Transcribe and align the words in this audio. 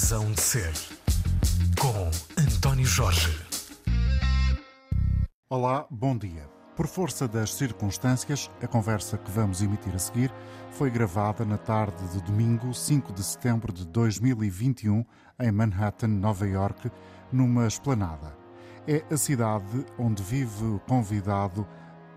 Razão 0.00 0.32
de 0.32 0.40
Ser, 0.40 0.72
com 1.78 2.10
António 2.40 2.86
Jorge. 2.86 3.38
Olá, 5.50 5.86
bom 5.90 6.16
dia. 6.16 6.48
Por 6.74 6.86
força 6.86 7.28
das 7.28 7.52
circunstâncias, 7.52 8.50
a 8.62 8.66
conversa 8.66 9.18
que 9.18 9.30
vamos 9.30 9.60
emitir 9.60 9.94
a 9.94 9.98
seguir 9.98 10.32
foi 10.70 10.90
gravada 10.90 11.44
na 11.44 11.58
tarde 11.58 12.02
de 12.08 12.22
domingo, 12.22 12.72
5 12.72 13.12
de 13.12 13.22
setembro 13.22 13.74
de 13.74 13.86
2021, 13.86 15.04
em 15.38 15.52
Manhattan, 15.52 16.08
Nova 16.08 16.48
York, 16.48 16.90
numa 17.30 17.66
esplanada. 17.66 18.34
É 18.88 19.04
a 19.12 19.18
cidade 19.18 19.84
onde 19.98 20.22
vive 20.22 20.64
o 20.64 20.80
convidado 20.88 21.68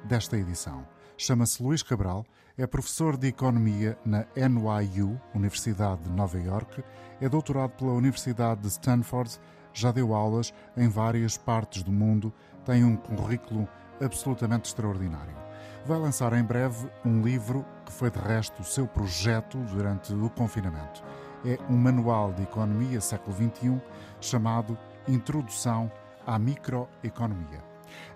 desta 0.05 0.37
edição. 0.37 0.87
Chama-se 1.17 1.61
Luís 1.61 1.83
Cabral, 1.83 2.25
é 2.57 2.67
professor 2.67 3.17
de 3.17 3.27
Economia 3.27 3.97
na 4.05 4.25
NYU, 4.35 5.19
Universidade 5.33 6.03
de 6.03 6.11
Nova 6.11 6.39
York, 6.39 6.83
é 7.19 7.27
doutorado 7.27 7.71
pela 7.71 7.93
Universidade 7.93 8.61
de 8.61 8.67
Stanford, 8.67 9.39
já 9.73 9.91
deu 9.91 10.13
aulas 10.13 10.53
em 10.77 10.87
várias 10.87 11.35
partes 11.35 11.81
do 11.81 11.91
mundo, 11.91 12.31
tem 12.63 12.83
um 12.83 12.95
currículo 12.95 13.67
absolutamente 13.99 14.67
extraordinário. 14.67 15.35
Vai 15.83 15.97
lançar 15.97 16.31
em 16.33 16.43
breve 16.43 16.87
um 17.03 17.23
livro 17.23 17.65
que 17.85 17.91
foi 17.91 18.11
de 18.11 18.19
resto 18.19 18.61
o 18.61 18.65
seu 18.65 18.87
projeto 18.87 19.57
durante 19.71 20.13
o 20.13 20.29
confinamento. 20.29 21.03
É 21.43 21.57
um 21.67 21.75
manual 21.75 22.31
de 22.33 22.43
economia 22.43 23.01
século 23.01 23.35
XXI 23.35 23.81
chamado 24.21 24.77
Introdução 25.07 25.91
à 26.25 26.37
Microeconomia. 26.37 27.63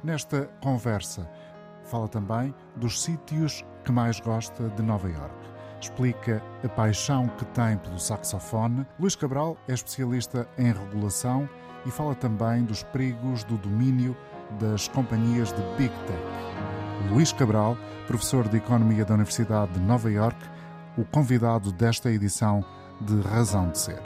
Nesta 0.03 0.45
conversa, 0.61 1.27
fala 1.83 2.07
também 2.07 2.53
dos 2.75 3.01
sítios 3.01 3.65
que 3.87 3.91
mais 3.93 4.19
gosta 4.19 4.67
de 4.75 4.83
Nova 4.83 5.09
York. 5.09 5.33
Explica 5.79 6.43
a 6.61 6.67
paixão 6.67 7.29
que 7.29 7.45
tem 7.45 7.77
pelo 7.77 7.97
saxofone. 7.97 8.85
Luís 8.99 9.15
Cabral 9.15 9.55
é 9.65 9.73
especialista 9.73 10.45
em 10.57 10.73
regulação 10.73 11.47
e 11.85 11.91
fala 11.91 12.13
também 12.13 12.65
dos 12.65 12.83
perigos 12.83 13.45
do 13.45 13.57
domínio 13.57 14.13
das 14.59 14.89
companhias 14.89 15.53
de 15.53 15.61
Big 15.77 15.93
Tech. 16.05 17.09
Luís 17.09 17.31
Cabral, 17.31 17.77
professor 18.07 18.49
de 18.49 18.57
Economia 18.57 19.05
da 19.05 19.13
Universidade 19.13 19.71
de 19.71 19.79
Nova 19.79 20.11
York, 20.11 20.37
o 20.97 21.05
convidado 21.05 21.71
desta 21.71 22.11
edição 22.11 22.65
de 22.99 23.21
Razão 23.21 23.69
de 23.69 23.79
Ser. 23.79 24.01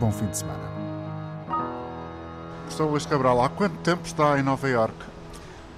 Bom 0.00 0.10
fim 0.10 0.26
de 0.28 0.38
semana. 0.38 0.70
Professor 2.62 2.86
Luís 2.86 3.04
Cabral, 3.04 3.42
há 3.42 3.50
quanto 3.50 3.76
tempo 3.80 4.06
está 4.06 4.38
em 4.38 4.42
Nova 4.42 4.66
York? 4.66 5.17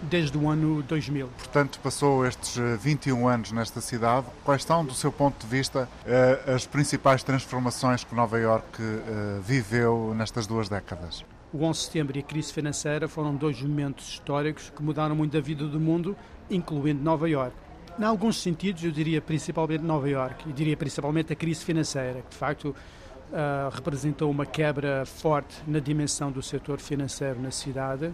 Desde 0.03 0.37
o 0.39 0.49
ano 0.49 0.83
2000. 0.83 1.29
Portanto, 1.37 1.79
passou 1.83 2.27
estes 2.27 2.57
21 2.81 3.29
anos 3.29 3.53
nesta 3.53 3.81
cidade. 3.81 4.27
Quais 4.45 4.63
estão, 4.63 4.85
do 4.85 4.95
seu 4.95 5.13
ponto 5.13 5.39
de 5.39 5.47
vista, 5.47 5.89
eh, 6.07 6.55
as 6.55 6.67
principais 6.67 7.23
transformações 7.23 8.03
que 8.03 8.15
Nova 8.15 8.39
York 8.39 8.81
eh, 8.81 9.41
viveu 9.43 10.15
nestas 10.15 10.47
duas 10.47 10.69
décadas? 10.69 11.25
O 11.53 11.65
11 11.65 11.79
de 11.79 11.85
setembro 11.87 12.17
e 12.17 12.21
a 12.21 12.23
crise 12.23 12.53
financeira 12.53 13.09
foram 13.09 13.35
dois 13.35 13.61
momentos 13.61 14.09
históricos 14.09 14.73
que 14.75 14.83
mudaram 14.83 15.15
muito 15.15 15.37
a 15.37 15.41
vida 15.41 15.67
do 15.67 15.81
mundo, 15.81 16.17
incluindo 16.49 17.03
Nova 17.03 17.29
York. 17.29 17.55
Em 17.99 18.05
alguns 18.05 18.41
sentidos, 18.41 18.85
eu 18.85 18.91
diria 18.91 19.21
principalmente 19.21 19.83
Nova 19.83 20.09
York, 20.09 20.49
e 20.49 20.53
diria 20.53 20.77
principalmente 20.77 21.33
a 21.33 21.37
crise 21.37 21.65
financeira, 21.65 22.23
que 22.23 22.31
de 22.31 22.37
facto 22.37 22.69
uh, 22.69 23.69
representou 23.75 24.31
uma 24.31 24.47
quebra 24.47 25.05
forte 25.05 25.57
na 25.67 25.81
dimensão 25.81 26.31
do 26.31 26.41
setor 26.41 26.79
financeiro 26.79 27.41
na 27.41 27.51
cidade. 27.51 28.13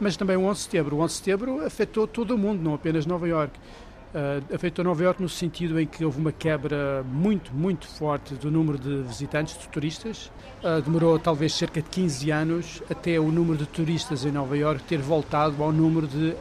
Mas 0.00 0.16
também 0.16 0.36
o 0.36 0.44
11 0.44 0.58
de 0.58 0.64
setembro. 0.64 0.96
O 0.96 1.00
11 1.00 1.12
de 1.12 1.18
setembro 1.18 1.64
afetou 1.64 2.06
todo 2.06 2.34
o 2.34 2.38
mundo, 2.38 2.62
não 2.62 2.74
apenas 2.74 3.06
Nova 3.06 3.28
York. 3.28 3.58
Uh, 4.12 4.54
afetou 4.54 4.84
Nova 4.84 5.02
York 5.02 5.22
no 5.22 5.28
sentido 5.28 5.80
em 5.80 5.86
que 5.86 6.04
houve 6.04 6.20
uma 6.20 6.32
quebra 6.32 7.02
muito, 7.02 7.50
muito 7.54 7.86
forte 7.86 8.34
do 8.34 8.50
número 8.50 8.78
de 8.78 9.02
visitantes, 9.02 9.58
de 9.58 9.66
turistas. 9.68 10.30
Uh, 10.62 10.82
demorou 10.82 11.18
talvez 11.18 11.54
cerca 11.54 11.80
de 11.80 11.88
15 11.88 12.30
anos 12.30 12.82
até 12.90 13.18
o 13.18 13.32
número 13.32 13.56
de 13.56 13.66
turistas 13.66 14.26
em 14.26 14.30
Nova 14.30 14.56
York 14.56 14.82
ter 14.84 14.98
voltado 14.98 15.62
ao 15.62 15.72
número 15.72 16.06
de 16.06 16.36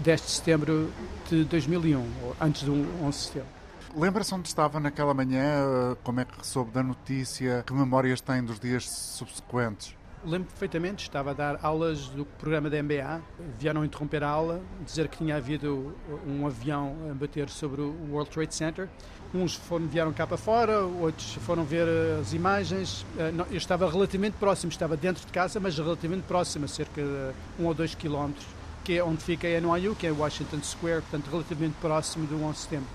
10 0.00 0.20
de 0.20 0.30
setembro 0.30 0.90
de 1.30 1.44
2001, 1.44 2.04
antes 2.40 2.64
do 2.64 2.72
11 2.72 3.06
de 3.06 3.14
setembro. 3.14 3.48
Lembra-se 3.94 4.34
onde 4.34 4.48
estava 4.48 4.80
naquela 4.80 5.14
manhã? 5.14 5.96
Como 6.02 6.18
é 6.18 6.24
que 6.24 6.44
soube 6.44 6.72
da 6.72 6.82
notícia? 6.82 7.62
Que 7.64 7.72
memórias 7.72 8.20
tem 8.20 8.42
dos 8.42 8.58
dias 8.58 8.88
subsequentes? 8.88 9.94
Lembro 10.24 10.48
perfeitamente, 10.50 11.02
estava 11.02 11.32
a 11.32 11.34
dar 11.34 11.58
aulas 11.64 12.06
do 12.06 12.24
programa 12.24 12.70
da 12.70 12.80
MBA, 12.80 13.20
vieram 13.58 13.84
interromper 13.84 14.22
a 14.22 14.28
aula, 14.28 14.60
dizer 14.86 15.08
que 15.08 15.18
tinha 15.18 15.34
havido 15.34 15.96
um 16.24 16.46
avião 16.46 16.96
a 17.10 17.14
bater 17.14 17.48
sobre 17.48 17.80
o 17.80 17.92
World 18.08 18.30
Trade 18.30 18.54
Center. 18.54 18.88
Uns 19.34 19.56
foram, 19.56 19.88
vieram 19.88 20.12
cá 20.12 20.24
para 20.24 20.36
fora, 20.36 20.78
outros 20.80 21.34
foram 21.44 21.64
ver 21.64 21.88
as 22.20 22.32
imagens. 22.32 23.04
Eh, 23.18 23.32
eu 23.50 23.56
estava 23.56 23.90
relativamente 23.90 24.36
próximo, 24.38 24.70
estava 24.70 24.96
dentro 24.96 25.26
de 25.26 25.32
casa, 25.32 25.58
mas 25.58 25.76
relativamente 25.76 26.22
próximo, 26.22 26.66
a 26.66 26.68
cerca 26.68 27.02
de 27.02 27.32
um 27.60 27.66
ou 27.66 27.74
dois 27.74 27.92
quilómetros, 27.92 28.46
que 28.84 28.98
é 28.98 29.02
onde 29.02 29.24
fica 29.24 29.48
a 29.48 29.60
NYU, 29.60 29.96
que 29.96 30.06
é 30.06 30.12
Washington 30.12 30.62
Square, 30.62 31.02
portanto 31.02 31.28
relativamente 31.32 31.74
próximo 31.80 32.28
do 32.28 32.40
11 32.44 32.52
de 32.52 32.58
setembro. 32.58 32.88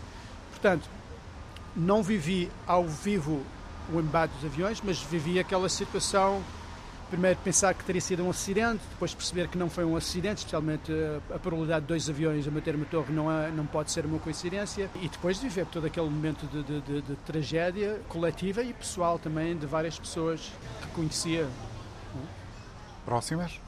Portanto, 0.52 0.90
não 1.76 2.02
vivi 2.02 2.50
ao 2.66 2.88
vivo 2.88 3.44
o 3.94 4.00
embate 4.00 4.34
dos 4.36 4.46
aviões, 4.46 4.82
mas 4.82 5.02
vivi 5.02 5.40
aquela 5.40 5.68
situação 5.68 6.42
primeiro 7.10 7.40
pensar 7.44 7.74
que 7.74 7.84
teria 7.84 8.02
sido 8.02 8.24
um 8.24 8.30
acidente, 8.30 8.82
depois 8.90 9.14
perceber 9.14 9.48
que 9.48 9.58
não 9.58 9.70
foi 9.70 9.86
um 9.86 9.96
acidente, 9.96 10.40
especialmente 10.40 10.92
a 11.34 11.40
probabilidade 11.40 11.82
de 11.82 11.88
dois 11.88 12.10
aviões 12.10 12.48
a 12.48 12.52
bater 12.52 12.76
uma 12.76 12.86
torre 12.86 13.14
não, 13.14 13.32
é, 13.32 13.50
não 13.50 13.66
pode 13.66 13.92
ser 13.92 14.06
uma 14.06 14.20
coincidência, 14.20 14.90
e 14.96 15.08
depois 15.08 15.38
viver 15.38 15.66
todo 15.68 15.88
aquele 15.88 16.10
momento 16.10 16.46
de, 16.48 16.64
de, 16.64 16.82
de, 16.82 17.02
de 17.02 17.16
tragédia 17.26 18.02
coletiva 18.10 18.62
e 18.62 18.74
pessoal 18.74 19.18
também 19.18 19.58
de 19.58 19.66
várias 19.66 19.98
pessoas 19.98 20.52
que 20.82 20.88
conhecia. 20.90 21.48
Próximas? 23.06 23.60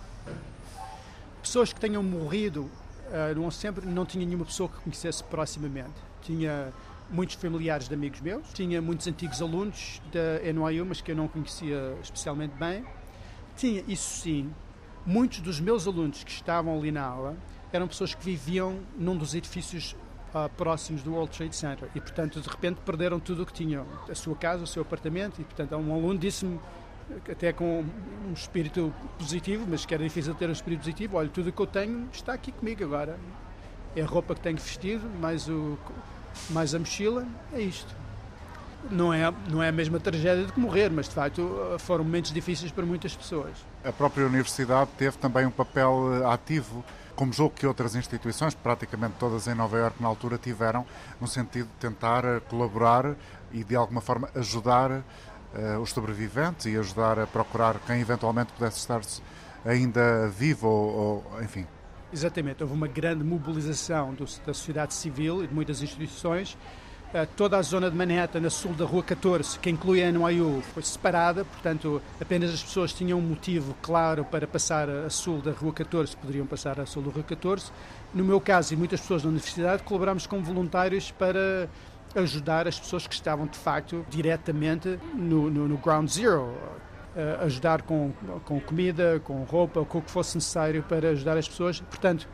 Pessoas 1.41 1.71
que 1.71 1.79
tenham 1.79 2.03
morrido, 2.03 2.63
uh, 2.63 3.35
não 3.35 3.50
sempre, 3.50 3.85
não 3.85 4.06
tinha 4.06 4.25
nenhuma 4.25 4.45
pessoa 4.45 4.67
que 4.67 4.75
conhecesse 4.81 5.23
proximamente. 5.23 5.94
Tinha 6.21 6.73
muitos 7.09 7.35
familiares 7.35 7.88
de 7.88 7.94
amigos 7.94 8.19
meus, 8.19 8.51
tinha 8.53 8.81
muitos 8.81 9.07
antigos 9.07 9.41
alunos 9.41 10.01
da 10.11 10.51
NYU, 10.51 10.85
mas 10.85 11.00
que 11.00 11.11
eu 11.11 11.16
não 11.16 11.27
conhecia 11.27 11.97
especialmente 12.03 12.53
bem 12.56 12.85
tinha, 13.59 13.84
isso 13.88 14.22
sim, 14.22 14.52
muitos 15.06 15.42
dos 15.42 15.59
meus 15.59 15.88
alunos 15.88 16.24
que 16.24 16.31
estavam 16.31 16.78
ali 16.78 16.92
na 16.92 17.03
aula 17.03 17.36
eram 17.72 17.88
pessoas 17.88 18.16
que 18.16 18.24
viviam 18.24 18.80
num 18.97 19.16
dos 19.16 19.36
edifícios 19.36 19.96
uh, 20.34 20.50
próximos 20.58 21.03
do 21.03 21.14
World 21.14 21.36
Trade 21.36 21.56
Center 21.56 21.90
e, 21.94 22.00
portanto, 22.00 22.40
de 22.40 22.48
repente 22.48 22.80
perderam 22.86 23.19
tudo 23.19 23.44
o 23.44 23.46
que 23.46 23.53
tinham, 23.53 23.86
a 24.09 24.16
sua 24.16 24.36
casa, 24.36 24.64
o 24.64 24.68
seu 24.68 24.81
apartamento 24.81 25.40
e, 25.42 25.44
portanto, 25.44 25.75
um 25.75 25.94
aluno 25.94 26.18
disse-me 26.18 26.59
até 27.30 27.52
com 27.52 27.84
um 28.28 28.34
espírito 28.34 28.94
positivo, 29.18 29.66
mas 29.68 29.86
que 29.86 29.94
era 29.94 30.03
difícil 30.03 30.34
ter 30.36 30.48
um 30.48 30.52
espírito 30.52 30.81
positivo, 30.81 31.18
olha, 31.18 31.30
tudo 31.30 31.50
o 31.50 31.52
que 31.52 31.62
eu 31.62 31.68
tenho 31.68 32.08
está 32.14 32.34
aqui 32.34 32.52
comigo 32.52 32.84
agora. 32.84 33.19
É 33.96 34.02
a 34.03 34.06
roupa 34.06 34.36
que 34.36 34.42
tenho 34.42 34.58
vestido, 34.58 35.09
mais, 35.19 35.50
o, 35.50 35.78
mais 36.52 36.75
a 36.75 36.80
mochila, 36.80 37.28
é 37.52 37.62
isto 37.62 37.96
não 38.90 39.13
é, 39.13 39.34
não 39.50 39.62
é 39.62 39.69
a 39.69 39.72
mesma 39.72 40.00
tragédia 40.00 40.45
de 40.45 40.53
que 40.53 40.59
morrer, 40.59 40.90
mas 40.90 41.07
de 41.07 41.16
facto 41.16 41.75
foram 41.79 42.03
momentos 42.03 42.31
difíceis 42.31 42.72
para 42.72 42.85
muitas 42.85 43.16
pessoas. 43.16 43.57
A 43.84 43.91
própria 43.91 44.25
universidade 44.25 44.90
teve 44.97 45.17
também 45.17 45.45
um 45.45 45.51
papel 45.51 46.22
eh, 46.22 46.34
ativo, 46.34 46.84
como 47.16 47.34
julgo 47.34 47.56
que 47.56 47.68
outras 47.68 47.95
instituições, 47.95 48.53
praticamente 48.53 49.16
todas 49.19 49.47
em 49.47 49.56
Nova 49.56 49.78
Iorque 49.78 50.01
na 50.01 50.07
altura, 50.07 50.38
tiveram, 50.38 50.85
no 51.19 51.28
sentido 51.28 51.68
de 51.68 51.79
tentar 51.79 52.23
eh, 52.23 52.39
colaborar 52.50 53.16
e 53.51 53.63
de 53.63 53.75
alguma 53.75 54.00
forma 54.00 54.29
ajudar 54.35 54.91
uh, 54.91 55.79
os 55.81 55.89
sobreviventes 55.89 56.68
e 56.68 56.78
ajudar 56.78 57.18
a 57.18 57.25
procurar 57.25 57.79
quem 57.88 58.00
eventualmente 58.00 58.53
pudesse 58.53 58.78
estar 58.78 59.01
ainda 59.66 60.28
vivo 60.28 60.68
ou, 60.68 61.23
ou 61.34 61.44
enfim. 61.44 61.66
Exatamente, 62.12 62.63
houve 62.63 62.73
uma 62.73 62.88
grande 62.88 63.23
mobilização 63.23 64.13
do, 64.13 64.25
da 64.25 64.53
sociedade 64.53 64.94
civil 64.94 65.44
e 65.44 65.48
de 65.48 65.54
muitas 65.54 65.83
instituições 65.83 66.57
eh, 66.57 66.79
toda 67.35 67.57
a 67.57 67.61
zona 67.61 67.89
de 67.89 67.95
Manhattan, 67.95 68.45
a 68.45 68.50
sul 68.50 68.73
da 68.73 68.85
Rua 68.85 69.01
14, 69.01 69.57
que 69.59 69.69
inclui 69.69 70.03
a 70.03 70.11
NYU, 70.11 70.61
foi 70.73 70.83
separada, 70.83 71.44
portanto, 71.44 72.01
apenas 72.21 72.53
as 72.53 72.61
pessoas 72.61 72.94
tinham 72.94 73.17
um 73.17 73.21
motivo 73.21 73.75
claro 73.81 74.23
para 74.23 74.45
passar 74.45 74.88
a 74.89 75.09
sul 75.09 75.41
da 75.41 75.51
Rua 75.51 75.73
14, 75.73 76.15
poderiam 76.15 76.45
passar 76.45 76.79
a 76.79 76.85
sul 76.85 77.01
da 77.01 77.11
Rua 77.11 77.23
14. 77.23 77.71
No 78.13 78.23
meu 78.23 78.39
caso, 78.39 78.73
e 78.73 78.77
muitas 78.77 79.01
pessoas 79.01 79.23
da 79.23 79.29
universidade, 79.29 79.81
colaboramos 79.83 80.27
com 80.27 80.44
voluntários 80.44 81.09
para 81.11 81.67
ajudar 82.15 82.67
as 82.67 82.79
pessoas 82.79 83.07
que 83.07 83.13
estavam, 83.13 83.47
de 83.47 83.57
facto, 83.57 84.06
diretamente 84.09 85.00
no, 85.13 85.50
no, 85.50 85.67
no 85.67 85.77
ground 85.77 86.09
zero, 86.09 86.53
Uh, 87.09 87.44
ajudar 87.44 87.81
com, 87.81 88.11
com 88.45 88.61
comida, 88.61 89.19
com 89.25 89.41
roupa, 89.44 89.83
com 89.83 89.97
o 89.97 90.01
que 90.01 90.11
fosse 90.11 90.38
necessário 90.38 90.83
para 90.83 91.09
ajudar 91.09 91.38
as 91.38 91.50
pessoas. 91.50 91.81
Portanto, 91.81 92.29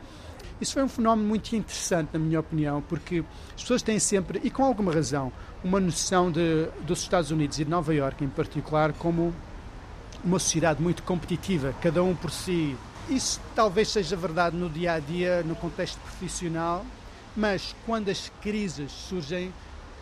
isso 0.60 0.74
foi 0.74 0.82
um 0.82 0.88
fenómeno 0.88 1.28
muito 1.28 1.54
interessante, 1.54 2.10
na 2.12 2.18
minha 2.18 2.40
opinião, 2.40 2.82
porque 2.82 3.22
as 3.54 3.62
pessoas 3.62 3.82
têm 3.82 3.98
sempre, 3.98 4.40
e 4.42 4.50
com 4.50 4.64
alguma 4.64 4.92
razão, 4.92 5.30
uma 5.62 5.78
noção 5.78 6.30
de, 6.30 6.66
dos 6.86 7.00
Estados 7.00 7.30
Unidos 7.30 7.58
e 7.58 7.64
de 7.64 7.70
Nova 7.70 7.94
Iorque 7.94 8.24
em 8.24 8.28
particular 8.28 8.92
como 8.94 9.34
uma 10.24 10.38
sociedade 10.38 10.82
muito 10.82 11.02
competitiva, 11.02 11.74
cada 11.82 12.02
um 12.02 12.14
por 12.14 12.30
si. 12.30 12.76
Isso 13.08 13.40
talvez 13.54 13.88
seja 13.88 14.16
verdade 14.16 14.56
no 14.56 14.68
dia 14.68 14.94
a 14.94 14.98
dia, 14.98 15.42
no 15.42 15.54
contexto 15.54 15.98
profissional, 16.00 16.84
mas 17.36 17.76
quando 17.84 18.08
as 18.08 18.32
crises 18.40 18.90
surgem, 18.90 19.52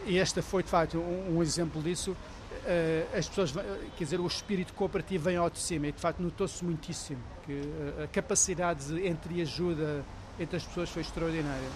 e 0.07 0.19
esta 0.19 0.41
foi 0.41 0.63
de 0.63 0.69
facto 0.69 0.99
um, 0.99 1.37
um 1.39 1.43
exemplo 1.43 1.83
disso, 1.83 2.13
uh, 2.13 3.19
as 3.19 3.29
pessoas, 3.29 3.53
quer 3.97 4.05
dizer, 4.05 4.21
o 4.21 4.27
espírito 4.27 4.73
cooperativo 4.73 5.25
vem 5.25 5.37
ao 5.37 5.51
de 5.51 5.59
cima 5.59 5.89
e 5.89 5.93
de 5.93 6.01
facto 6.01 6.21
notou-se 6.21 6.65
muitíssimo 6.65 7.21
que 7.45 7.61
a 8.03 8.07
capacidade 8.07 8.87
de 8.87 9.07
entre 9.07 9.43
ajuda 9.43 10.05
entre 10.39 10.57
as 10.57 10.65
pessoas 10.65 10.91
foi 10.91 11.03
extraordinária. 11.03 11.69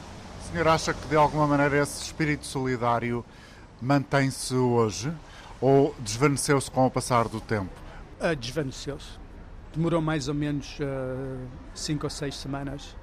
O 0.43 0.53
senhor 0.53 0.69
acha 0.69 0.95
que 0.95 1.07
de 1.09 1.17
alguma 1.17 1.47
maneira 1.47 1.83
esse 1.83 2.03
espírito 2.03 2.47
solidário 2.47 3.25
mantém-se 3.81 4.55
hoje 4.55 5.13
ou 5.61 5.95
desvaneceu-se 5.99 6.71
com 6.71 6.87
o 6.87 6.91
passar 6.91 7.29
do 7.29 7.41
tempo? 7.41 7.71
Uh, 8.21 8.35
desvaneceu-se. 8.35 9.19
Demorou 9.75 10.01
mais 10.01 10.29
ou 10.29 10.35
menos 10.35 10.79
uh, 10.81 11.47
cinco 11.75 12.07
ou 12.07 12.11
seis 12.11 12.37
semanas. 12.37 12.97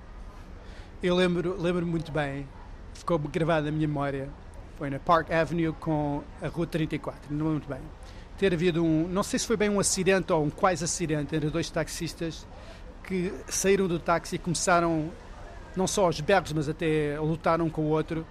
Eu 1.01 1.15
lembro, 1.15 1.55
lembro 1.61 1.85
muito 1.85 2.11
bem, 2.11 2.47
ficou 2.93 3.19
gravado 3.19 3.65
na 3.67 3.71
minha 3.71 3.87
memória, 3.87 4.29
foi 4.77 4.89
na 4.89 4.99
Park 4.99 5.31
Avenue 5.31 5.71
com 5.73 6.23
a 6.41 6.47
Rua 6.47 6.65
34, 6.65 7.21
não 7.29 7.37
lembro 7.37 7.51
muito 7.51 7.69
bem. 7.69 7.81
Ter 8.37 8.53
havido 8.53 8.83
um, 8.83 9.07
não 9.07 9.23
sei 9.23 9.39
se 9.39 9.45
foi 9.45 9.55
bem 9.55 9.69
um 9.69 9.79
acidente 9.79 10.33
ou 10.33 10.43
um 10.43 10.49
quase 10.49 10.83
acidente 10.83 11.35
entre 11.35 11.49
dois 11.49 11.69
taxistas 11.69 12.45
que 13.03 13.31
saíram 13.47 13.87
do 13.87 13.99
táxi 13.99 14.35
e 14.35 14.39
começaram 14.39 15.11
não 15.75 15.87
só 15.87 16.05
aos 16.05 16.19
berros, 16.19 16.53
mas 16.53 16.69
até 16.69 17.19
lutaram 17.19 17.65
um 17.65 17.69
com 17.69 17.81
o 17.81 17.89
outro. 17.89 18.25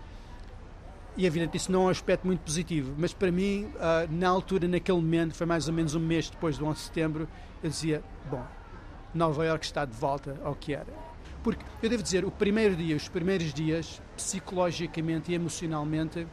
E 1.17 1.27
evidente, 1.27 1.57
isso 1.57 1.71
não 1.71 1.83
é 1.83 1.87
um 1.87 1.89
aspecto 1.89 2.27
muito 2.27 2.41
positivo, 2.41 2.93
mas 2.99 3.13
para 3.13 3.31
mim, 3.31 3.67
uh, 3.77 4.11
na 4.11 4.29
altura, 4.29 4.67
naquele 4.67 4.99
momento, 4.99 5.35
foi 5.35 5.47
mais 5.47 5.69
ou 5.69 5.75
menos 5.75 5.95
um 5.95 6.01
mês 6.01 6.29
depois 6.29 6.59
do 6.59 6.67
11 6.67 6.75
de 6.75 6.87
setembro, 6.87 7.29
eu 7.63 7.71
dizia: 7.71 8.03
Bom, 8.29 8.45
Nova 9.15 9.47
Iorque 9.47 9.65
está 9.65 9.85
de 9.85 9.93
volta 9.93 10.37
ao 10.43 10.57
que 10.57 10.75
era. 10.75 10.93
Porque, 11.45 11.65
eu 11.83 11.91
devo 11.91 12.03
dizer, 12.03 12.25
o 12.25 12.31
primeiro 12.31 12.75
dia, 12.75 12.97
os 12.97 13.07
primeiros 13.07 13.53
dias, 13.53 14.03
psicologicamente 14.17 15.31
e 15.31 15.35
emocionalmente, 15.35 16.27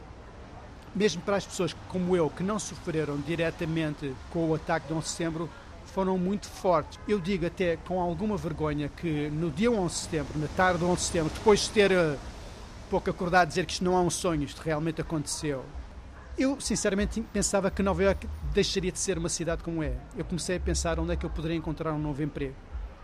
mesmo 0.94 1.22
para 1.22 1.36
as 1.36 1.46
pessoas 1.46 1.76
como 1.88 2.16
eu, 2.16 2.28
que 2.30 2.42
não 2.42 2.58
sofreram 2.58 3.20
diretamente 3.20 4.14
com 4.30 4.48
o 4.48 4.54
ataque 4.54 4.88
de 4.88 4.94
11 4.94 5.04
de 5.04 5.10
setembro, 5.10 5.50
foram 5.92 6.16
muito 6.18 6.48
fortes. 6.48 6.98
Eu 7.06 7.20
digo 7.20 7.46
até 7.46 7.76
com 7.76 8.00
alguma 8.00 8.36
vergonha 8.36 8.88
que 8.88 9.28
no 9.30 9.50
dia 9.50 9.70
11 9.70 9.94
de 9.94 10.00
setembro, 10.00 10.38
na 10.38 10.48
tarde 10.48 10.78
do 10.78 10.86
11 10.86 10.96
de 10.96 11.02
setembro, 11.02 11.32
depois 11.34 11.60
de 11.60 11.70
ter 11.70 11.92
uh, 11.92 12.18
pouco 12.90 13.10
acordado 13.10 13.48
dizer 13.48 13.66
que 13.66 13.72
isto 13.72 13.84
não 13.84 13.96
é 13.96 14.00
um 14.00 14.10
sonho, 14.10 14.42
isto 14.42 14.60
realmente 14.60 15.00
aconteceu, 15.00 15.64
eu 16.38 16.58
sinceramente 16.60 17.20
pensava 17.32 17.70
que 17.70 17.82
Nova 17.82 18.02
Iorque 18.02 18.26
deixaria 18.54 18.90
de 18.90 18.98
ser 18.98 19.18
uma 19.18 19.28
cidade 19.28 19.62
como 19.62 19.82
é. 19.82 19.94
Eu 20.16 20.24
comecei 20.24 20.56
a 20.56 20.60
pensar 20.60 20.98
onde 20.98 21.12
é 21.12 21.16
que 21.16 21.26
eu 21.26 21.30
poderia 21.30 21.56
encontrar 21.56 21.92
um 21.92 21.98
novo 21.98 22.22
emprego. 22.22 22.54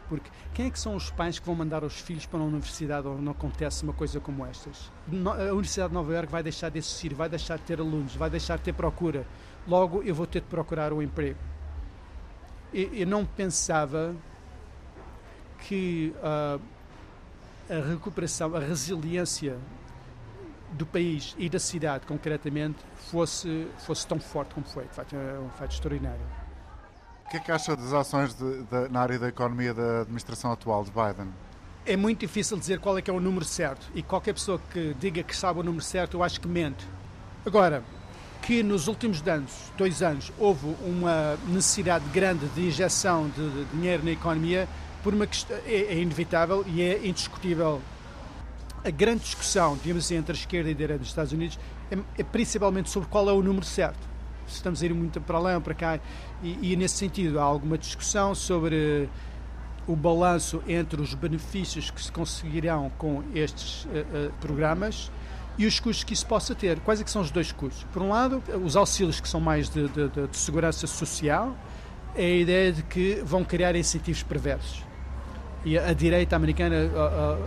Porque 0.08 0.30
quem 0.54 0.66
é 0.66 0.70
que 0.70 0.80
são 0.80 0.96
os 0.96 1.10
pais 1.10 1.38
que 1.38 1.44
vão 1.44 1.54
mandar 1.54 1.84
os 1.84 2.00
filhos 2.00 2.24
para 2.24 2.38
uma 2.38 2.46
universidade 2.46 3.06
onde 3.06 3.20
não 3.20 3.32
acontece 3.32 3.84
uma 3.84 3.92
coisa 3.92 4.18
como 4.18 4.46
estas? 4.46 4.90
A 5.12 5.52
Universidade 5.52 5.90
de 5.90 5.94
Nova 5.94 6.10
Iorque 6.14 6.32
vai 6.32 6.42
deixar 6.42 6.70
de 6.70 6.78
existir, 6.78 7.12
vai 7.12 7.28
deixar 7.28 7.58
de 7.58 7.64
ter 7.64 7.78
alunos, 7.78 8.16
vai 8.16 8.30
deixar 8.30 8.56
de 8.56 8.64
ter 8.64 8.72
procura. 8.72 9.26
Logo, 9.66 10.02
eu 10.02 10.14
vou 10.14 10.26
ter 10.26 10.40
de 10.40 10.46
procurar 10.46 10.94
um 10.94 11.02
emprego 11.02 11.38
eu 12.72 13.06
não 13.06 13.24
pensava 13.24 14.14
que 15.60 16.14
uh, 16.18 16.60
a 17.70 17.88
recuperação, 17.88 18.54
a 18.54 18.60
resiliência 18.60 19.58
do 20.72 20.84
país 20.86 21.34
e 21.38 21.48
da 21.48 21.58
cidade, 21.58 22.06
concretamente, 22.06 22.78
fosse, 23.10 23.66
fosse 23.78 24.06
tão 24.06 24.20
forte 24.20 24.54
como 24.54 24.66
foi. 24.66 24.84
De 24.84 24.94
facto, 24.94 25.16
é 25.16 25.38
um 25.38 25.48
feito 25.50 25.72
extraordinário. 25.72 26.20
O 27.26 27.30
que 27.30 27.36
é 27.36 27.40
que 27.40 27.52
acha 27.52 27.76
das 27.76 27.92
ações 27.92 28.34
de, 28.34 28.62
de, 28.64 28.88
na 28.90 29.00
área 29.00 29.18
da 29.18 29.28
economia 29.28 29.74
da 29.74 30.00
administração 30.00 30.50
atual 30.52 30.84
de 30.84 30.90
Biden? 30.90 31.32
É 31.84 31.96
muito 31.96 32.20
difícil 32.20 32.56
dizer 32.58 32.80
qual 32.80 32.96
é 32.98 33.02
que 33.02 33.10
é 33.10 33.12
o 33.12 33.20
número 33.20 33.44
certo. 33.44 33.90
E 33.94 34.02
qualquer 34.02 34.34
pessoa 34.34 34.60
que 34.70 34.94
diga 34.98 35.22
que 35.22 35.34
sabe 35.34 35.60
o 35.60 35.62
número 35.62 35.82
certo, 35.82 36.16
eu 36.16 36.22
acho 36.22 36.40
que 36.40 36.48
mente. 36.48 36.86
Agora, 37.44 37.82
que 38.48 38.62
nos 38.62 38.88
últimos 38.88 39.20
anos, 39.28 39.52
dois 39.76 40.00
anos, 40.00 40.32
houve 40.38 40.74
uma 40.82 41.36
necessidade 41.48 42.06
grande 42.14 42.46
de 42.54 42.66
injeção 42.66 43.28
de, 43.28 43.66
dinheiro 43.66 44.02
na 44.02 44.12
economia, 44.12 44.66
por 45.02 45.12
uma 45.12 45.26
questão, 45.26 45.54
é, 45.66 45.74
é, 45.74 45.98
inevitável 45.98 46.64
e 46.66 46.80
é 46.80 47.06
indiscutível. 47.06 47.78
A 48.82 48.88
grande 48.88 49.20
discussão, 49.20 49.76
digamos 49.76 50.06
assim, 50.06 50.16
entre 50.16 50.32
a 50.32 50.34
esquerda 50.34 50.70
e 50.70 50.72
a 50.72 50.74
direita 50.74 51.00
dos 51.00 51.08
Estados 51.08 51.30
Unidos 51.30 51.58
é, 51.90 51.98
é 52.16 52.22
principalmente 52.22 52.88
sobre 52.88 53.06
qual 53.10 53.28
é 53.28 53.32
o 53.34 53.42
número 53.42 53.66
certo. 53.66 54.00
Se 54.46 54.54
estamos 54.54 54.82
a 54.82 54.86
ir 54.86 54.94
muito 54.94 55.20
para 55.20 55.38
lá 55.38 55.54
ou 55.56 55.60
para 55.60 55.74
cá, 55.74 56.00
e, 56.42 56.72
e 56.72 56.74
nesse 56.74 56.96
sentido 56.96 57.38
há 57.38 57.42
alguma 57.42 57.76
discussão 57.76 58.34
sobre 58.34 59.10
o 59.86 59.94
balanço 59.94 60.62
entre 60.66 61.02
os 61.02 61.12
benefícios 61.12 61.90
que 61.90 62.00
se 62.00 62.10
conseguirão 62.10 62.90
com 62.96 63.22
estes 63.34 63.84
uh, 63.84 63.88
uh, 63.88 64.32
programas 64.40 65.10
e 65.58 65.66
os 65.66 65.80
custos 65.80 66.04
que 66.04 66.14
isso 66.14 66.24
possa 66.24 66.54
ter. 66.54 66.78
Quais 66.80 67.00
é 67.00 67.04
que 67.04 67.10
são 67.10 67.20
os 67.20 67.30
dois 67.30 67.50
custos? 67.50 67.84
Por 67.92 68.00
um 68.00 68.10
lado, 68.10 68.42
os 68.64 68.76
auxílios 68.76 69.20
que 69.20 69.28
são 69.28 69.40
mais 69.40 69.68
de, 69.68 69.88
de, 69.88 70.08
de, 70.08 70.36
segurança 70.36 70.86
social, 70.86 71.56
é 72.14 72.24
a 72.24 72.36
ideia 72.36 72.72
de 72.72 72.82
que 72.84 73.20
vão 73.24 73.44
criar 73.44 73.74
incentivos 73.74 74.22
perversos. 74.22 74.84
E 75.64 75.76
a, 75.76 75.92
direita 75.92 76.36
americana 76.36 76.76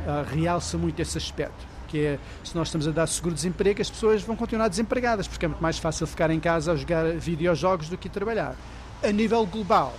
a, 0.05 0.19
a 0.19 0.23
realça 0.23 0.77
muito 0.77 1.01
esse 1.01 1.17
aspecto 1.17 1.71
que 1.91 2.05
é 2.05 2.19
se 2.41 2.55
nós 2.55 2.69
estamos 2.69 2.87
a 2.87 2.91
dar 2.91 3.05
seguro-desemprego, 3.05 3.81
as 3.81 3.89
pessoas 3.89 4.21
vão 4.23 4.33
continuar 4.33 4.69
desempregadas, 4.69 5.27
porque 5.27 5.43
é 5.43 5.49
muito 5.49 5.61
mais 5.61 5.77
fácil 5.77 6.07
ficar 6.07 6.31
em 6.31 6.39
casa 6.39 6.71
a 6.71 6.75
jogar 6.77 7.05
videojogos 7.17 7.89
do 7.89 7.97
que 7.97 8.07
trabalhar. 8.07 8.55
A 9.03 9.11
nível 9.11 9.45
global, 9.45 9.93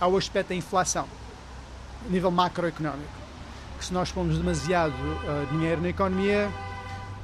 há 0.00 0.06
o 0.08 0.16
aspecto 0.16 0.48
da 0.48 0.56
inflação, 0.56 1.06
a 2.04 2.10
nível 2.10 2.32
macroeconómico, 2.32 3.12
que 3.78 3.84
se 3.84 3.94
nós 3.94 4.10
pomos 4.10 4.36
demasiado 4.36 4.94
uh, 4.94 5.46
dinheiro 5.52 5.80
na 5.80 5.90
economia, 5.90 6.50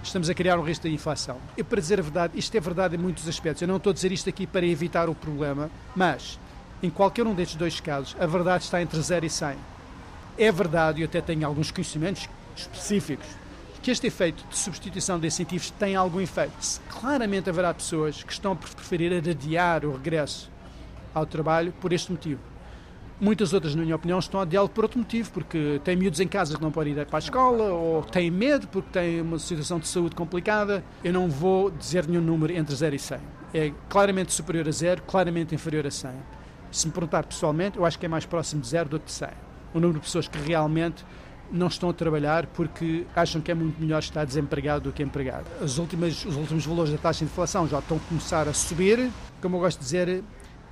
estamos 0.09 0.29
a 0.29 0.35
criar 0.35 0.59
um 0.59 0.63
risco 0.63 0.89
de 0.89 0.95
inflação. 0.95 1.39
E 1.57 1.63
para 1.63 1.81
dizer 1.81 1.99
a 1.99 2.03
verdade, 2.03 2.39
isto 2.39 2.55
é 2.57 2.61
verdade 2.61 2.97
em 2.97 2.99
muitos 2.99 3.29
aspectos. 3.29 3.63
Eu 3.63 3.69
não 3.69 3.77
estou 3.77 3.91
a 3.91 3.95
dizer 3.95 4.13
isto 4.13 4.29
aqui 4.29 4.47
para 4.47 4.67
evitar 4.67 5.09
o 5.09 5.15
problema, 5.15 5.71
mas 5.95 6.39
em 6.83 6.91
qualquer 6.91 7.27
um 7.27 7.35
destes 7.35 7.57
dois 7.57 7.81
casos, 7.81 8.17
a 8.19 8.27
verdade 8.27 8.65
está 8.65 8.81
entre 8.81 9.01
0 9.01 9.27
e 9.27 9.31
100. 9.31 9.57
É 10.37 10.53
verdade, 10.53 11.01
e 11.01 11.03
eu 11.03 11.07
até 11.07 11.21
tenho 11.21 11.47
alguns 11.47 11.71
conhecimentos 11.71 12.29
específicos, 12.57 13.27
que 13.83 13.91
este 13.91 14.07
efeito 14.07 14.45
de 14.49 14.57
substituição 14.57 15.19
de 15.19 15.27
incentivos 15.27 15.71
tem 15.71 15.97
algum 15.97 16.21
efeito. 16.21 16.53
Claramente 16.89 17.51
haverá 17.51 17.73
pessoas 17.75 18.23
que 18.23 18.33
estão 18.33 18.53
a 18.53 18.57
preferir 18.57 19.13
adiar 19.13 19.85
o 19.85 19.93
regresso 19.93 20.51
ao 21.15 21.27
trabalho 21.27 21.73
por 21.81 21.93
este 21.93 22.13
motivo. 22.13 22.41
Muitas 23.20 23.53
outras, 23.53 23.75
na 23.75 23.82
minha 23.82 23.97
opinião, 23.97 24.20
estão 24.20 24.41
a 24.41 24.44
diálogo 24.44 24.73
por 24.73 24.85
outro 24.85 24.99
motivo, 24.99 25.32
porque 25.32 25.81
têm 25.82 25.97
miúdos 25.97 26.20
em 26.20 26.29
casa 26.29 26.56
que 26.56 26.62
não 26.62 26.70
podem 26.70 26.93
ir 26.93 27.05
para 27.06 27.17
a 27.17 27.19
escola, 27.19 27.65
ou 27.65 28.05
têm 28.05 28.31
medo 28.31 28.69
porque 28.69 28.91
têm 28.93 29.20
uma 29.20 29.41
situação 29.41 29.81
de 29.81 29.88
saúde 29.88 30.15
complicada. 30.15 30.85
Eu 31.02 31.12
não 31.12 31.28
vou 31.28 31.69
dizer 31.69 32.07
nenhum 32.07 32.23
número 32.23 32.52
entre 32.52 32.73
0 32.75 32.95
e 32.95 32.99
100. 32.99 33.19
É 33.52 33.73
claramente 33.88 34.33
superior 34.33 34.69
a 34.69 34.71
0, 34.71 35.02
claramente 35.02 35.52
inferior 35.52 35.85
a 35.85 35.90
100. 35.90 36.12
Se 36.71 36.87
me 36.87 36.93
perguntar 36.93 37.25
pessoalmente, 37.25 37.76
eu 37.76 37.85
acho 37.85 37.99
que 37.99 38.07
é 38.07 38.09
mais 38.09 38.25
próximo 38.25 38.62
de 38.62 38.69
0 38.69 38.88
do 38.88 39.00
que 39.00 39.07
de 39.07 39.12
100. 39.12 39.28
O 39.75 39.81
número 39.81 39.99
de 39.99 40.07
pessoas 40.07 40.28
que 40.28 40.38
realmente 40.38 41.04
não 41.50 41.66
estão 41.66 41.90
a 41.90 41.93
trabalhar 41.93 42.47
porque 42.47 43.04
acham 43.16 43.40
que 43.40 43.50
é 43.50 43.54
muito 43.54 43.81
melhor 43.81 43.99
estar 43.99 44.25
desempregado 44.25 44.85
do 44.85 44.93
que 44.93 45.02
empregado. 45.02 45.47
As 45.61 45.78
últimas, 45.78 46.25
os 46.25 46.37
últimos 46.37 46.64
valores 46.64 46.93
da 46.93 46.99
taxa 46.99 47.21
de 47.21 47.25
inflação 47.25 47.66
já 47.66 47.81
estão 47.81 47.97
a 47.97 48.00
começar 48.00 48.47
a 48.47 48.52
subir. 48.52 49.11
Como 49.40 49.57
eu 49.57 49.61
gosto 49.61 49.78
de 49.78 49.85
dizer, 49.85 50.23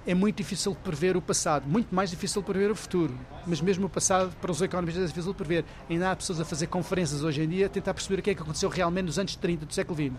é 0.07 0.15
muito 0.15 0.37
difícil 0.37 0.75
prever 0.75 1.17
o 1.17 1.21
passado, 1.21 1.67
muito 1.67 1.93
mais 1.93 2.11
difícil 2.11 2.43
prever 2.43 2.71
o 2.71 2.77
futuro. 2.77 3.13
Mas 3.45 3.61
mesmo 3.61 3.87
o 3.87 3.89
passado, 3.89 4.35
para 4.41 4.51
os 4.51 4.63
economistas, 4.63 5.05
é 5.05 5.07
difícil 5.09 5.35
prever. 5.35 5.65
Ainda 5.91 6.13
há 6.13 6.17
pessoas 6.17 6.41
a 6.41 6.45
fazer 6.45 6.69
conferências 6.69 7.25
hoje 7.25 7.43
em 7.43 7.49
dia 7.49 7.67
a 7.67 7.69
tentar 7.69 7.93
perceber 7.93 8.21
o 8.21 8.23
que 8.23 8.31
é 8.31 8.35
que 8.35 8.43
aconteceu 8.43 8.69
realmente 8.69 9.07
nos 9.07 9.19
anos 9.19 9.35
30 9.35 9.67
do 9.67 9.75
século 9.75 9.97
XX, 9.97 10.17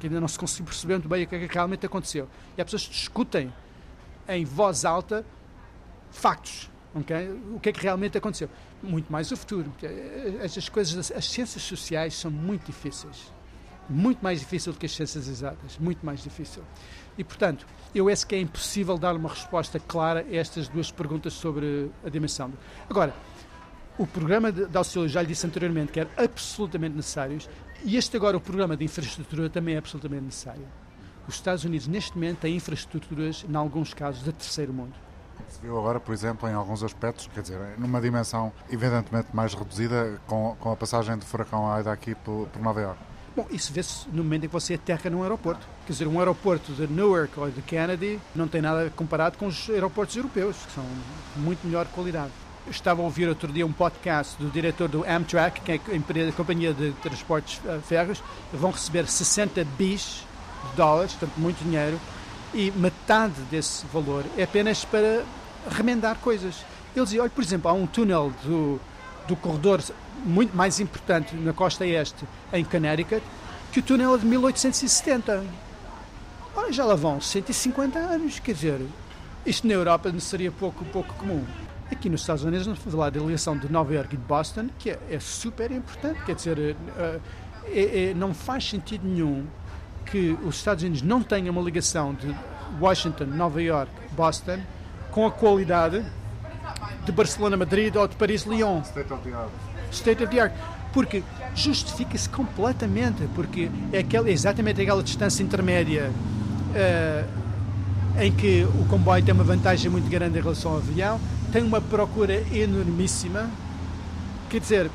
que 0.00 0.06
ainda 0.06 0.20
não 0.20 0.28
se 0.28 0.38
conseguiu 0.38 0.64
perceber 0.64 0.94
muito 0.94 1.08
bem 1.08 1.24
o 1.24 1.26
que 1.26 1.34
é 1.34 1.46
que 1.46 1.54
realmente 1.54 1.84
aconteceu. 1.84 2.26
E 2.56 2.62
há 2.62 2.64
pessoas 2.64 2.86
que 2.86 2.94
discutem 2.94 3.52
em 4.28 4.44
voz 4.46 4.86
alta 4.86 5.24
factos, 6.10 6.70
okay? 6.94 7.30
o 7.54 7.60
que 7.60 7.68
é 7.68 7.72
que 7.72 7.82
realmente 7.82 8.16
aconteceu. 8.16 8.48
Muito 8.82 9.12
mais 9.12 9.30
o 9.30 9.36
futuro. 9.36 9.70
Estas 10.40 10.70
coisas, 10.70 11.12
as 11.12 11.24
ciências 11.26 11.62
sociais 11.62 12.14
são 12.14 12.30
muito 12.30 12.66
difíceis. 12.66 13.30
Muito 13.90 14.22
mais 14.22 14.40
difícil 14.40 14.72
do 14.72 14.78
que 14.78 14.86
as 14.86 14.92
ciências 14.92 15.28
exatas, 15.28 15.78
muito 15.78 16.04
mais 16.04 16.22
difícil. 16.22 16.62
E, 17.18 17.24
portanto, 17.24 17.66
eu 17.92 18.08
acho 18.08 18.26
que 18.26 18.34
é 18.36 18.40
impossível 18.40 18.96
dar 18.96 19.16
uma 19.16 19.28
resposta 19.28 19.80
clara 19.80 20.20
a 20.20 20.36
estas 20.36 20.68
duas 20.68 20.90
perguntas 20.92 21.32
sobre 21.32 21.90
a 22.06 22.08
dimensão. 22.08 22.52
Agora, 22.88 23.12
o 23.98 24.06
programa 24.06 24.52
de, 24.52 24.66
de 24.66 24.76
auxílio, 24.78 25.08
já 25.08 25.20
lhe 25.20 25.26
disse 25.26 25.44
anteriormente, 25.44 25.90
que 25.90 25.98
era 25.98 26.08
absolutamente 26.16 26.94
necessário, 26.94 27.38
e 27.84 27.96
este 27.96 28.16
agora, 28.16 28.36
o 28.36 28.40
programa 28.40 28.76
de 28.76 28.84
infraestrutura, 28.84 29.50
também 29.50 29.74
é 29.74 29.78
absolutamente 29.78 30.24
necessário. 30.24 30.64
Os 31.26 31.34
Estados 31.34 31.64
Unidos, 31.64 31.88
neste 31.88 32.14
momento, 32.14 32.38
têm 32.38 32.56
infraestruturas, 32.56 33.44
em 33.48 33.54
alguns 33.56 33.92
casos, 33.92 34.22
de 34.22 34.32
terceiro 34.32 34.72
mundo. 34.72 34.94
Se 35.48 35.60
viu 35.60 35.78
agora, 35.78 35.98
por 35.98 36.12
exemplo, 36.12 36.48
em 36.48 36.52
alguns 36.52 36.82
aspectos, 36.82 37.28
quer 37.34 37.42
dizer, 37.42 37.58
numa 37.78 38.00
dimensão 38.00 38.52
evidentemente 38.70 39.28
mais 39.34 39.54
reduzida, 39.54 40.20
com, 40.26 40.56
com 40.58 40.72
a 40.72 40.76
passagem 40.76 41.16
do 41.16 41.24
furacão 41.24 41.70
Aida 41.70 41.92
aqui 41.92 42.14
por, 42.14 42.48
por 42.48 42.62
Nova 42.62 42.80
Iorque. 42.80 43.07
Bom, 43.38 43.46
isso 43.52 43.72
vê-se 43.72 44.08
no 44.12 44.24
momento 44.24 44.46
em 44.46 44.48
que 44.48 44.52
você 44.52 44.74
aterra 44.74 45.08
num 45.08 45.22
aeroporto. 45.22 45.64
Quer 45.86 45.92
dizer, 45.92 46.08
um 46.08 46.18
aeroporto 46.18 46.72
de 46.72 46.88
Newark 46.88 47.38
ou 47.38 47.48
de 47.48 47.62
Kennedy 47.62 48.18
não 48.34 48.48
tem 48.48 48.60
nada 48.60 48.92
comparado 48.96 49.38
com 49.38 49.46
os 49.46 49.70
aeroportos 49.70 50.16
europeus, 50.16 50.56
que 50.66 50.72
são 50.72 50.84
muito 51.36 51.64
melhor 51.64 51.86
qualidade. 51.86 52.32
Estava 52.68 53.00
a 53.00 53.04
ouvir 53.04 53.28
outro 53.28 53.52
dia 53.52 53.64
um 53.64 53.72
podcast 53.72 54.36
do 54.42 54.50
diretor 54.50 54.88
do 54.88 55.04
Amtrak, 55.08 55.60
que 55.60 55.70
é 55.70 55.80
a, 55.88 55.94
empresa, 55.94 56.30
a 56.30 56.32
companhia 56.32 56.74
de 56.74 56.90
transportes 56.94 57.60
uh, 57.64 57.80
ferros, 57.80 58.24
vão 58.52 58.72
receber 58.72 59.06
60 59.06 59.64
bis 59.78 60.24
de 60.70 60.76
dólares, 60.76 61.12
portanto 61.12 61.38
muito 61.38 61.62
dinheiro, 61.62 62.00
E 62.52 62.72
metade 62.72 63.40
desse 63.52 63.86
valor 63.86 64.24
é 64.36 64.42
apenas 64.42 64.84
para 64.84 65.22
remendar 65.70 66.16
coisas. 66.16 66.56
Eles 66.96 67.10
dizem, 67.10 67.20
olha, 67.20 67.30
por 67.30 67.44
exemplo, 67.44 67.70
há 67.70 67.72
um 67.72 67.86
túnel 67.86 68.32
do, 68.42 68.80
do 69.28 69.36
corredor 69.36 69.80
muito 70.24 70.56
mais 70.56 70.80
importante 70.80 71.34
na 71.36 71.52
costa 71.52 71.86
este, 71.86 72.24
em 72.52 72.64
Connecticut, 72.64 73.22
que 73.72 73.80
o 73.80 73.82
túnel 73.82 74.14
é 74.14 74.18
de 74.18 74.26
1870. 74.26 75.44
Olha, 76.56 76.72
já 76.72 76.84
lá 76.84 76.94
vão 76.94 77.20
150 77.20 77.98
anos, 77.98 78.38
quer 78.38 78.52
dizer, 78.52 78.80
isto 79.46 79.66
na 79.66 79.74
Europa 79.74 80.10
não 80.10 80.20
seria 80.20 80.50
pouco, 80.50 80.84
pouco 80.86 81.14
comum. 81.14 81.44
Aqui 81.90 82.10
nos 82.10 82.20
Estados 82.20 82.44
Unidos, 82.44 82.66
vamos 82.66 82.82
falar 82.82 83.10
da 83.10 83.20
ligação 83.20 83.56
de 83.56 83.70
Nova 83.70 83.94
York 83.94 84.14
e 84.14 84.18
de 84.18 84.24
Boston, 84.24 84.68
que 84.78 84.90
é, 84.90 84.98
é 85.10 85.20
super 85.20 85.70
importante, 85.70 86.22
quer 86.24 86.34
dizer, 86.34 86.76
é, 87.66 88.10
é, 88.10 88.14
não 88.14 88.34
faz 88.34 88.68
sentido 88.68 89.06
nenhum 89.06 89.46
que 90.04 90.36
os 90.44 90.56
Estados 90.56 90.82
Unidos 90.82 91.02
não 91.02 91.22
tenham 91.22 91.52
uma 91.52 91.62
ligação 91.62 92.14
de 92.14 92.34
Washington, 92.80 93.24
Nova 93.24 93.62
York, 93.62 93.90
Boston, 94.12 94.60
com 95.10 95.26
a 95.26 95.30
qualidade 95.30 96.04
de 97.04 97.12
Barcelona-Madrid 97.12 97.94
ou 97.96 98.06
de 98.06 98.16
Paris-Lyon. 98.16 98.82
State 99.90 100.22
of 100.22 100.34
the 100.34 100.40
art. 100.40 100.52
Porque 100.92 101.22
justifica-se 101.54 102.28
completamente, 102.28 103.28
porque 103.34 103.70
é 103.92 103.98
aquela, 103.98 104.30
exatamente 104.30 104.80
aquela 104.80 105.02
distância 105.02 105.42
intermédia 105.42 106.10
uh, 106.10 108.20
em 108.20 108.32
que 108.32 108.64
o 108.64 108.84
comboio 108.86 109.24
tem 109.24 109.34
uma 109.34 109.44
vantagem 109.44 109.90
muito 109.90 110.08
grande 110.08 110.38
em 110.38 110.42
relação 110.42 110.72
ao 110.72 110.78
avião, 110.78 111.20
tem 111.52 111.62
uma 111.62 111.80
procura 111.80 112.34
enormíssima. 112.52 113.50
Quer 114.48 114.60
dizer, 114.60 114.90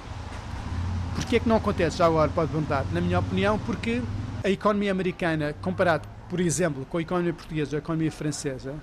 porque 1.15 1.35
é 1.35 1.39
que 1.39 1.47
não 1.47 1.57
acontece? 1.57 1.97
Já 1.97 2.05
agora 2.05 2.31
pode 2.33 2.51
perguntar. 2.51 2.85
Na 2.91 2.99
minha 2.99 3.19
opinião, 3.19 3.59
porque 3.59 4.01
a 4.43 4.49
economia 4.49 4.91
americana, 4.91 5.53
comparado, 5.61 6.07
por 6.29 6.39
exemplo, 6.39 6.85
com 6.89 6.97
a 6.97 7.01
economia 7.01 7.33
portuguesa 7.33 7.71
ou 7.71 7.75
a 7.77 7.79
economia 7.79 8.11
francesa, 8.11 8.73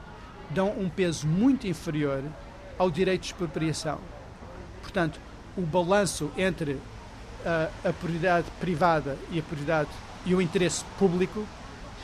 dão 0.49 0.71
um 0.79 0.89
peso 0.89 1.27
muito 1.27 1.67
inferior 1.67 2.23
ao 2.79 2.91
direito 2.91 3.23
de 3.23 3.27
expropriação. 3.29 3.99
Portanto, 4.81 5.21
o 5.57 5.63
balanço 5.63 6.31
entre 6.37 6.79
a, 7.45 7.89
a 7.89 7.93
prioridade 7.93 8.47
privada 8.61 9.17
e 9.31 9.39
a 9.39 9.43
prioridade 9.43 9.89
e 10.25 10.35
o 10.35 10.43
interesse 10.43 10.85
público 10.99 11.47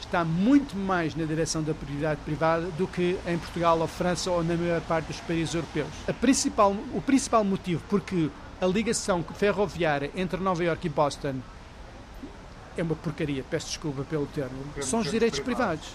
está 0.01 0.25
muito 0.25 0.77
mais 0.77 1.15
na 1.15 1.25
direção 1.25 1.63
da 1.63 1.75
prioridade 1.75 2.21
privada 2.25 2.67
do 2.79 2.87
que 2.87 3.19
em 3.27 3.37
Portugal 3.39 3.79
ou 3.79 3.87
França 3.87 4.31
ou 4.31 4.43
na 4.43 4.57
maior 4.57 4.81
parte 4.83 5.07
dos 5.07 5.21
países 5.21 5.55
europeus. 5.55 5.89
Principal, 6.21 6.77
o 6.95 7.03
principal 7.03 7.45
motivo 7.45 7.83
porque 7.89 8.31
a 8.61 8.67
ligação 8.67 9.23
ferroviária 9.23 10.11
entre 10.15 10.41
Nova 10.41 10.65
Iorque 10.65 10.87
e 10.87 10.91
Boston 10.91 11.35
é 12.77 12.83
uma 12.83 12.95
porcaria, 12.95 13.45
peço 13.49 13.69
desculpa 13.69 14.05
pelo 14.05 14.27
termo, 14.27 14.57
são 14.83 15.01
os 15.01 15.11
direitos 15.11 15.41
privados. 15.41 15.89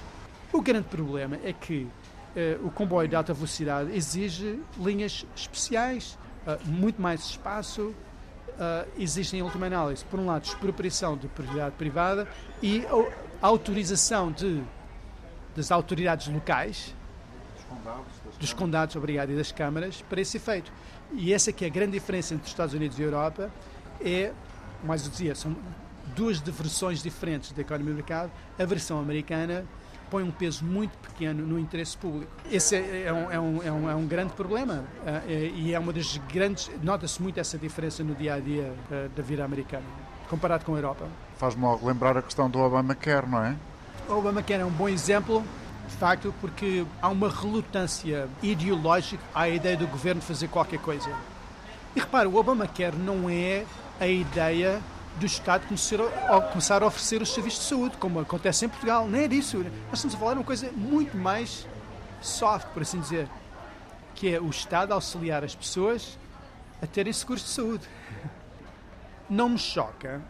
O 0.51 0.61
grande 0.61 0.87
problema 0.87 1.39
é 1.43 1.53
que 1.53 1.87
uh, 2.35 2.65
o 2.65 2.71
comboio 2.71 3.07
de 3.07 3.15
alta 3.15 3.33
velocidade 3.33 3.95
exige 3.95 4.59
linhas 4.77 5.25
especiais, 5.35 6.17
uh, 6.45 6.67
muito 6.67 7.01
mais 7.01 7.21
espaço, 7.21 7.93
uh, 8.49 8.87
existem 8.97 9.39
em 9.39 9.43
última 9.43 9.65
análise, 9.67 10.03
por 10.05 10.19
um 10.19 10.25
lado, 10.25 10.45
expropriação 10.45 11.17
de 11.17 11.27
propriedade 11.27 11.75
privada 11.75 12.27
e 12.61 12.83
autorização 13.41 14.31
de, 14.31 14.63
das 15.55 15.71
autoridades 15.71 16.27
locais, 16.27 16.93
Dos 17.55 17.65
condados, 17.65 18.07
dos 18.39 18.53
condados, 18.53 18.95
obrigado, 18.95 19.31
e 19.31 19.35
das 19.35 19.51
câmaras, 19.51 20.01
para 20.01 20.21
esse 20.21 20.37
efeito. 20.37 20.71
E 21.13 21.33
essa 21.33 21.51
que 21.51 21.63
é 21.63 21.67
a 21.67 21.71
grande 21.71 21.93
diferença 21.93 22.33
entre 22.33 22.45
os 22.45 22.51
Estados 22.51 22.73
Unidos 22.73 22.99
e 22.99 23.01
a 23.01 23.05
Europa, 23.05 23.51
é, 23.99 24.33
mais 24.83 25.05
eu 25.05 25.11
dizia, 25.11 25.35
são 25.35 25.55
duas 26.15 26.39
versões 26.39 27.01
diferentes 27.01 27.51
da 27.51 27.61
economia 27.61 27.93
do 27.93 27.97
mercado. 27.97 28.31
A 28.59 28.65
versão 28.65 28.99
americana 28.99 29.65
põe 30.11 30.23
um 30.23 30.29
peso 30.29 30.65
muito 30.65 30.91
pequeno 30.97 31.47
no 31.47 31.57
interesse 31.57 31.97
público. 31.97 32.29
Esse 32.51 32.75
é, 32.75 33.05
é, 33.05 33.13
um, 33.13 33.31
é, 33.31 33.39
um, 33.39 33.63
é, 33.63 33.71
um, 33.71 33.89
é 33.89 33.95
um, 33.95 34.05
grande 34.05 34.33
problema 34.33 34.83
uh, 35.03 35.31
e 35.31 35.73
é 35.73 35.79
uma 35.79 35.93
das 35.93 36.17
grandes. 36.31 36.69
Nota-se 36.83 37.21
muito 37.21 37.39
essa 37.39 37.57
diferença 37.57 38.03
no 38.03 38.13
dia 38.13 38.35
a 38.35 38.39
dia 38.39 38.73
uh, 38.91 39.09
da 39.15 39.23
vida 39.23 39.45
americana, 39.45 39.85
comparado 40.29 40.65
com 40.65 40.75
a 40.75 40.77
Europa. 40.77 41.05
Faz-me 41.37 41.63
logo 41.63 41.87
lembrar 41.87 42.17
a 42.17 42.21
questão 42.21 42.49
do 42.49 42.59
Obamacare, 42.59 43.27
não 43.27 43.43
é? 43.43 43.55
O 44.09 44.13
Obamacare 44.15 44.61
é 44.61 44.65
um 44.65 44.71
bom 44.71 44.89
exemplo, 44.89 45.41
de 45.87 45.95
facto, 45.95 46.33
porque 46.41 46.85
há 47.01 47.07
uma 47.07 47.29
relutância 47.29 48.27
ideológica 48.43 49.23
à 49.33 49.47
ideia 49.47 49.77
do 49.77 49.87
governo 49.87 50.21
fazer 50.21 50.49
qualquer 50.49 50.79
coisa. 50.79 51.09
E 51.95 51.99
repara, 52.01 52.27
o 52.27 52.35
Obamacare 52.35 52.97
não 52.97 53.29
é 53.29 53.65
a 53.97 54.07
ideia 54.07 54.81
do 55.17 55.25
Estado 55.25 55.65
começar 55.67 56.83
a 56.83 56.85
oferecer 56.85 57.21
os 57.21 57.33
serviços 57.33 57.59
de 57.59 57.65
saúde, 57.65 57.97
como 57.97 58.19
acontece 58.19 58.65
em 58.65 58.69
Portugal. 58.69 59.07
Não 59.07 59.19
é 59.19 59.27
disso. 59.27 59.57
Nós 59.57 59.99
estamos 59.99 60.15
a 60.15 60.17
falar 60.17 60.33
de 60.33 60.39
uma 60.39 60.45
coisa 60.45 60.71
muito 60.71 61.15
mais 61.17 61.67
soft, 62.21 62.67
por 62.69 62.81
assim 62.81 62.99
dizer, 62.99 63.27
que 64.15 64.33
é 64.33 64.39
o 64.39 64.49
Estado 64.49 64.93
auxiliar 64.93 65.43
as 65.43 65.55
pessoas 65.55 66.17
a 66.81 66.87
terem 66.87 67.13
seguros 67.13 67.43
de 67.43 67.49
saúde. 67.49 67.87
Não 69.29 69.49
me 69.49 69.57
choca 69.57 70.21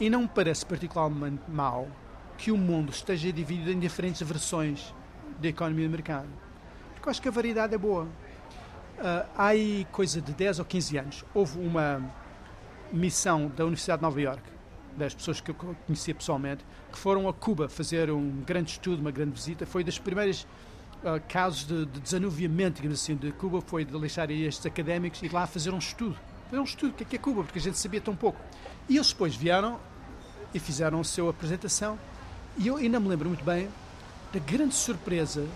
e 0.00 0.10
não 0.10 0.22
me 0.22 0.28
parece 0.28 0.64
particularmente 0.64 1.42
mal 1.48 1.88
que 2.36 2.50
o 2.50 2.56
mundo 2.56 2.90
esteja 2.90 3.32
dividido 3.32 3.70
em 3.70 3.78
diferentes 3.78 4.20
versões 4.22 4.94
da 5.40 5.48
economia 5.48 5.86
de 5.86 5.90
mercado. 5.90 6.28
Porque 6.94 7.08
eu 7.08 7.10
acho 7.10 7.22
que 7.22 7.28
a 7.28 7.30
variedade 7.30 7.74
é 7.74 7.78
boa. 7.78 8.04
Uh, 8.04 9.26
há 9.36 9.46
aí 9.46 9.86
coisa 9.92 10.20
de 10.20 10.32
10 10.32 10.58
ou 10.58 10.64
15 10.64 10.98
anos, 10.98 11.24
houve 11.34 11.58
uma 11.58 12.02
missão 12.92 13.50
da 13.56 13.64
Universidade 13.64 13.98
de 13.98 14.02
Nova 14.02 14.20
York, 14.20 14.42
das 14.96 15.14
pessoas 15.14 15.40
que 15.40 15.50
eu 15.50 15.54
conhecia 15.54 16.14
pessoalmente, 16.14 16.64
que 16.92 16.98
foram 16.98 17.28
a 17.28 17.32
Cuba 17.32 17.68
fazer 17.68 18.10
um 18.10 18.42
grande 18.46 18.72
estudo, 18.72 19.00
uma 19.00 19.10
grande 19.10 19.32
visita. 19.32 19.66
Foi 19.66 19.84
dos 19.84 19.98
primeiros 19.98 20.46
uh, 21.02 21.20
casos 21.28 21.66
de, 21.66 21.86
de, 21.86 22.00
desanuviamento, 22.00 22.76
digamos 22.76 23.02
assim, 23.02 23.14
de 23.14 23.32
Cuba, 23.32 23.60
foi 23.60 23.84
de 23.84 23.98
deixar 23.98 24.30
estes 24.30 24.64
académicos 24.64 25.22
ir 25.22 25.32
lá 25.32 25.46
fazer 25.46 25.72
um 25.72 25.78
estudo. 25.78 26.16
Fazer 26.50 26.60
um 26.60 26.64
estudo, 26.64 26.90
o 26.90 26.94
que 26.94 27.02
é, 27.02 27.06
que 27.06 27.16
é 27.16 27.18
Cuba, 27.18 27.42
porque 27.42 27.58
a 27.58 27.62
gente 27.62 27.78
sabia 27.78 28.00
tão 28.00 28.16
pouco. 28.16 28.40
E 28.88 28.96
eles 28.96 29.12
depois 29.12 29.34
vieram 29.34 29.78
e 30.54 30.58
fizeram 30.58 31.00
a 31.00 31.04
sua 31.04 31.30
apresentação. 31.30 31.98
E 32.56 32.66
eu 32.68 32.76
ainda 32.76 32.98
me 32.98 33.08
lembro 33.08 33.28
muito 33.28 33.44
bem 33.44 33.68
da 34.32 34.38
grande 34.40 34.74
surpresa 34.74 35.46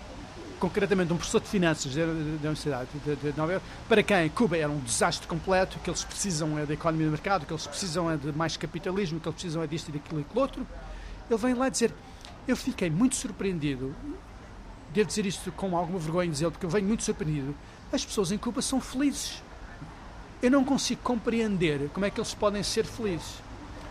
concretamente 0.61 1.11
um 1.11 1.17
professor 1.17 1.41
de 1.41 1.47
finanças 1.47 1.95
da, 1.95 2.03
Universidade 2.03 2.87
de, 3.03 3.15
de, 3.15 3.33
Nova 3.35 3.53
Iorque, 3.53 3.67
para 3.89 4.03
quem 4.03 4.29
Cuba 4.29 4.55
era 4.55 4.69
um 4.69 4.79
desastre 4.79 5.27
completo, 5.27 5.79
que 5.79 5.89
eles 5.89 6.03
precisam 6.03 6.57
é 6.57 6.67
da 6.67 6.75
economia 6.75 7.07
de 7.07 7.11
mercado, 7.11 7.47
que 7.47 7.51
eles 7.51 7.65
precisam 7.65 8.09
é 8.09 8.15
de 8.15 8.31
mais 8.31 8.55
capitalismo, 8.57 9.19
que 9.19 9.27
eles 9.27 9.33
precisam 9.33 9.63
é 9.63 9.67
disto 9.67 9.89
e 9.89 9.93
daquilo 9.93 10.19
e 10.19 10.23
daquilo 10.23 10.39
outro, 10.39 10.67
ele 11.27 11.39
vem 11.39 11.55
lá 11.55 11.67
dizer, 11.67 11.91
eu 12.47 12.55
fiquei 12.55 12.91
muito 12.91 13.15
surpreendido, 13.15 13.95
devo 14.93 15.07
dizer 15.07 15.25
isto 15.25 15.51
com 15.53 15.75
alguma 15.75 15.97
vergonha 15.97 16.29
dizer, 16.29 16.51
porque 16.51 16.65
eu 16.67 16.69
venho 16.69 16.87
muito 16.87 17.03
surpreendido, 17.03 17.55
as 17.91 18.05
pessoas 18.05 18.31
em 18.31 18.37
Cuba 18.37 18.61
são 18.61 18.79
felizes. 18.79 19.41
Eu 20.43 20.51
não 20.51 20.63
consigo 20.63 21.01
compreender 21.01 21.89
como 21.91 22.05
é 22.05 22.11
que 22.11 22.19
eles 22.19 22.35
podem 22.35 22.61
ser 22.61 22.85
felizes. 22.85 23.41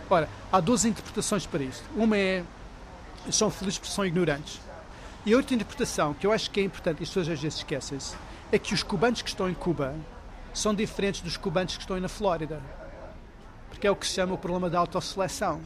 Ora, 0.09 0.27
há 0.49 0.59
duas 0.61 0.85
interpretações 0.85 1.45
para 1.45 1.63
isto. 1.63 1.83
Uma 1.95 2.17
é, 2.17 2.43
são 3.29 3.49
felizes 3.49 3.77
porque 3.77 3.93
são 3.93 4.05
ignorantes 4.05 4.59
e 5.23 5.35
outra 5.35 5.53
interpretação 5.53 6.15
que 6.15 6.25
eu 6.25 6.31
acho 6.31 6.49
que 6.49 6.59
é 6.59 6.63
importante 6.63 6.99
e 6.99 7.03
as 7.03 7.09
pessoas 7.09 7.29
às 7.29 7.39
vezes 7.39 7.59
esquecem-se 7.59 8.15
é 8.51 8.57
que 8.57 8.73
os 8.73 8.81
cubanos 8.81 9.21
que 9.21 9.29
estão 9.29 9.47
em 9.47 9.53
Cuba 9.53 9.95
são 10.51 10.73
diferentes 10.73 11.21
dos 11.21 11.37
cubanos 11.37 11.75
que 11.75 11.83
estão 11.83 11.99
na 11.99 12.07
Flórida. 12.07 12.59
Porque 13.69 13.85
é 13.85 13.91
o 13.91 13.95
que 13.95 14.07
se 14.07 14.15
chama 14.15 14.33
o 14.33 14.37
problema 14.37 14.67
da 14.69 14.79
autoseleção. 14.79 15.61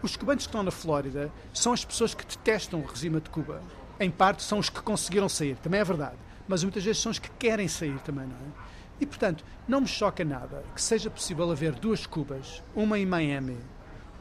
Os 0.00 0.16
cubanos 0.16 0.44
que 0.44 0.48
estão 0.48 0.62
na 0.62 0.70
Flórida 0.70 1.30
são 1.52 1.72
as 1.72 1.84
pessoas 1.84 2.14
que 2.14 2.24
detestam 2.24 2.80
o 2.80 2.86
regime 2.86 3.20
de 3.20 3.28
Cuba. 3.28 3.60
Em 3.98 4.12
parte 4.12 4.44
são 4.44 4.60
os 4.60 4.70
que 4.70 4.80
conseguiram 4.80 5.28
sair, 5.28 5.56
também 5.56 5.80
é 5.80 5.84
verdade. 5.84 6.16
Mas 6.46 6.62
muitas 6.62 6.84
vezes 6.84 7.02
são 7.02 7.10
os 7.10 7.18
que 7.18 7.30
querem 7.30 7.66
sair 7.66 7.98
também, 8.00 8.26
não 8.26 8.36
é? 8.36 8.68
E 9.00 9.06
portanto, 9.06 9.44
não 9.66 9.80
me 9.80 9.88
choca 9.88 10.24
nada 10.24 10.64
que 10.72 10.80
seja 10.80 11.10
possível 11.10 11.50
haver 11.50 11.72
duas 11.72 12.06
Cubas, 12.06 12.62
uma 12.74 12.98
em 12.98 13.06
Miami, 13.06 13.58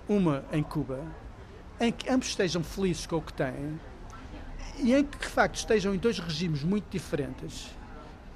uma 0.10 0.44
em 0.52 0.64
Cuba, 0.64 1.00
em 1.80 1.92
que 1.92 2.10
ambos 2.10 2.30
estejam 2.30 2.64
felizes 2.64 3.06
com 3.06 3.18
o 3.18 3.22
que 3.22 3.34
têm 3.34 3.80
e 4.80 4.94
em 4.94 5.04
que 5.04 5.18
de 5.18 5.28
facto 5.28 5.56
estejam 5.56 5.94
em 5.94 5.98
dois 5.98 6.20
regimes 6.20 6.64
muito 6.64 6.86
diferentes, 6.90 7.68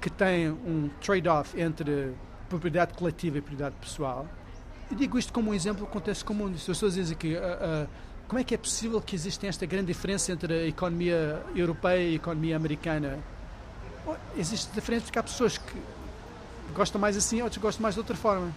que 0.00 0.10
têm 0.10 0.50
um 0.50 0.90
trade-off 1.00 1.58
entre 1.60 2.12
propriedade 2.48 2.94
coletiva 2.94 3.38
e 3.38 3.40
propriedade 3.40 3.74
pessoal. 3.80 4.26
E 4.90 4.94
digo 4.94 5.18
isto 5.18 5.32
como 5.32 5.50
um 5.50 5.54
exemplo 5.54 5.86
que 5.86 5.90
acontece 5.90 6.24
comum. 6.24 6.52
As 6.52 6.64
pessoas 6.64 6.94
dizem 6.94 7.16
que 7.16 7.34
uh, 7.34 7.38
uh, 7.38 7.88
como 8.28 8.40
é 8.40 8.44
que 8.44 8.54
é 8.54 8.58
possível 8.58 9.00
que 9.00 9.14
exista 9.14 9.46
esta 9.46 9.64
grande 9.64 9.86
diferença 9.86 10.32
entre 10.32 10.52
a 10.52 10.66
economia 10.66 11.42
europeia 11.54 12.02
e 12.02 12.12
a 12.12 12.16
economia 12.16 12.56
americana? 12.56 13.18
Bom, 14.04 14.16
existe 14.36 14.72
diferença 14.72 15.04
porque 15.04 15.18
há 15.18 15.22
pessoas 15.22 15.56
que 15.56 15.74
gostam 16.74 17.00
mais 17.00 17.16
assim, 17.16 17.40
outros 17.42 17.62
gostam 17.62 17.82
mais 17.82 17.94
de 17.94 18.00
outra 18.00 18.16
forma. 18.16 18.52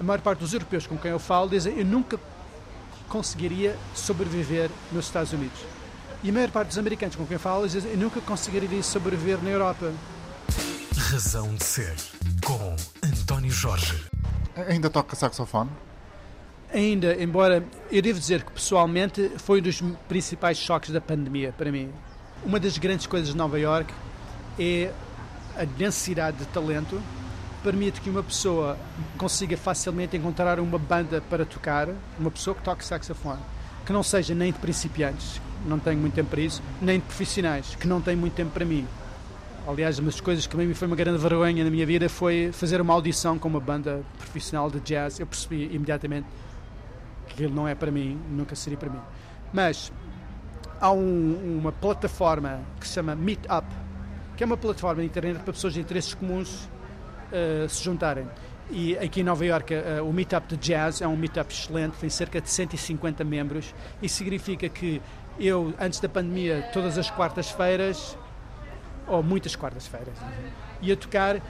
A 0.00 0.02
maior 0.02 0.20
parte 0.20 0.40
dos 0.40 0.52
europeus 0.52 0.86
com 0.86 0.98
quem 0.98 1.10
eu 1.10 1.18
falo 1.18 1.48
dizem 1.48 1.78
eu 1.78 1.84
nunca 1.84 2.18
conseguiria 3.08 3.76
sobreviver 3.94 4.70
nos 4.92 5.06
Estados 5.06 5.32
Unidos. 5.32 5.77
E 6.22 6.30
a 6.30 6.32
maior 6.32 6.50
parte 6.50 6.68
dos 6.68 6.78
americanos 6.78 7.16
com 7.16 7.26
quem 7.26 7.38
falo 7.38 7.68
dizem 7.68 7.92
eu 7.92 7.98
nunca 7.98 8.20
conseguiria 8.20 8.82
sobreviver 8.82 9.38
na 9.42 9.50
Europa. 9.50 9.92
Razão 10.96 11.54
de 11.54 11.64
Ser, 11.64 11.94
com 12.44 12.76
António 13.02 13.50
Jorge. 13.50 14.04
Ainda 14.68 14.90
toca 14.90 15.14
saxofone? 15.14 15.70
ainda, 16.72 17.20
embora 17.22 17.64
eu 17.90 18.02
devo 18.02 18.18
dizer 18.18 18.42
que 18.42 18.52
pessoalmente 18.52 19.30
foi 19.38 19.60
um 19.60 19.62
dos 19.62 19.82
principais 20.08 20.58
choques 20.58 20.90
da 20.90 21.00
pandemia 21.00 21.52
para 21.56 21.72
mim. 21.72 21.90
Uma 22.44 22.60
das 22.60 22.78
grandes 22.78 23.06
coisas 23.06 23.30
de 23.30 23.36
Nova 23.36 23.58
York 23.58 23.92
é 24.58 24.92
a 25.56 25.64
densidade 25.64 26.38
de 26.38 26.46
talento 26.46 27.00
permite 27.62 28.00
que 28.00 28.08
uma 28.08 28.22
pessoa 28.22 28.78
consiga 29.16 29.56
facilmente 29.56 30.16
encontrar 30.16 30.60
uma 30.60 30.78
banda 30.78 31.20
para 31.28 31.44
tocar, 31.44 31.88
uma 32.18 32.30
pessoa 32.30 32.54
que 32.54 32.62
toque 32.62 32.84
saxofone, 32.84 33.40
que 33.84 33.92
não 33.92 34.02
seja 34.02 34.34
nem 34.34 34.52
de 34.52 34.58
principiantes, 34.58 35.40
não 35.68 35.78
tenho 35.78 35.98
muito 35.98 36.14
tempo 36.14 36.30
para 36.30 36.40
isso, 36.40 36.62
nem 36.80 36.98
de 36.98 37.04
profissionais, 37.04 37.74
que 37.74 37.86
não 37.86 38.00
têm 38.00 38.16
muito 38.16 38.34
tempo 38.34 38.50
para 38.50 38.64
mim. 38.64 38.86
Aliás, 39.66 39.98
uma 39.98 40.10
das 40.10 40.18
coisas 40.18 40.46
que 40.46 40.56
mim 40.56 40.72
foi 40.72 40.86
uma 40.86 40.96
grande 40.96 41.18
vergonha 41.18 41.62
na 41.62 41.70
minha 41.70 41.84
vida 41.84 42.08
foi 42.08 42.50
fazer 42.52 42.80
uma 42.80 42.94
audição 42.94 43.38
com 43.38 43.48
uma 43.48 43.60
banda 43.60 44.02
profissional 44.16 44.70
de 44.70 44.80
jazz. 44.80 45.20
Eu 45.20 45.26
percebi 45.26 45.64
imediatamente 45.74 46.26
que 47.26 47.34
aquilo 47.34 47.54
não 47.54 47.68
é 47.68 47.74
para 47.74 47.90
mim, 47.90 48.18
nunca 48.30 48.56
seria 48.56 48.78
para 48.78 48.88
mim. 48.88 49.00
Mas 49.52 49.92
há 50.80 50.90
um, 50.90 51.58
uma 51.60 51.70
plataforma 51.70 52.60
que 52.80 52.88
se 52.88 52.94
chama 52.94 53.14
Meetup, 53.14 53.66
que 54.36 54.42
é 54.42 54.46
uma 54.46 54.56
plataforma 54.56 55.02
de 55.02 55.06
internet 55.06 55.38
para 55.40 55.52
pessoas 55.52 55.74
de 55.74 55.80
interesses 55.80 56.14
comuns 56.14 56.64
uh, 57.30 57.68
se 57.68 57.84
juntarem. 57.84 58.26
E 58.70 58.96
aqui 58.98 59.20
em 59.20 59.24
Nova 59.24 59.44
Iorque 59.44 59.74
uh, 59.74 60.08
o 60.08 60.12
Meetup 60.12 60.46
de 60.48 60.56
Jazz 60.56 61.00
é 61.00 61.08
um 61.08 61.16
meetup 61.16 61.52
excelente, 61.52 61.96
tem 61.98 62.10
cerca 62.10 62.40
de 62.40 62.50
150 62.50 63.24
membros. 63.24 63.74
Isso 64.02 64.16
significa 64.16 64.68
que 64.68 65.00
eu, 65.38 65.72
antes 65.78 66.00
da 66.00 66.08
pandemia, 66.08 66.68
todas 66.72 66.98
as 66.98 67.10
quartas-feiras, 67.10 68.16
ou 69.06 69.22
muitas 69.22 69.56
quartas-feiras, 69.56 70.14
ia 70.82 70.96
tocar 70.96 71.40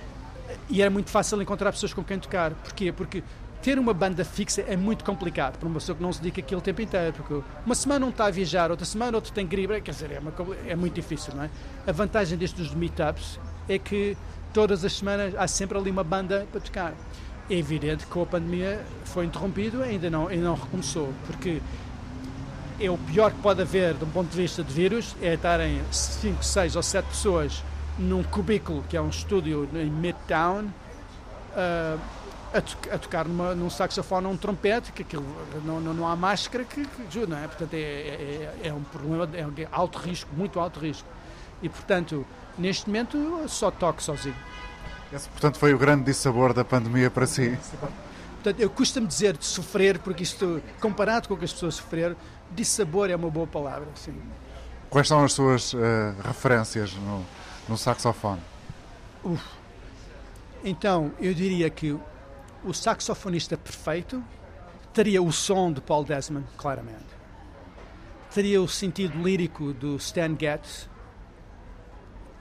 e 0.68 0.80
era 0.80 0.90
muito 0.90 1.10
fácil 1.10 1.40
encontrar 1.42 1.72
pessoas 1.72 1.92
com 1.92 2.02
quem 2.02 2.18
tocar. 2.18 2.52
Porquê? 2.52 2.92
Porque 2.92 3.22
ter 3.62 3.78
uma 3.78 3.92
banda 3.92 4.24
fixa 4.24 4.62
é 4.62 4.76
muito 4.76 5.04
complicado 5.04 5.58
para 5.58 5.66
uma 5.66 5.74
pessoa 5.74 5.96
que 5.96 6.02
não 6.02 6.12
se 6.12 6.20
dedica 6.20 6.40
aquilo 6.40 6.60
o 6.60 6.64
tempo 6.64 6.80
inteiro. 6.80 7.12
Porque 7.12 7.42
uma 7.64 7.74
semana 7.74 8.00
não 8.00 8.10
está 8.10 8.26
a 8.26 8.30
viajar, 8.30 8.70
outra 8.70 8.86
semana 8.86 9.16
outro 9.16 9.32
tem 9.32 9.46
gripe, 9.46 9.80
quer 9.80 9.90
dizer, 9.90 10.12
é, 10.12 10.18
uma, 10.18 10.32
é 10.66 10.76
muito 10.76 10.94
difícil, 10.94 11.34
não 11.34 11.44
é? 11.44 11.50
A 11.86 11.92
vantagem 11.92 12.38
destes 12.38 12.72
meetups 12.72 13.38
é 13.68 13.78
que 13.78 14.16
todas 14.52 14.84
as 14.84 14.92
semanas 14.92 15.34
há 15.36 15.46
sempre 15.46 15.76
ali 15.76 15.90
uma 15.90 16.04
banda 16.04 16.46
para 16.50 16.60
tocar. 16.60 16.94
É 17.50 17.54
evidente 17.54 18.04
que 18.04 18.10
com 18.10 18.22
a 18.22 18.26
pandemia 18.26 18.84
foi 19.04 19.24
interrompido 19.24 19.82
ainda 19.82 20.10
não, 20.10 20.28
ainda 20.28 20.44
não 20.44 20.54
recomeçou, 20.54 21.12
porque 21.26 21.62
é 22.80 22.90
o 22.90 22.96
pior 22.96 23.32
que 23.32 23.40
pode 23.40 23.60
haver 23.60 23.94
de 23.94 24.04
um 24.04 24.10
ponto 24.10 24.30
de 24.30 24.36
vista 24.36 24.62
de 24.62 24.72
vírus, 24.72 25.16
é 25.20 25.34
estarem 25.34 25.80
5, 25.90 26.44
6 26.44 26.76
ou 26.76 26.82
7 26.82 27.08
pessoas 27.08 27.62
num 27.98 28.22
cubículo, 28.22 28.84
que 28.88 28.96
é 28.96 29.00
um 29.00 29.08
estúdio 29.08 29.68
em 29.74 29.90
Midtown, 29.90 30.64
uh, 30.64 32.00
a, 32.54 32.60
to 32.60 32.76
a, 32.92 32.98
tocar 32.98 33.26
numa, 33.26 33.54
num 33.54 33.68
saxofone 33.68 34.26
ou 34.26 34.32
um 34.32 34.36
trompete, 34.36 34.92
que 34.92 35.02
aquilo, 35.02 35.26
não, 35.64 35.80
não, 35.80 35.92
não 35.92 36.06
há 36.06 36.14
máscara 36.14 36.64
que, 36.64 36.86
que 36.86 37.02
ajuda, 37.08 37.26
não 37.34 37.38
é? 37.42 37.46
Portanto, 37.48 37.74
é, 37.74 37.78
é, 37.78 38.60
é 38.64 38.72
um 38.72 38.82
problema, 38.82 39.28
é 39.36 39.68
alto 39.72 39.98
risco, 39.98 40.30
muito 40.34 40.60
alto 40.60 40.78
risco. 40.78 41.08
E, 41.60 41.68
portanto, 41.68 42.24
neste 42.56 42.86
momento 42.86 43.44
só 43.48 43.70
toco 43.70 44.02
sozinho. 44.02 44.36
Esse, 45.12 45.28
portanto, 45.28 45.58
foi 45.58 45.74
o 45.74 45.78
grande 45.78 46.04
dissabor 46.04 46.52
da 46.52 46.64
pandemia 46.64 47.10
para 47.10 47.26
si. 47.26 47.58
Portanto, 48.34 48.60
eu 48.60 48.70
custa-me 48.70 49.06
dizer 49.06 49.36
de 49.36 49.44
sofrer, 49.44 49.98
porque 49.98 50.22
isto, 50.22 50.62
comparado 50.80 51.26
com 51.26 51.34
o 51.34 51.36
que 51.36 51.44
as 51.44 51.52
pessoas 51.52 51.74
sofreram, 51.74 52.14
dissabor 52.54 53.10
é 53.10 53.16
uma 53.16 53.30
boa 53.30 53.46
palavra. 53.46 53.86
Sim. 53.94 54.20
Quais 54.90 55.06
são 55.06 55.24
as 55.24 55.32
suas 55.32 55.74
uh, 55.74 55.78
referências 56.24 56.94
no, 56.94 57.24
no 57.68 57.76
saxofone? 57.76 58.40
Uf. 59.22 59.44
Então, 60.64 61.12
eu 61.20 61.32
diria 61.34 61.70
que 61.70 61.96
o 62.64 62.72
saxofonista 62.72 63.56
perfeito 63.56 64.22
teria 64.92 65.22
o 65.22 65.30
som 65.30 65.72
de 65.72 65.80
Paul 65.80 66.04
Desmond, 66.04 66.46
claramente. 66.56 67.06
Teria 68.32 68.60
o 68.60 68.68
sentido 68.68 69.22
lírico 69.22 69.72
do 69.72 69.96
Stan 69.96 70.36
Getz. 70.38 70.88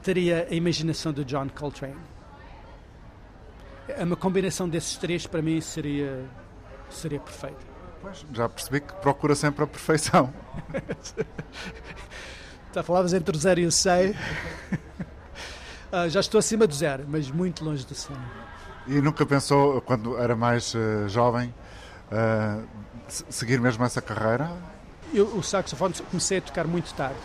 Teria 0.02 0.48
a 0.50 0.54
imaginação 0.54 1.12
do 1.14 1.24
John 1.24 1.50
Coltrane. 1.50 1.96
Uma 4.00 4.16
combinação 4.16 4.68
desses 4.68 4.98
três, 4.98 5.28
para 5.28 5.42
mim, 5.42 5.62
seria, 5.62 6.26
seria 6.90 7.20
perfeita. 7.20 7.67
Pois, 8.02 8.26
já 8.34 8.48
percebi 8.48 8.82
que 8.82 8.94
procura 8.96 9.36
sempre 9.36 9.64
a 9.64 9.68
perfeição. 9.68 10.34
Já 12.74 12.84
falavas 12.84 13.12
entre 13.12 13.36
o 13.36 13.40
zero 13.40 13.60
e 13.60 13.66
o 13.66 13.72
100. 13.72 14.12
uh, 14.12 14.16
já 16.10 16.20
estou 16.20 16.38
acima 16.38 16.68
do 16.68 16.76
zero, 16.76 17.06
mas 17.08 17.32
muito 17.32 17.66
longe 17.66 17.84
do 17.84 17.96
100. 17.96 18.16
E 18.86 19.02
nunca 19.02 19.26
pensou, 19.26 19.82
quando 19.82 20.16
era 20.16 20.36
mais 20.36 20.76
uh, 20.76 21.10
jovem, 21.10 21.52
uh, 22.12 22.64
seguir 23.08 23.60
mesmo 23.60 23.84
essa 23.84 24.00
carreira? 24.00 24.52
Eu, 25.12 25.26
o 25.36 25.42
saxofone 25.42 25.96
comecei 26.12 26.38
a 26.38 26.42
tocar 26.42 26.68
muito 26.68 26.94
tarde, 26.94 27.18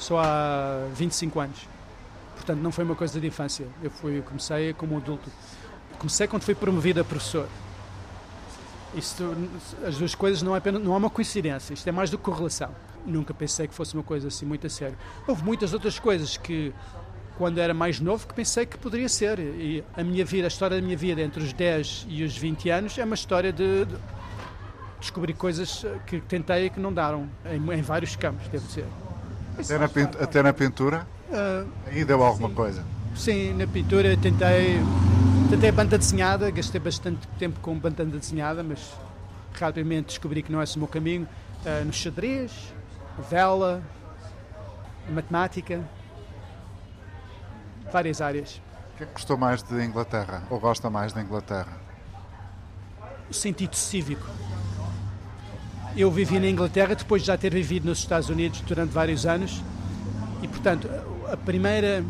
só 0.00 0.18
há 0.18 0.88
25 0.94 1.38
anos. 1.38 1.68
Portanto, 2.34 2.58
não 2.58 2.72
foi 2.72 2.82
uma 2.82 2.96
coisa 2.96 3.20
de 3.20 3.26
infância. 3.28 3.68
Eu 3.80 3.92
fui, 3.92 4.20
comecei 4.22 4.72
como 4.72 4.96
adulto. 4.96 5.30
Comecei 5.96 6.26
quando 6.26 6.42
fui 6.42 6.56
promovido 6.56 7.00
a 7.00 7.04
professor. 7.04 7.46
Isto, 8.94 9.36
as 9.86 9.98
duas 9.98 10.14
coisas 10.14 10.42
não 10.42 10.54
é, 10.54 10.58
apenas, 10.58 10.82
não 10.82 10.94
é 10.94 10.96
uma 10.96 11.10
coincidência, 11.10 11.74
isto 11.74 11.86
é 11.86 11.92
mais 11.92 12.10
do 12.10 12.16
que 12.16 12.24
correlação. 12.24 12.70
Nunca 13.04 13.34
pensei 13.34 13.68
que 13.68 13.74
fosse 13.74 13.94
uma 13.94 14.02
coisa 14.02 14.28
assim 14.28 14.46
muito 14.46 14.66
a 14.66 14.70
sério. 14.70 14.96
Houve 15.26 15.44
muitas 15.44 15.72
outras 15.72 15.98
coisas 15.98 16.36
que 16.36 16.72
quando 17.38 17.58
era 17.58 17.72
mais 17.72 18.00
novo 18.00 18.26
que 18.26 18.34
pensei 18.34 18.66
que 18.66 18.76
poderia 18.76 19.08
ser. 19.08 19.38
E 19.38 19.84
a 19.96 20.02
minha 20.02 20.24
vida, 20.24 20.46
a 20.46 20.48
história 20.48 20.76
da 20.76 20.82
minha 20.82 20.96
vida 20.96 21.22
entre 21.22 21.42
os 21.42 21.52
10 21.52 22.06
e 22.08 22.24
os 22.24 22.36
20 22.36 22.68
anos 22.70 22.98
é 22.98 23.04
uma 23.04 23.14
história 23.14 23.52
de, 23.52 23.84
de 23.84 23.94
descobrir 25.00 25.34
coisas 25.34 25.86
que 26.06 26.20
tentei 26.20 26.66
e 26.66 26.70
que 26.70 26.80
não 26.80 26.92
deram, 26.92 27.28
em, 27.46 27.78
em 27.78 27.82
vários 27.82 28.16
campos, 28.16 28.48
devo 28.48 28.66
dizer. 28.66 28.86
Até 29.58 29.78
na, 29.78 29.88
pintura, 29.88 30.24
até 30.24 30.42
na 30.42 30.52
pintura? 30.52 31.06
Uh, 31.30 31.68
Aí 31.86 32.04
deu 32.04 32.22
alguma 32.22 32.48
sim. 32.48 32.54
coisa? 32.54 32.84
Sim, 33.14 33.54
na 33.54 33.66
pintura 33.66 34.16
tentei, 34.16 34.80
tentei 35.50 35.72
banda 35.72 35.96
desenhada, 35.96 36.50
gastei 36.50 36.78
bastante 36.78 37.26
tempo 37.38 37.58
com 37.60 37.78
banda 37.78 38.04
desenhada, 38.04 38.62
mas 38.62 38.92
rapidamente 39.58 40.08
descobri 40.08 40.42
que 40.42 40.52
não 40.52 40.60
é 40.60 40.64
esse 40.64 40.76
o 40.76 40.78
meu 40.78 40.88
caminho. 40.88 41.26
Uh, 41.64 41.84
no 41.86 41.92
xadrez, 41.92 42.52
vela, 43.30 43.82
matemática, 45.08 45.82
várias 47.90 48.20
áreas. 48.20 48.60
O 48.92 48.98
que 48.98 49.04
é 49.04 49.06
que 49.06 49.12
gostou 49.12 49.38
mais 49.38 49.62
de 49.62 49.82
Inglaterra? 49.82 50.42
Ou 50.50 50.60
gosta 50.60 50.90
mais 50.90 51.14
da 51.14 51.22
Inglaterra? 51.22 51.78
O 53.30 53.34
sentido 53.34 53.74
cívico. 53.74 54.26
Eu 55.96 56.10
vivi 56.10 56.38
na 56.38 56.48
Inglaterra 56.48 56.94
depois 56.94 57.22
de 57.22 57.28
já 57.28 57.38
ter 57.38 57.54
vivido 57.54 57.86
nos 57.86 57.98
Estados 57.98 58.28
Unidos 58.28 58.60
durante 58.60 58.90
vários 58.90 59.24
anos 59.24 59.62
e, 60.42 60.46
portanto, 60.46 60.88
a 61.32 61.36
primeira 61.38 62.04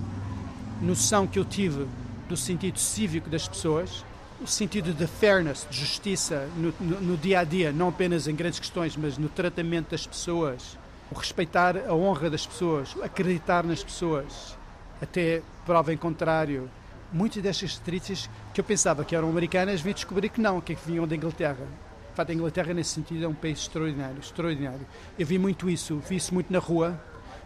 noção 0.83 1.27
que 1.27 1.39
eu 1.39 1.45
tive 1.45 1.87
do 2.29 2.37
sentido 2.37 2.79
cívico 2.79 3.31
das 3.31 3.49
pessoas, 3.49 4.05
o 4.41 4.47
sentido 4.47 4.93
de 4.93 5.07
fairness, 5.07 5.67
de 5.69 5.79
justiça 5.79 6.49
no, 6.57 6.73
no, 6.79 7.01
no 7.01 7.17
dia 7.17 7.41
a 7.41 7.45
dia, 7.45 7.73
não 7.73 7.89
apenas 7.89 8.29
em 8.29 8.35
grandes 8.35 8.61
questões, 8.61 8.97
mas 8.97 9.19
no 9.19 9.29
tratamento 9.29 9.91
das 9.91 10.07
pessoas, 10.07 10.79
o 11.11 11.15
respeitar 11.15 11.77
a 11.77 11.95
honra 11.95 12.31
das 12.31 12.47
pessoas, 12.47 12.95
acreditar 13.03 13.65
nas 13.65 13.83
pessoas, 13.83 14.57
até 15.01 15.43
prova 15.65 15.93
em 15.93 15.97
contrário. 15.97 16.71
Muitas 17.13 17.43
destas 17.43 17.71
restrições 17.71 18.29
que 18.53 18.61
eu 18.61 18.65
pensava 18.65 19.05
que 19.05 19.17
eram 19.17 19.31
americanas, 19.31 19.81
vi 19.81 19.95
descobrir 19.95 20.29
que 20.29 20.41
não, 20.41 20.61
que 20.61 20.77
vinham 20.87 21.07
da 21.07 21.17
Inglaterra. 21.17 21.67
De 22.11 22.15
facto, 22.15 22.31
a 22.31 22.35
Inglaterra, 22.35 22.75
nesse 22.75 22.91
sentido, 22.91 23.25
é 23.25 23.29
um 23.29 23.35
país 23.35 23.61
extraordinário, 23.61 24.19
extraordinário. 24.21 24.87
Eu 25.19 25.27
vi 25.27 25.39
muito 25.39 25.71
isso, 25.71 26.03
vi 26.07 26.17
isso 26.17 26.35
muito 26.35 26.53
na 26.53 26.59
rua. 26.59 27.01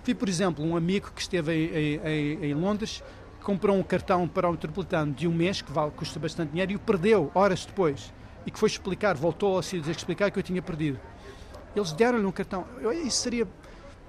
Vi, 0.04 0.14
por 0.14 0.28
exemplo, 0.28 0.64
um 0.64 0.76
amigo 0.76 1.12
que 1.14 1.20
esteve 1.20 1.52
em, 1.54 2.00
em, 2.04 2.44
em 2.46 2.54
Londres, 2.54 3.02
comprou 3.42 3.76
um 3.76 3.82
cartão 3.82 4.26
para 4.28 4.48
o 4.48 4.52
metropolitano 4.52 5.12
de 5.12 5.26
um 5.26 5.32
mês, 5.32 5.60
que 5.62 5.72
vale, 5.72 5.90
custa 5.92 6.18
bastante 6.18 6.50
dinheiro, 6.50 6.72
e 6.72 6.76
o 6.76 6.78
perdeu 6.78 7.30
horas 7.34 7.64
depois. 7.64 8.12
E 8.46 8.50
que 8.50 8.58
foi 8.58 8.68
explicar, 8.68 9.14
voltou 9.14 9.58
a 9.58 9.62
se 9.62 9.76
explicar 9.78 10.30
que 10.30 10.38
eu 10.38 10.42
tinha 10.42 10.60
perdido. 10.60 10.98
Eles 11.74 11.92
deram-lhe 11.92 12.26
um 12.26 12.32
cartão. 12.32 12.66
Isso 13.04 13.18
seria 13.18 13.46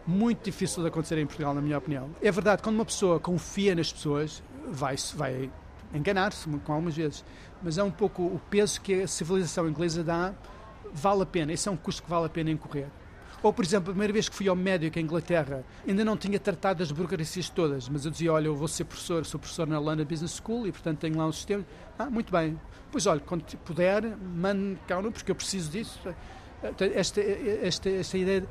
muito 0.06 0.43
difícil 0.43 0.82
de 0.82 0.89
acontecer 0.89 1.17
em 1.17 1.26
Portugal, 1.26 1.54
na 1.54 1.62
minha 1.62 1.78
opinião. 1.78 2.10
É 2.22 2.32
verdade, 2.32 2.62
quando 2.62 2.76
uma 2.76 2.86
pessoa 2.86 3.19
confia 3.19 3.76
nas 3.76 3.91
pessoas, 3.91 4.43
vai, 4.67 4.96
vai 5.15 5.50
enganar-se 5.93 6.50
com 6.50 6.74
algumas 6.74 6.96
vezes, 6.96 7.24
mas 7.62 7.78
é 7.78 7.84
um 7.84 7.91
pouco 7.91 8.24
o 8.24 8.41
peso 8.50 8.82
que 8.82 9.04
a 9.04 9.08
civilização 9.08 9.69
inglesa 9.69 10.04
dá, 10.04 10.34
vale 10.91 11.24
a 11.24 11.26
pena, 11.26 11.54
esse 11.54 11.69
é 11.69 11.72
um 11.72 11.78
custo 11.78 12.04
que 12.04 12.10
vale 12.10 12.26
a 12.26 12.30
pena 12.30 12.52
incorrer. 12.52 12.88
Ou, 13.43 13.51
por 13.53 13.63
exemplo, 13.65 13.89
a 13.89 13.93
primeira 13.93 14.13
vez 14.13 14.29
que 14.29 14.36
fui 14.36 14.47
ao 14.47 14.56
médico 14.56 14.97
em 14.97 15.03
Inglaterra, 15.03 15.63
ainda 15.88 16.03
não 16.03 16.17
tinha 16.17 16.39
tratado 16.39 16.79
das 16.79 16.91
burocracias 16.91 17.49
todas, 17.49 17.89
mas 17.89 18.06
eu 18.06 18.12
dizia, 18.12 18.32
olha, 18.32 18.47
eu 18.47 18.56
vou 18.56 18.67
ser 18.67 18.86
professor, 18.86 19.25
sou 19.25 19.39
professor 19.39 19.67
na 19.67 19.77
London 19.77 20.06
Business 20.06 20.41
School 20.41 20.65
e, 20.65 20.71
portanto, 20.71 20.99
tenho 20.99 21.17
lá 21.17 21.27
um 21.27 21.32
sistema. 21.32 21.65
Ah, 21.99 22.10
muito 22.10 22.32
bem. 22.32 22.60
Pois, 22.89 23.06
olha, 23.06 23.19
quando 23.19 23.43
puder, 23.58 24.17
mande 24.17 24.79
cá 24.88 24.97
um, 24.97 25.12
porque 25.12 25.29
eu 25.29 25.36
preciso 25.36 25.69
disso. 25.69 25.99
Esta, 26.95 27.21
esta, 27.21 27.89
esta 27.89 28.17
ideia... 28.17 28.41
De, 28.41 28.47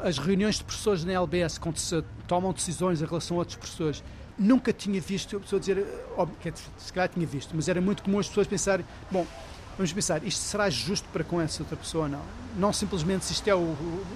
as 0.00 0.18
reuniões 0.18 0.56
de 0.56 0.64
professores 0.64 1.04
na 1.04 1.12
LBS, 1.12 1.58
quando 1.58 1.78
se 1.78 2.02
tomam 2.26 2.52
decisões 2.52 3.00
em 3.00 3.06
relação 3.06 3.36
a 3.36 3.40
outros 3.40 3.56
professores, 3.56 4.04
nunca 4.38 4.72
tinha 4.72 5.00
visto 5.00 5.36
a 5.36 5.40
pessoa 5.40 5.58
dizer, 5.58 5.86
óbvio, 6.16 6.36
se 6.76 6.92
calhar 6.92 7.08
tinha 7.08 7.26
visto, 7.26 7.52
mas 7.54 7.68
era 7.68 7.80
muito 7.80 8.02
comum 8.02 8.18
as 8.18 8.28
pessoas 8.28 8.46
pensarem, 8.46 8.84
bom, 9.10 9.26
vamos 9.76 9.92
pensar, 9.92 10.24
isto 10.24 10.40
será 10.40 10.68
justo 10.70 11.08
para 11.12 11.24
com 11.24 11.40
essa 11.40 11.62
outra 11.62 11.76
pessoa? 11.76 12.08
Não. 12.08 12.22
Não 12.56 12.72
simplesmente 12.72 13.24
se 13.24 13.32
isto 13.32 13.48
é 13.48 13.54
o, 13.54 13.58
o 13.58 14.06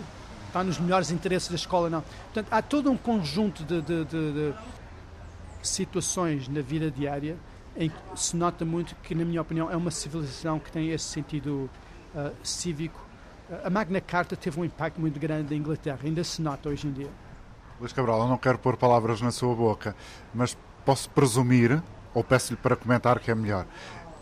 está 0.50 0.64
nos 0.64 0.78
melhores 0.78 1.10
interesses 1.10 1.48
da 1.48 1.54
escola, 1.54 1.88
não. 1.88 2.02
Portanto, 2.02 2.48
há 2.50 2.60
todo 2.60 2.90
um 2.90 2.96
conjunto 2.96 3.64
de, 3.64 3.80
de, 3.80 4.04
de, 4.04 4.32
de 4.32 4.54
situações 5.62 6.48
na 6.48 6.60
vida 6.60 6.90
diária 6.90 7.36
em 7.76 7.88
que 7.88 7.96
se 8.16 8.36
nota 8.36 8.64
muito 8.64 8.94
que, 8.96 9.14
na 9.14 9.24
minha 9.24 9.40
opinião, 9.40 9.70
é 9.70 9.76
uma 9.76 9.90
civilização 9.90 10.58
que 10.58 10.70
tem 10.70 10.90
esse 10.90 11.04
sentido 11.04 11.70
uh, 12.14 12.32
cívico. 12.42 13.00
A 13.64 13.70
Magna 13.70 14.00
Carta 14.00 14.36
teve 14.36 14.60
um 14.60 14.64
impacto 14.64 15.00
muito 15.00 15.18
grande 15.18 15.50
na 15.50 15.56
Inglaterra, 15.56 15.98
ainda 16.04 16.22
se 16.24 16.42
nota 16.42 16.68
hoje 16.68 16.86
em 16.86 16.92
dia. 16.92 17.10
Luís 17.78 17.92
Cabral, 17.92 18.20
eu 18.20 18.28
não 18.28 18.36
quero 18.36 18.58
pôr 18.58 18.76
palavras 18.76 19.20
na 19.20 19.30
sua 19.30 19.54
boca, 19.54 19.96
mas 20.34 20.56
posso 20.84 21.08
presumir, 21.10 21.82
ou 22.12 22.22
peço-lhe 22.22 22.56
para 22.56 22.76
comentar 22.76 23.18
que 23.20 23.30
é 23.30 23.34
melhor, 23.34 23.66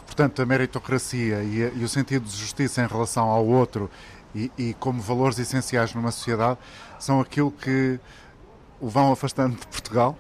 portanto, 0.09 0.41
a 0.41 0.47
meritocracia 0.47 1.43
e, 1.43 1.71
e 1.77 1.85
o 1.85 1.89
sentido 1.89 2.25
de 2.25 2.35
justiça 2.35 2.83
em 2.83 2.87
relação 2.87 3.29
ao 3.29 3.47
outro 3.47 3.91
e, 4.35 4.51
e, 4.59 4.75
como 4.75 5.01
valores 5.01 5.39
essenciais 5.39 5.95
numa 5.95 6.11
sociedade 6.11 6.59
são 6.99 7.21
aquilo 7.21 7.53
que 7.53 8.01
o 8.81 8.89
vão 8.89 9.13
afastando 9.13 9.57
de 9.57 9.67
Portugal? 9.67 10.19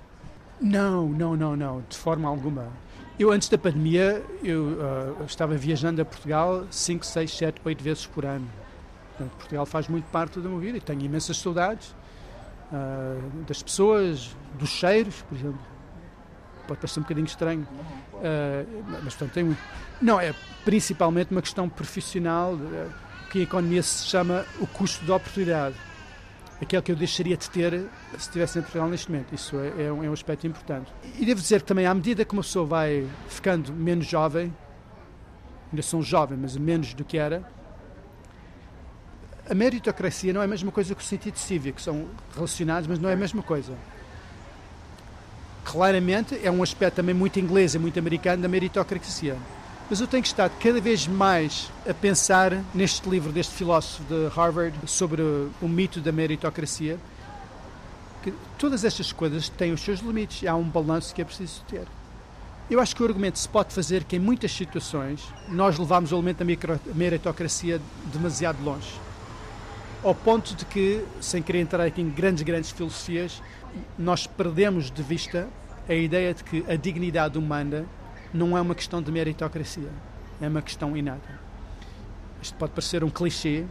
Não, 0.60 1.08
não, 1.08 1.36
não, 1.36 1.56
não, 1.56 1.82
de 1.88 1.96
forma 1.96 2.28
alguma. 2.28 2.68
Eu, 3.18 3.32
antes 3.32 3.48
da 3.48 3.56
pandemia, 3.56 4.22
eu 4.44 4.62
uh, 4.64 5.24
estava 5.24 5.56
viajando 5.56 6.02
a 6.02 6.04
Portugal 6.04 6.66
5, 6.70 7.04
6, 7.04 7.36
7, 7.36 7.60
8 7.64 7.82
vezes 7.82 8.06
por 8.06 8.24
ano. 8.24 8.46
Portugal 9.36 9.66
faz 9.66 9.88
muito 9.88 10.04
parte 10.10 10.38
da 10.38 10.48
minha 10.48 10.60
vida 10.60 10.78
e 10.78 10.80
tenho 10.80 11.00
imensas 11.00 11.38
saudades 11.38 11.94
uh, 12.72 13.42
das 13.46 13.62
pessoas, 13.62 14.36
dos 14.58 14.68
cheiros, 14.68 15.22
por 15.22 15.36
exemplo. 15.36 15.77
Pode 16.68 16.80
parecer 16.80 17.00
um 17.00 17.02
bocadinho 17.02 17.26
estranho, 17.26 17.62
uh, 17.62 18.84
mas 19.02 19.14
portanto 19.14 19.32
tem 19.32 19.44
muito. 19.44 19.60
Não, 20.00 20.20
é 20.20 20.34
principalmente 20.64 21.32
uma 21.32 21.42
questão 21.42 21.68
profissional, 21.68 22.52
uh, 22.52 22.90
que 23.30 23.40
a 23.40 23.42
economia 23.42 23.82
se 23.82 24.06
chama 24.06 24.44
o 24.60 24.66
custo 24.66 25.04
de 25.04 25.10
oportunidade. 25.10 25.74
Aquele 26.60 26.82
que 26.82 26.92
eu 26.92 26.96
deixaria 26.96 27.36
de 27.36 27.48
ter 27.48 27.72
se 28.12 28.18
estivesse 28.18 28.58
em 28.58 28.62
Portugal 28.62 28.88
neste 28.88 29.10
momento. 29.10 29.34
Isso 29.34 29.56
é, 29.56 29.86
é, 29.86 29.92
um, 29.92 30.04
é 30.04 30.10
um 30.10 30.12
aspecto 30.12 30.46
importante. 30.46 30.92
E 31.18 31.24
devo 31.24 31.40
dizer 31.40 31.62
que 31.62 31.66
também, 31.66 31.86
à 31.86 31.94
medida 31.94 32.24
que 32.24 32.32
uma 32.32 32.42
pessoa 32.42 32.66
vai 32.66 33.08
ficando 33.28 33.72
menos 33.72 34.06
jovem, 34.06 34.54
ainda 35.70 35.82
sou 35.82 36.02
jovem, 36.02 36.36
mas 36.36 36.56
menos 36.56 36.94
do 36.94 37.04
que 37.04 37.16
era, 37.16 37.48
a 39.48 39.54
meritocracia 39.54 40.32
não 40.32 40.42
é 40.42 40.44
a 40.44 40.48
mesma 40.48 40.70
coisa 40.70 40.94
que 40.94 41.00
o 41.00 41.04
sentido 41.04 41.38
cívico, 41.38 41.80
são 41.80 42.06
relacionados, 42.34 42.86
mas 42.86 42.98
não 42.98 43.08
é 43.08 43.14
a 43.14 43.16
mesma 43.16 43.42
coisa. 43.42 43.72
Claramente 45.70 46.40
é 46.42 46.50
um 46.50 46.62
aspecto 46.62 46.96
também 46.96 47.14
muito 47.14 47.38
inglês 47.38 47.74
e 47.74 47.78
muito 47.78 47.98
americano 47.98 48.40
da 48.40 48.48
meritocracia. 48.48 49.36
Mas 49.90 50.00
eu 50.00 50.06
tenho 50.06 50.22
estado 50.22 50.52
cada 50.58 50.80
vez 50.80 51.06
mais 51.06 51.70
a 51.86 51.92
pensar 51.92 52.64
neste 52.74 53.06
livro 53.06 53.30
deste 53.30 53.52
filósofo 53.52 54.02
de 54.04 54.28
Harvard 54.34 54.74
sobre 54.86 55.20
o 55.20 55.68
mito 55.68 56.00
da 56.00 56.10
meritocracia, 56.10 56.98
que 58.22 58.32
todas 58.56 58.82
estas 58.82 59.12
coisas 59.12 59.50
têm 59.50 59.70
os 59.70 59.82
seus 59.82 60.00
limites 60.00 60.42
e 60.42 60.48
há 60.48 60.54
um 60.54 60.64
balanço 60.64 61.14
que 61.14 61.20
é 61.20 61.24
preciso 61.24 61.62
ter. 61.68 61.86
Eu 62.70 62.80
acho 62.80 62.96
que 62.96 63.02
o 63.02 63.06
argumento 63.06 63.38
se 63.38 63.48
pode 63.48 63.74
fazer 63.74 64.04
que 64.04 64.16
em 64.16 64.18
muitas 64.18 64.52
situações 64.52 65.22
nós 65.50 65.78
levamos 65.78 66.12
o 66.12 66.14
elemento 66.14 66.38
da 66.38 66.78
meritocracia 66.94 67.78
demasiado 68.10 68.64
longe 68.64 69.07
ao 70.02 70.14
ponto 70.14 70.54
de 70.54 70.64
que, 70.64 71.04
sem 71.20 71.42
querer 71.42 71.60
entrar 71.60 71.84
aqui 71.84 72.00
em 72.00 72.08
grandes, 72.08 72.42
grandes 72.42 72.70
filosofias, 72.70 73.42
nós 73.98 74.26
perdemos 74.26 74.90
de 74.90 75.02
vista 75.02 75.48
a 75.88 75.94
ideia 75.94 76.32
de 76.32 76.44
que 76.44 76.64
a 76.68 76.76
dignidade 76.76 77.38
humana 77.38 77.84
não 78.32 78.56
é 78.56 78.60
uma 78.60 78.74
questão 78.74 79.02
de 79.02 79.10
meritocracia, 79.10 79.90
é 80.40 80.48
uma 80.48 80.62
questão 80.62 80.96
inata. 80.96 81.40
Isto 82.40 82.54
pode 82.56 82.72
parecer 82.72 83.02
um 83.02 83.10
clichê, 83.10 83.64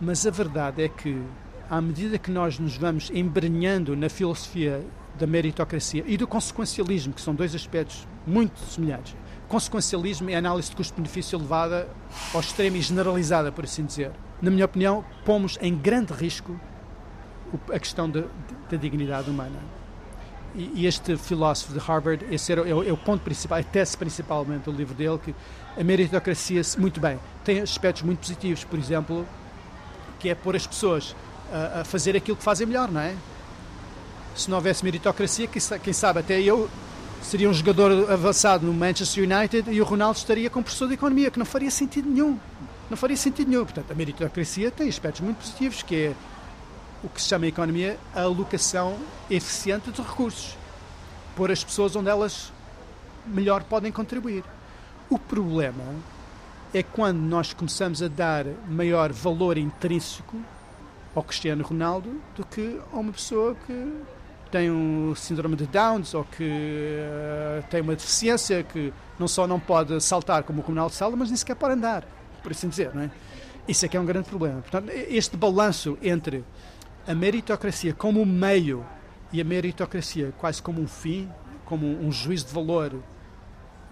mas 0.00 0.26
a 0.26 0.30
verdade 0.30 0.82
é 0.82 0.88
que, 0.88 1.22
à 1.70 1.80
medida 1.80 2.18
que 2.18 2.30
nós 2.30 2.58
nos 2.58 2.76
vamos 2.76 3.10
embrenhando 3.10 3.94
na 3.96 4.08
filosofia 4.08 4.84
da 5.16 5.26
meritocracia 5.26 6.02
e 6.06 6.16
do 6.16 6.26
consequencialismo, 6.26 7.12
que 7.12 7.20
são 7.20 7.34
dois 7.34 7.54
aspectos 7.54 8.08
muito 8.26 8.58
semelhantes, 8.58 9.14
consequencialismo 9.48 10.30
é 10.30 10.34
análise 10.34 10.70
de 10.70 10.76
custo-benefício 10.76 11.38
elevada 11.38 11.88
ao 12.34 12.40
extremo 12.40 12.76
e 12.76 12.82
generalizada, 12.82 13.52
por 13.52 13.64
assim 13.64 13.84
dizer 13.84 14.10
na 14.42 14.50
minha 14.50 14.64
opinião, 14.64 15.04
pomos 15.24 15.56
em 15.62 15.72
grande 15.74 16.12
risco 16.12 16.60
a 17.72 17.78
questão 17.78 18.10
da 18.10 18.24
dignidade 18.76 19.30
humana. 19.30 19.58
E, 20.54 20.70
e, 20.74 20.86
este 20.86 21.16
filósofo 21.16 21.72
de 21.72 21.78
Harvard, 21.78 22.26
esse 22.30 22.52
era, 22.52 22.68
é, 22.68 22.74
o, 22.74 22.82
é 22.82 22.92
o 22.92 22.96
ponto 22.96 23.22
principal, 23.22 23.58
a 23.58 23.62
tese 23.62 23.96
principalmente 23.96 24.64
do 24.64 24.72
livro 24.72 24.94
dele, 24.94 25.18
que 25.18 25.34
a 25.80 25.84
meritocracia, 25.84 26.60
muito 26.76 27.00
bem, 27.00 27.18
tem 27.44 27.60
aspectos 27.60 28.02
muito 28.02 28.18
positivos, 28.18 28.64
por 28.64 28.78
exemplo, 28.78 29.26
que 30.18 30.28
é 30.28 30.34
pôr 30.34 30.56
as 30.56 30.66
pessoas 30.66 31.14
a, 31.50 31.80
a 31.80 31.84
fazer 31.84 32.16
aquilo 32.16 32.36
que 32.36 32.42
fazem 32.42 32.66
melhor, 32.66 32.90
não 32.90 33.00
é? 33.00 33.14
Se 34.34 34.50
não 34.50 34.56
houvesse 34.56 34.84
meritocracia, 34.84 35.46
quem 35.46 35.92
sabe 35.92 36.20
até 36.20 36.40
eu 36.40 36.68
seria 37.22 37.48
um 37.48 37.54
jogador 37.54 38.10
avançado 38.10 38.66
no 38.66 38.72
Manchester 38.74 39.24
United 39.24 39.70
e 39.70 39.80
o 39.80 39.84
Ronaldo 39.84 40.18
estaria 40.18 40.50
com 40.50 40.62
professor 40.62 40.88
de 40.88 40.94
economia, 40.94 41.30
que 41.30 41.38
não 41.38 41.46
faria 41.46 41.70
sentido 41.70 42.10
nenhum 42.10 42.38
não 42.92 42.96
faria 42.96 43.16
sentido 43.16 43.48
nenhum. 43.48 43.64
Portanto, 43.64 43.90
a 43.90 43.94
meritocracia 43.94 44.70
tem 44.70 44.86
aspectos 44.86 45.22
muito 45.22 45.38
positivos, 45.38 45.82
que 45.82 45.96
é 45.96 46.14
o 47.02 47.08
que 47.08 47.22
se 47.22 47.28
chama 47.28 47.46
em 47.46 47.48
economia 47.48 47.98
a 48.14 48.20
alocação 48.20 48.98
eficiente 49.30 49.90
de 49.90 50.02
recursos, 50.02 50.56
pôr 51.34 51.50
as 51.50 51.64
pessoas 51.64 51.96
onde 51.96 52.10
elas 52.10 52.52
melhor 53.26 53.64
podem 53.64 53.90
contribuir. 53.90 54.44
O 55.08 55.18
problema 55.18 55.82
é 56.74 56.82
quando 56.82 57.18
nós 57.18 57.54
começamos 57.54 58.02
a 58.02 58.08
dar 58.08 58.44
maior 58.68 59.10
valor 59.10 59.56
intrínseco 59.56 60.36
ao 61.14 61.22
Cristiano 61.22 61.64
Ronaldo 61.64 62.20
do 62.36 62.44
que 62.44 62.78
a 62.92 62.96
uma 62.96 63.12
pessoa 63.12 63.56
que 63.66 64.02
tem 64.50 64.70
um 64.70 65.14
síndrome 65.14 65.56
de 65.56 65.66
Downs 65.66 66.12
ou 66.12 66.24
que 66.24 66.44
uh, 66.44 67.64
tem 67.70 67.80
uma 67.80 67.94
deficiência 67.94 68.62
que 68.62 68.92
não 69.18 69.26
só 69.26 69.46
não 69.46 69.58
pode 69.58 69.98
saltar 70.02 70.42
como 70.42 70.60
o 70.60 70.64
Ronaldo 70.64 70.94
salta, 70.94 71.16
mas 71.16 71.28
nem 71.28 71.36
sequer 71.38 71.56
pode 71.56 71.72
andar 71.72 72.04
por 72.42 72.52
assim 72.52 72.68
dizer, 72.68 72.94
não 72.94 73.02
é? 73.02 73.10
Isso 73.66 73.84
é 73.84 73.88
que 73.88 73.96
é 73.96 74.00
um 74.00 74.04
grande 74.04 74.28
problema. 74.28 74.60
Portanto, 74.60 74.90
este 74.90 75.36
balanço 75.36 75.96
entre 76.02 76.44
a 77.06 77.14
meritocracia 77.14 77.94
como 77.94 78.20
um 78.20 78.26
meio 78.26 78.84
e 79.32 79.40
a 79.40 79.44
meritocracia 79.44 80.32
quase 80.38 80.60
como 80.60 80.80
um 80.80 80.86
fim, 80.86 81.30
como 81.64 81.86
um 81.86 82.10
juízo 82.10 82.46
de 82.46 82.52
valor 82.52 83.02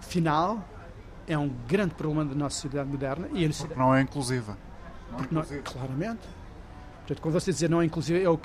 final, 0.01 0.67
é 1.27 1.37
um 1.37 1.49
grande 1.67 1.95
problema 1.95 2.25
da 2.25 2.35
nossa 2.35 2.55
sociedade 2.55 2.89
moderna. 2.89 3.27
E 3.33 3.47
Porque 3.49 3.73
não 3.75 3.95
é 3.95 4.01
inclusiva. 4.01 4.57
Não 5.11 5.19
é 5.19 5.23
inclusiva. 5.23 5.55
Não, 5.55 5.63
claramente. 5.63 6.27
Portanto, 6.99 7.21
quando 7.21 7.33
você 7.33 7.51
dizer 7.51 7.69
não 7.69 7.81
é 7.81 7.85
inclusiva, 7.85 8.19
é 8.19 8.29
o, 8.29 8.39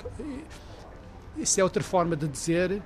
isso 1.37 1.59
é 1.59 1.63
outra 1.63 1.83
forma 1.83 2.15
de 2.15 2.27
dizer 2.27 2.81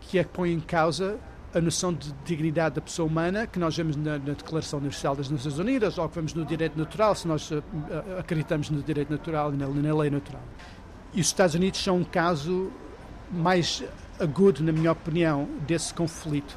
que 0.00 0.18
é 0.18 0.24
que 0.24 0.30
põe 0.30 0.52
em 0.52 0.60
causa 0.60 1.18
a 1.54 1.60
noção 1.60 1.92
de 1.92 2.12
dignidade 2.24 2.76
da 2.76 2.80
pessoa 2.80 3.06
humana 3.06 3.46
que 3.46 3.58
nós 3.58 3.76
vemos 3.76 3.94
na, 3.96 4.12
na, 4.12 4.32
Declaração 4.32 4.78
Universal 4.78 5.16
das 5.16 5.28
Nações 5.28 5.58
Unidas 5.58 5.98
ou 5.98 6.08
que 6.08 6.14
vemos 6.14 6.32
no 6.34 6.44
direito 6.44 6.78
natural, 6.78 7.14
se 7.14 7.28
nós 7.28 7.50
uh, 7.50 7.62
acreditamos 8.18 8.70
no 8.70 8.82
direito 8.82 9.10
natural 9.10 9.52
e 9.52 9.56
na, 9.56 9.66
na, 9.68 9.94
lei 9.94 10.10
natural. 10.10 10.42
E 11.12 11.20
os 11.20 11.26
Estados 11.26 11.54
Unidos 11.54 11.82
são 11.82 11.98
um 11.98 12.04
caso 12.04 12.70
mais 13.30 13.84
agudo, 14.18 14.62
na 14.62 14.72
minha 14.72 14.92
opinião, 14.92 15.46
desse 15.66 15.92
conflito. 15.92 16.56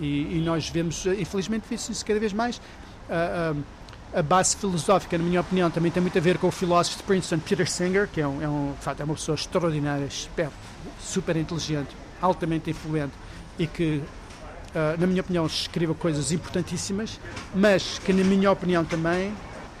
E, 0.00 0.36
e 0.36 0.42
nós 0.44 0.68
vemos, 0.68 1.06
eh, 1.06 1.20
infelizmente, 1.20 1.72
isso 1.72 2.04
cada 2.04 2.18
vez 2.18 2.32
mais. 2.32 2.56
Uh, 2.56 3.54
uh, 3.56 3.64
a 4.12 4.22
base 4.22 4.56
filosófica, 4.56 5.16
na 5.16 5.22
minha 5.22 5.40
opinião, 5.40 5.70
também 5.70 5.90
tem 5.90 6.00
muito 6.00 6.18
a 6.18 6.20
ver 6.20 6.36
com 6.38 6.48
o 6.48 6.50
filósofo 6.50 6.96
de 6.96 7.04
Princeton, 7.04 7.38
Peter 7.38 7.70
Singer, 7.70 8.08
que 8.08 8.20
é, 8.20 8.26
um, 8.26 8.42
é, 8.42 8.48
um, 8.48 8.72
de 8.76 8.84
facto, 8.84 9.00
é 9.00 9.04
uma 9.04 9.14
pessoa 9.14 9.36
extraordinária, 9.36 10.08
super 10.98 11.36
inteligente, 11.36 11.96
altamente 12.20 12.70
influente 12.70 13.12
e 13.60 13.66
que, 13.66 14.02
uh, 14.74 14.98
na 14.98 15.06
minha 15.06 15.20
opinião, 15.20 15.44
escreva 15.44 15.94
coisas 15.94 16.32
importantíssimas, 16.32 17.20
mas 17.54 17.98
que, 17.98 18.10
na 18.10 18.24
minha 18.24 18.50
opinião, 18.50 18.82
também 18.86 19.34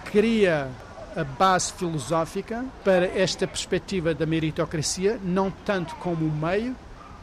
cria 0.04 0.68
a 1.16 1.24
base 1.24 1.72
filosófica 1.72 2.64
para 2.84 3.06
esta 3.06 3.46
perspectiva 3.46 4.14
da 4.14 4.26
meritocracia, 4.26 5.18
não 5.24 5.50
tanto 5.50 5.94
como 5.96 6.26
um 6.26 6.30
meio, 6.30 6.76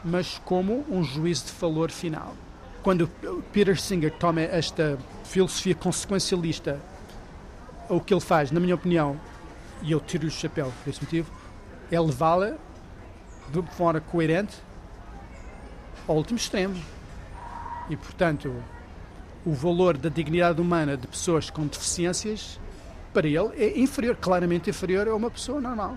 mas 0.04 0.40
como 0.44 0.84
um 0.90 1.04
juízo 1.04 1.46
de 1.46 1.52
valor 1.52 1.92
final. 1.92 2.34
Quando 2.82 3.08
Peter 3.52 3.80
Singer 3.80 4.12
toma 4.12 4.40
esta 4.40 4.98
filosofia 5.24 5.76
consequencialista, 5.76 6.80
o 7.88 8.00
que 8.00 8.12
ele 8.12 8.20
faz, 8.20 8.50
na 8.50 8.58
minha 8.58 8.74
opinião, 8.74 9.18
e 9.80 9.92
eu 9.92 10.00
tiro-lhe 10.00 10.28
o 10.28 10.32
chapéu 10.32 10.72
por 10.82 10.90
esse 10.90 11.02
motivo, 11.02 11.30
é 11.90 12.00
levá-la 12.00 12.54
de 13.48 13.62
forma 13.76 14.00
coerente 14.00 14.56
ao 16.08 16.16
último 16.16 16.38
extremo. 16.38 16.74
E, 17.88 17.96
portanto, 17.96 18.52
o 19.44 19.52
valor 19.52 19.96
da 19.96 20.08
dignidade 20.08 20.60
humana 20.60 20.96
de 20.96 21.06
pessoas 21.06 21.50
com 21.50 21.66
deficiências, 21.66 22.58
para 23.12 23.26
ele, 23.26 23.50
é 23.56 23.78
inferior, 23.78 24.16
claramente 24.16 24.68
inferior 24.68 25.08
a 25.08 25.14
uma 25.14 25.30
pessoa 25.30 25.60
normal. 25.60 25.96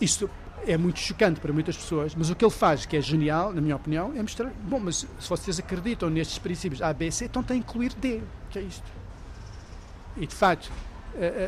Isto 0.00 0.28
é 0.66 0.76
muito 0.76 0.98
chocante 0.98 1.40
para 1.40 1.52
muitas 1.52 1.76
pessoas, 1.76 2.14
mas 2.14 2.30
o 2.30 2.34
que 2.34 2.44
ele 2.44 2.50
faz, 2.50 2.86
que 2.86 2.96
é 2.96 3.00
genial, 3.00 3.52
na 3.52 3.60
minha 3.60 3.76
opinião, 3.76 4.12
é 4.16 4.22
mostrar: 4.22 4.50
bom, 4.62 4.80
mas 4.80 5.06
se 5.20 5.28
vocês 5.28 5.58
acreditam 5.58 6.10
nestes 6.10 6.38
princípios 6.38 6.82
A, 6.82 6.92
B, 6.92 7.10
C, 7.10 7.26
então 7.26 7.42
tem 7.42 7.60
que 7.60 7.68
incluir 7.68 7.92
D, 7.94 8.22
que 8.50 8.58
é 8.58 8.62
isto. 8.62 8.90
E, 10.16 10.26
de 10.26 10.34
facto, 10.34 10.70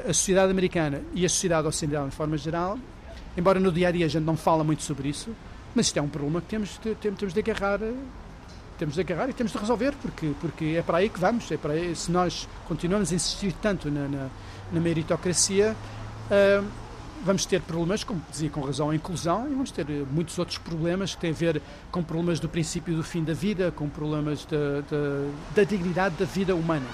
a, 0.06 0.10
a 0.10 0.14
sociedade 0.14 0.50
americana 0.50 1.02
e 1.14 1.24
a 1.24 1.28
sociedade 1.28 1.66
ocidental, 1.66 2.08
de 2.08 2.14
forma 2.14 2.36
geral, 2.36 2.78
embora 3.36 3.58
no 3.58 3.72
dia 3.72 3.88
a 3.88 3.90
dia 3.90 4.06
a 4.06 4.08
gente 4.08 4.24
não 4.24 4.36
fala 4.36 4.62
muito 4.62 4.82
sobre 4.82 5.08
isso, 5.08 5.34
mas 5.76 5.86
isto 5.86 5.98
é 5.98 6.02
um 6.02 6.08
problema 6.08 6.40
que 6.40 6.48
temos 6.48 6.80
de, 6.82 6.94
temos 6.94 7.32
de 7.32 7.38
agarrar 7.38 7.80
temos 8.78 8.94
de 8.94 9.00
agarrar 9.00 9.28
e 9.28 9.32
temos 9.32 9.52
de 9.52 9.58
resolver, 9.58 9.94
porque, 10.02 10.32
porque 10.40 10.76
é 10.78 10.82
para 10.82 10.98
aí 10.98 11.08
que 11.08 11.18
vamos. 11.18 11.50
É 11.50 11.56
para 11.56 11.72
aí, 11.72 11.96
se 11.96 12.10
nós 12.10 12.46
continuamos 12.68 13.10
a 13.10 13.14
insistir 13.14 13.52
tanto 13.54 13.90
na, 13.90 14.06
na, 14.06 14.28
na 14.70 14.80
meritocracia, 14.80 15.74
uh, 16.30 16.66
vamos 17.24 17.46
ter 17.46 17.62
problemas, 17.62 18.04
como 18.04 18.22
dizia 18.30 18.50
com 18.50 18.60
razão, 18.60 18.90
a 18.90 18.94
inclusão, 18.94 19.46
e 19.46 19.50
vamos 19.50 19.70
ter 19.70 19.86
muitos 20.10 20.38
outros 20.38 20.58
problemas 20.58 21.14
que 21.14 21.20
têm 21.20 21.30
a 21.30 21.34
ver 21.34 21.62
com 21.90 22.02
problemas 22.02 22.38
do 22.38 22.48
princípio 22.48 22.94
do 22.94 23.02
fim 23.02 23.24
da 23.24 23.32
vida, 23.32 23.72
com 23.72 23.88
problemas 23.88 24.44
da, 24.44 24.82
da, 24.82 25.30
da 25.54 25.64
dignidade 25.64 26.16
da 26.16 26.26
vida 26.26 26.54
humana. 26.54 26.86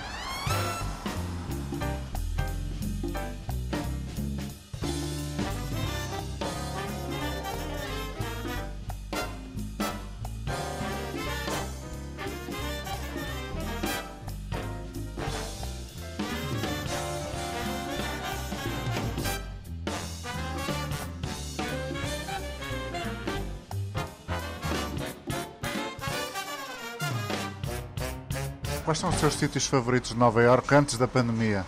Seus 29.23 29.35
sítios 29.35 29.69
favoritos 29.69 30.11
de 30.11 30.17
Nova 30.17 30.43
York 30.43 30.75
antes 30.75 30.99
da 30.99 31.07
pandemia? 31.07 31.65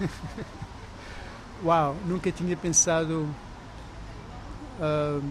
Uau, 1.62 1.94
nunca 2.06 2.32
tinha 2.32 2.56
pensado. 2.56 3.28
Uh, 4.80 5.22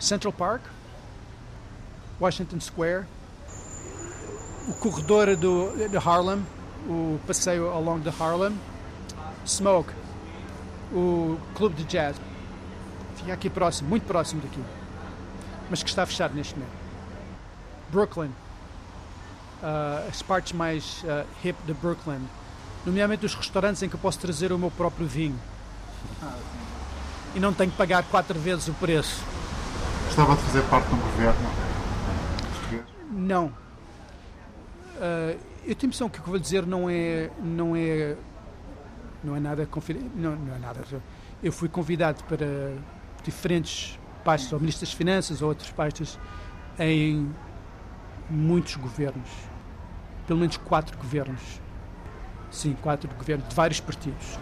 Central 0.00 0.32
Park, 0.32 0.62
Washington 2.18 2.58
Square, 2.58 3.04
o 4.66 4.72
corredor 4.72 5.36
do, 5.36 5.76
de 5.76 5.98
Harlem, 5.98 6.42
o 6.88 7.20
passeio 7.26 7.70
along 7.70 8.00
the 8.00 8.12
Harlem, 8.18 8.58
Smoke, 9.46 9.92
o 10.90 11.38
clube 11.54 11.74
de 11.74 11.84
jazz. 11.84 12.16
Fica 13.16 13.34
aqui 13.34 13.50
próximo, 13.50 13.90
muito 13.90 14.06
próximo 14.06 14.40
daqui, 14.40 14.64
mas 15.68 15.82
que 15.82 15.90
está 15.90 16.06
fechado 16.06 16.34
neste 16.34 16.54
momento. 16.54 16.72
Brooklyn, 17.90 18.30
uh, 19.62 20.08
as 20.08 20.22
partes 20.22 20.52
mais 20.52 21.02
uh, 21.04 21.26
hip 21.44 21.56
de 21.64 21.72
Brooklyn, 21.74 22.20
nomeadamente 22.84 23.24
os 23.26 23.34
restaurantes 23.34 23.82
em 23.82 23.88
que 23.88 23.94
eu 23.94 24.00
posso 24.00 24.18
trazer 24.18 24.52
o 24.52 24.58
meu 24.58 24.70
próprio 24.70 25.06
vinho. 25.06 25.38
Ah, 26.22 26.36
e 27.34 27.40
não 27.40 27.52
tenho 27.52 27.70
que 27.70 27.76
pagar 27.76 28.02
quatro 28.04 28.38
vezes 28.38 28.68
o 28.68 28.74
preço. 28.74 29.22
Gostava 30.06 30.34
de 30.34 30.42
fazer 30.42 30.62
parte 30.62 30.88
de 30.88 30.94
um 30.94 30.98
governo 30.98 31.50
português? 32.52 32.84
Não. 33.10 33.46
Uh, 34.96 35.38
eu 35.64 35.74
tenho 35.74 35.82
a 35.82 35.86
impressão 35.86 36.08
que 36.08 36.18
o 36.18 36.22
que 36.22 36.30
vou 36.30 36.38
dizer 36.38 36.66
não 36.66 36.88
é, 36.88 37.30
não 37.42 37.76
é, 37.76 38.16
não 39.22 39.36
é 39.36 39.40
nada 39.40 39.66
confidencial. 39.66 40.12
Não, 40.16 40.36
não 40.36 40.54
é 40.54 40.58
nada. 40.58 40.80
Eu 41.42 41.52
fui 41.52 41.68
convidado 41.68 42.22
para 42.24 42.74
diferentes 43.22 43.98
pastos, 44.24 44.52
ou 44.52 44.58
Ministro 44.58 44.86
das 44.86 44.94
Finanças 44.94 45.42
ou 45.42 45.48
outros 45.48 45.70
pastos, 45.70 46.18
em 46.78 47.30
muitos 48.28 48.76
governos 48.76 49.49
pelo 50.30 50.38
menos 50.38 50.56
quatro 50.58 50.96
governos. 50.96 51.60
Sim, 52.52 52.76
quatro 52.80 53.12
governos 53.16 53.48
de 53.48 53.54
vários 53.56 53.80
partidos. 53.80 54.38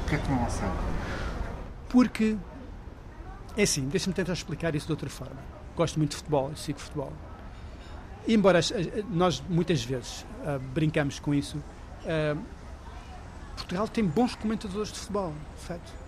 Porquê 0.00 0.18
que 0.18 0.28
não 0.28 0.44
aceita? 0.44 0.74
Porque, 1.88 2.36
é 3.56 3.62
assim, 3.62 3.86
deixa-me 3.86 4.12
tentar 4.12 4.32
explicar 4.32 4.74
isso 4.74 4.86
de 4.86 4.92
outra 4.92 5.08
forma. 5.08 5.36
Gosto 5.76 6.00
muito 6.00 6.10
de 6.10 6.16
futebol, 6.16 6.50
sigo 6.56 6.80
futebol. 6.80 7.12
E 8.26 8.34
embora 8.34 8.58
nós 9.08 9.40
muitas 9.48 9.84
vezes 9.84 10.26
uh, 10.40 10.58
brincamos 10.74 11.20
com 11.20 11.32
isso, 11.32 11.58
uh, 11.58 12.42
Portugal 13.54 13.86
tem 13.86 14.04
bons 14.04 14.34
comentadores 14.34 14.90
de 14.90 14.98
futebol, 14.98 15.32
de 15.60 15.64
facto 15.64 16.03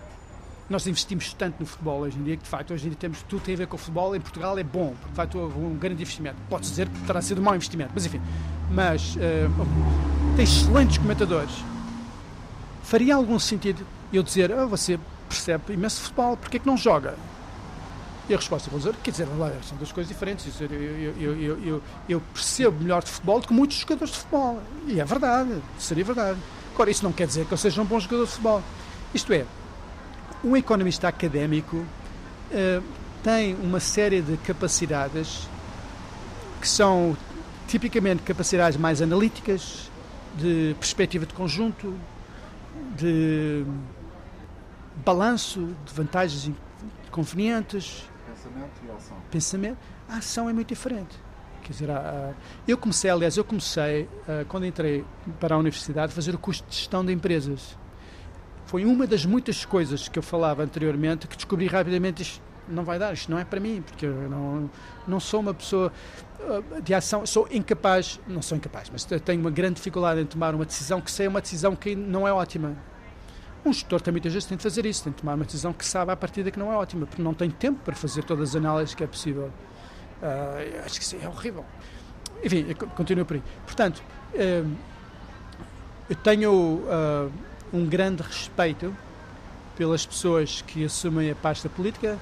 nós 0.69 0.87
investimos 0.87 1.33
tanto 1.33 1.61
no 1.61 1.67
futebol 1.67 2.01
hoje 2.01 2.19
em 2.19 2.25
dia 2.25 2.37
que, 2.37 2.43
de 2.43 2.49
facto, 2.49 2.73
hoje 2.73 2.87
em 2.87 2.91
dia 2.91 2.99
temos 2.99 3.23
tudo 3.23 3.43
tem 3.43 3.55
a 3.55 3.59
ver 3.59 3.67
com 3.67 3.77
o 3.77 3.79
futebol. 3.79 4.17
Em 4.17 4.21
Portugal 4.21 4.59
é 4.59 4.65
bom, 4.65 4.95
de 5.11 5.15
facto, 5.15 5.39
houve 5.39 5.59
um 5.59 5.77
grande 5.77 6.03
investimento. 6.03 6.37
Pode-se 6.49 6.71
dizer 6.71 6.89
que 6.89 7.01
terá 7.01 7.23
sido 7.23 7.41
um 7.41 7.45
mau 7.45 7.55
investimento, 7.55 7.93
mas 7.95 8.05
enfim. 8.05 8.21
Mas 8.71 9.15
uh, 9.17 9.19
tem 10.35 10.45
excelentes 10.45 10.99
comentadores. 10.99 11.53
Faria 12.83 13.15
algum 13.15 13.39
sentido 13.39 13.87
eu 14.13 14.23
dizer, 14.23 14.51
oh, 14.53 14.69
você 14.69 14.99
percebe 15.29 15.73
imenso 15.73 16.01
futebol, 16.01 16.37
porque 16.37 16.57
é 16.57 16.61
que 16.61 16.67
não 16.67 16.77
joga? 16.77 17.15
E 18.29 18.35
a 18.35 18.37
resposta 18.37 18.69
vou 18.69 18.81
dizer, 18.81 18.95
quer 19.05 19.13
dizer, 19.13 19.29
são 19.63 19.77
duas 19.79 19.93
coisas 19.93 20.09
diferentes. 20.09 20.61
Eu, 20.61 20.69
eu, 20.69 21.63
eu, 21.63 21.83
eu 22.09 22.21
percebo 22.35 22.83
melhor 22.83 23.05
de 23.05 23.11
futebol 23.11 23.41
do 23.41 23.47
que 23.47 23.55
muitos 23.55 23.77
jogadores 23.77 24.13
de 24.13 24.19
futebol. 24.19 24.61
E 24.89 25.01
é 25.01 25.05
verdade, 25.05 25.63
seria 25.79 26.05
verdade. 26.05 26.39
Agora, 26.75 26.91
isso 26.91 27.05
não 27.05 27.13
quer 27.13 27.29
dizer 27.29 27.47
que 27.47 27.53
eu 27.53 27.57
seja 27.57 27.81
um 27.81 27.85
bom 27.85 28.01
jogador 28.01 28.25
de 28.25 28.31
futebol. 28.31 28.63
Isto 29.15 29.33
é, 29.33 29.47
um 30.47 30.57
economista 30.57 31.09
académico 31.09 31.77
uh, 31.77 32.83
tem 33.21 33.55
uma 33.57 33.81
série 33.81 34.23
de 34.23 34.37
capacidades 34.37 35.49
que 36.61 36.69
são 36.69 37.17
tipicamente 37.67 38.23
capacidades 38.23 38.79
mais 38.79 39.03
analíticas, 39.03 39.91
de 40.37 40.77
perspectiva 40.79 41.27
de 41.27 41.35
conjunto, 41.35 41.93
de 42.97 43.65
balanço 45.05 45.75
de 45.85 45.93
vantagens 45.93 46.53
inconvenientes. 47.09 48.09
Pensamento 48.29 48.71
e 48.87 48.91
ação. 48.93 49.17
Pensamento. 49.29 49.79
A 50.09 50.19
ação 50.19 50.49
é 50.49 50.53
muito 50.53 50.69
diferente. 50.69 51.19
Quer 51.65 51.73
dizer, 51.73 51.89
eu 52.69 52.79
comecei, 52.79 53.11
aliás, 53.11 53.37
eu 53.37 53.45
comecei, 53.45 54.09
eh, 54.29 54.45
quando 54.49 54.65
entrei 54.65 55.05
para 55.41 55.57
a 55.57 55.59
universidade, 55.59 56.13
a 56.13 56.15
fazer 56.15 56.33
o 56.33 56.39
curso 56.39 56.63
de 56.69 56.77
gestão 56.77 57.05
de 57.05 57.13
empresas 57.13 57.77
foi 58.67 58.85
uma 58.85 59.07
das 59.07 59.25
muitas 59.25 59.65
coisas 59.65 60.09
que 60.09 60.19
eu 60.19 60.23
falava 60.23 60.63
anteriormente 60.63 61.27
que 61.27 61.37
descobri 61.37 61.67
rapidamente 61.67 62.23
isto 62.23 62.43
não 62.69 62.85
vai 62.85 62.99
dar, 62.99 63.13
isto 63.13 63.31
não 63.31 63.39
é 63.39 63.45
para 63.45 63.61
mim, 63.61 63.81
porque 63.81 64.07
eu 64.07 64.29
não, 64.29 64.71
não 65.07 65.21
sou 65.21 65.41
uma 65.41 65.55
pessoa 65.55 65.93
uh, 66.41 66.83
de 66.83 66.93
ação, 66.93 67.25
sou 67.25 67.47
incapaz, 67.51 68.21
não 68.27 68.43
sou 68.43 68.59
incapaz, 68.59 68.91
mas 68.91 69.05
tenho 69.05 69.41
uma 69.41 69.51
grande 69.51 69.75
dificuldade 69.75 70.21
em 70.21 70.27
tomar 70.27 70.55
uma 70.55 70.65
decisão 70.65 71.01
que 71.01 71.11
sei 71.11 71.29
uma 71.29 71.41
decisão 71.41 71.77
que 71.77 71.95
não 71.95 72.27
é 72.27 72.33
ótima. 72.33 72.77
Um 73.65 73.73
gestor 73.73 74.01
tem 74.01 74.13
muitas 74.13 74.33
vezes 74.33 74.49
tem 74.49 74.57
de 74.57 74.63
fazer 74.63 74.85
isso, 74.87 75.05
tem 75.05 75.13
de 75.13 75.19
tomar 75.19 75.35
uma 75.35 75.45
decisão 75.45 75.73
que 75.73 75.85
sabe 75.85 76.13
à 76.13 76.17
partida 76.17 76.51
que 76.51 76.59
não 76.59 76.73
é 76.73 76.77
ótima, 76.77 77.07
porque 77.07 77.23
não 77.23 77.35
tem 77.35 77.51
tempo 77.51 77.81
para 77.85 77.95
fazer 77.95 78.25
todas 78.25 78.51
as 78.51 78.57
análises 78.57 78.95
que 78.95 79.03
é 79.03 79.07
possível. 79.07 79.51
Uh, 80.23 80.85
acho 80.85 80.99
que 80.99 81.05
isso 81.05 81.17
é 81.21 81.29
horrível. 81.29 81.65
Enfim, 82.45 82.75
continuo 82.95 83.25
por 83.25 83.35
aí. 83.35 83.43
Portanto, 83.65 84.03
uh, 84.35 84.77
eu 86.09 86.17
tenho 86.17 86.53
uh, 86.53 87.33
um 87.73 87.85
grande 87.85 88.23
respeito 88.23 88.95
pelas 89.77 90.07
pessoas 90.07 90.63
que 90.63 90.85
assumem 90.85 91.31
a 91.31 91.35
pasta 91.35 91.69
política, 91.69 92.19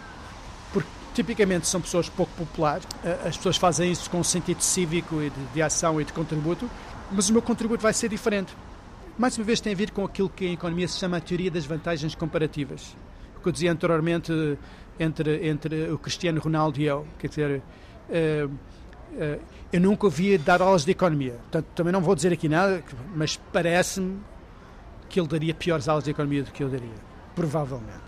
porque 0.72 0.88
tipicamente 1.14 1.66
são 1.66 1.80
pessoas 1.80 2.09
pouco 2.09 2.33
populares. 2.37 2.87
As 3.26 3.37
pessoas 3.37 3.57
fazem 3.57 3.90
isso 3.92 4.11
com 4.11 4.22
sentido 4.24 4.61
cívico 4.61 5.22
e 5.22 5.30
de, 5.30 5.44
de 5.54 5.62
ação 5.62 6.00
e 6.00 6.04
de 6.04 6.12
contributo, 6.12 6.68
mas 7.12 7.28
o 7.28 7.33
meu 7.33 7.42
contributo 7.42 7.83
vai 7.83 7.92
ser 7.92 8.09
diferente. 8.09 8.54
Mais 9.16 9.38
uma 9.38 9.44
vez 9.44 9.61
tem 9.61 9.72
a 9.72 9.76
ver 9.76 9.92
com 9.92 10.04
aquilo 10.04 10.28
que 10.28 10.44
em 10.44 10.54
economia 10.54 10.88
se 10.88 10.98
chama 10.98 11.18
a 11.18 11.20
teoria 11.20 11.50
das 11.50 11.64
vantagens 11.64 12.14
comparativas. 12.16 12.96
O 13.37 13.40
que 13.40 13.48
eu 13.48 13.52
dizia 13.52 13.70
anteriormente 13.70 14.33
entre, 14.98 15.48
entre 15.48 15.90
o 15.92 15.98
Cristiano 15.98 16.40
Ronaldo 16.40 16.80
e 16.80 16.85
eu. 16.85 17.07
Quer 17.20 17.28
dizer, 17.28 17.62
uh, 18.11 18.59
eu 19.72 19.80
nunca 19.80 20.07
ouvi 20.07 20.37
dar 20.37 20.61
aulas 20.61 20.85
de 20.85 20.90
economia. 20.90 21.35
Portanto, 21.35 21.66
também 21.76 21.92
não 21.92 22.00
vou 22.00 22.16
dizer 22.16 22.33
aqui 22.33 22.48
nada, 22.48 22.83
mas 23.14 23.37
parece-me 23.52 24.18
que 25.14 25.20
ele 25.20 25.29
daria 25.29 25.55
piores 25.55 25.88
aulas 25.88 26.03
de 26.03 26.11
economia 26.11 26.42
do 26.42 26.50
que 26.50 26.61
eu 26.61 26.68
daria. 26.68 26.90
Provavelmente. 27.37 28.03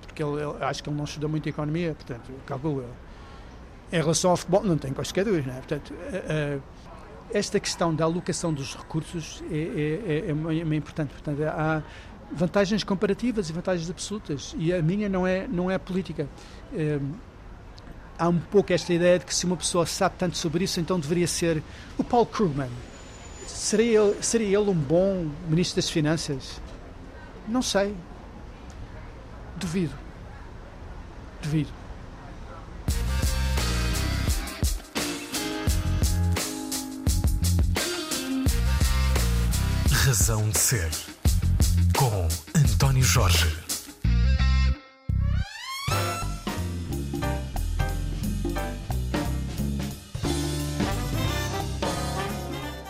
Porque 0.00 0.22
ele, 0.22 0.40
ele, 0.40 0.64
acho 0.64 0.82
que 0.82 0.88
ele 0.88 0.96
não 0.96 1.04
estudou 1.04 1.28
muito 1.28 1.46
economia, 1.46 1.94
portanto, 1.94 2.32
calculo 2.46 2.80
eu. 2.80 2.88
Em 3.92 4.00
relação 4.00 4.30
ao 4.30 4.38
futebol, 4.38 4.64
não 4.64 4.78
tem 4.78 4.90
quaisquer 4.94 5.22
dúvidas, 5.22 5.46
não 5.46 5.52
é? 5.52 5.58
Portanto, 5.58 5.92
uh, 5.92 6.62
esta 7.30 7.60
questão 7.60 7.94
da 7.94 8.06
alocação 8.06 8.54
dos 8.54 8.74
recursos 8.74 9.44
é, 9.50 9.54
é, 9.54 9.58
é, 9.58 10.56
é, 10.56 10.72
é 10.72 10.74
importante. 10.74 11.10
Portanto, 11.10 11.42
há 11.42 11.82
vantagens 12.32 12.82
comparativas 12.84 13.50
e 13.50 13.52
vantagens 13.52 13.90
absolutas. 13.90 14.54
E 14.56 14.72
a 14.72 14.80
minha 14.80 15.10
não 15.10 15.26
é, 15.26 15.46
não 15.46 15.70
é 15.70 15.76
política. 15.76 16.26
Uh, 16.72 17.06
há 18.18 18.30
um 18.30 18.38
pouco 18.38 18.72
esta 18.72 18.94
ideia 18.94 19.18
de 19.18 19.26
que 19.26 19.34
se 19.34 19.44
uma 19.44 19.58
pessoa 19.58 19.84
sabe 19.84 20.14
tanto 20.16 20.38
sobre 20.38 20.64
isso, 20.64 20.80
então 20.80 20.98
deveria 20.98 21.26
ser 21.26 21.62
o 21.98 22.04
Paul 22.04 22.24
Krugman 22.24 22.70
Seria 23.60 24.00
ele, 24.00 24.22
seria 24.22 24.58
ele 24.58 24.70
um 24.70 24.74
bom 24.74 25.30
ministro 25.46 25.76
das 25.76 25.90
Finanças? 25.90 26.58
Não 27.46 27.60
sei. 27.60 27.94
Duvido. 29.56 29.92
Duvido. 31.42 31.68
razão 40.06 40.48
de 40.48 40.58
ser. 40.58 40.90
Com 41.94 42.26
António 42.58 43.02
Jorge. 43.04 43.69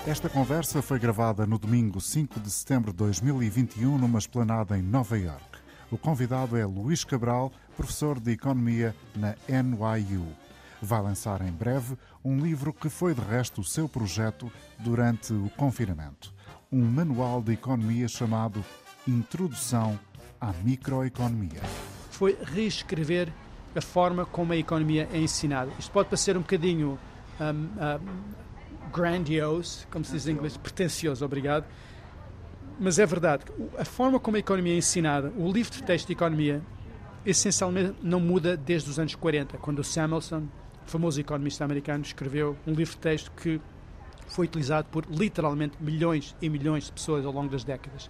Esta 0.07 0.31
conversa 0.31 0.81
foi 0.81 0.99
gravada 0.99 1.47
no 1.47 1.59
domingo 1.59 2.01
5 2.01 2.41
de 2.41 2.51
setembro 2.51 2.91
de 2.91 2.97
2021 2.97 3.99
numa 3.99 4.19
esplanada 4.19 4.77
em 4.77 4.81
Nova 4.83 5.19
York. 5.19 5.59
O 5.91 5.99
convidado 5.99 6.57
é 6.57 6.65
Luís 6.65 7.05
Cabral, 7.05 7.53
professor 7.77 8.19
de 8.19 8.33
Economia 8.33 8.97
na 9.15 9.35
NYU. 9.47 10.27
Vai 10.81 11.03
lançar 11.03 11.43
em 11.43 11.53
breve 11.53 11.99
um 12.25 12.41
livro 12.41 12.73
que 12.73 12.89
foi 12.89 13.13
de 13.15 13.21
resto 13.21 13.61
o 13.61 13.65
seu 13.65 13.87
projeto 13.87 14.51
durante 14.79 15.35
o 15.35 15.51
confinamento. 15.51 16.33
Um 16.73 16.83
manual 16.83 17.43
de 17.43 17.53
economia 17.53 18.09
chamado 18.09 18.65
Introdução 19.07 20.01
à 20.41 20.51
Microeconomia. 20.65 21.61
Foi 22.11 22.39
reescrever 22.43 23.31
a 23.77 23.83
forma 23.83 24.25
como 24.25 24.55
a 24.55 24.57
economia 24.57 25.07
é 25.13 25.19
ensinada. 25.19 25.71
Isto 25.79 25.93
pode 25.93 26.09
parecer 26.09 26.39
um 26.39 26.41
bocadinho 26.41 26.99
um, 27.39 27.45
um, 27.45 28.50
grandiose, 28.91 29.87
como 29.87 30.05
se 30.05 30.13
diz 30.13 30.27
em 30.27 30.33
inglês, 30.33 30.57
pretencioso, 30.57 31.25
obrigado. 31.25 31.65
Mas 32.79 32.99
é 32.99 33.07
verdade, 33.07 33.45
a 33.79 33.85
forma 33.85 34.19
como 34.19 34.37
a 34.37 34.41
economia 34.41 34.75
é 34.75 34.77
ensinada, 34.79 35.33
o 35.37 35.51
livro 35.53 35.73
de 35.73 35.83
texto 35.83 36.07
de 36.07 36.15
economia, 36.15 36.63
essencialmente 37.25 37.95
não 38.03 38.21
muda 38.21 38.57
desde 38.57 38.89
os 38.89 38.99
anos 38.99 39.15
40, 39.15 39.59
quando 39.59 39.81
o 39.81 39.85
Samuelson, 39.85 40.49
famoso 40.87 41.21
economista 41.21 41.65
americano, 41.65 42.03
escreveu 42.03 42.57
um 42.67 42.73
livro 42.73 42.95
de 42.95 43.01
texto 43.01 43.31
que 43.33 43.61
foi 44.27 44.47
utilizado 44.47 44.89
por 44.91 45.05
literalmente 45.11 45.77
milhões 45.81 46.35
e 46.41 46.49
milhões 46.49 46.85
de 46.85 46.93
pessoas 46.93 47.27
ao 47.27 47.33
longo 47.33 47.51
das 47.51 47.65
décadas. 47.65 48.09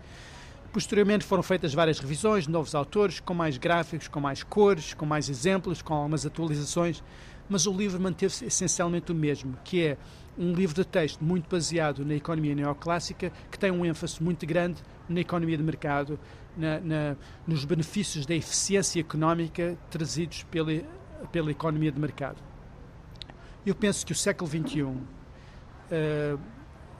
Posteriormente 0.72 1.24
foram 1.24 1.42
feitas 1.42 1.74
várias 1.74 1.98
revisões 1.98 2.46
novos 2.46 2.74
autores, 2.74 3.18
com 3.18 3.34
mais 3.34 3.58
gráficos, 3.58 4.06
com 4.06 4.20
mais 4.20 4.44
cores, 4.44 4.94
com 4.94 5.04
mais 5.04 5.28
exemplos, 5.28 5.82
com 5.82 5.94
algumas 5.94 6.24
atualizações, 6.24 7.02
mas 7.48 7.66
o 7.66 7.72
livro 7.72 8.00
manteve-se 8.00 8.44
essencialmente 8.44 9.10
o 9.10 9.14
mesmo, 9.14 9.58
que 9.64 9.82
é 9.82 9.98
um 10.38 10.52
livro 10.52 10.74
de 10.74 10.84
texto 10.84 11.22
muito 11.22 11.48
baseado 11.48 12.04
na 12.04 12.14
economia 12.14 12.54
neoclássica, 12.54 13.32
que 13.50 13.58
tem 13.58 13.70
um 13.70 13.84
ênfase 13.84 14.22
muito 14.22 14.46
grande 14.46 14.82
na 15.08 15.20
economia 15.20 15.56
de 15.56 15.62
mercado, 15.62 16.18
na, 16.56 16.80
na, 16.80 17.16
nos 17.46 17.64
benefícios 17.64 18.26
da 18.26 18.34
eficiência 18.34 19.00
económica 19.00 19.76
trazidos 19.90 20.44
pela, 20.44 20.72
pela 21.30 21.50
economia 21.50 21.92
de 21.92 22.00
mercado. 22.00 22.38
Eu 23.64 23.74
penso 23.74 24.06
que 24.06 24.12
o 24.12 24.14
século 24.14 24.48
XXI, 24.48 24.82
uh, 24.82 24.98
eh, 25.90 26.36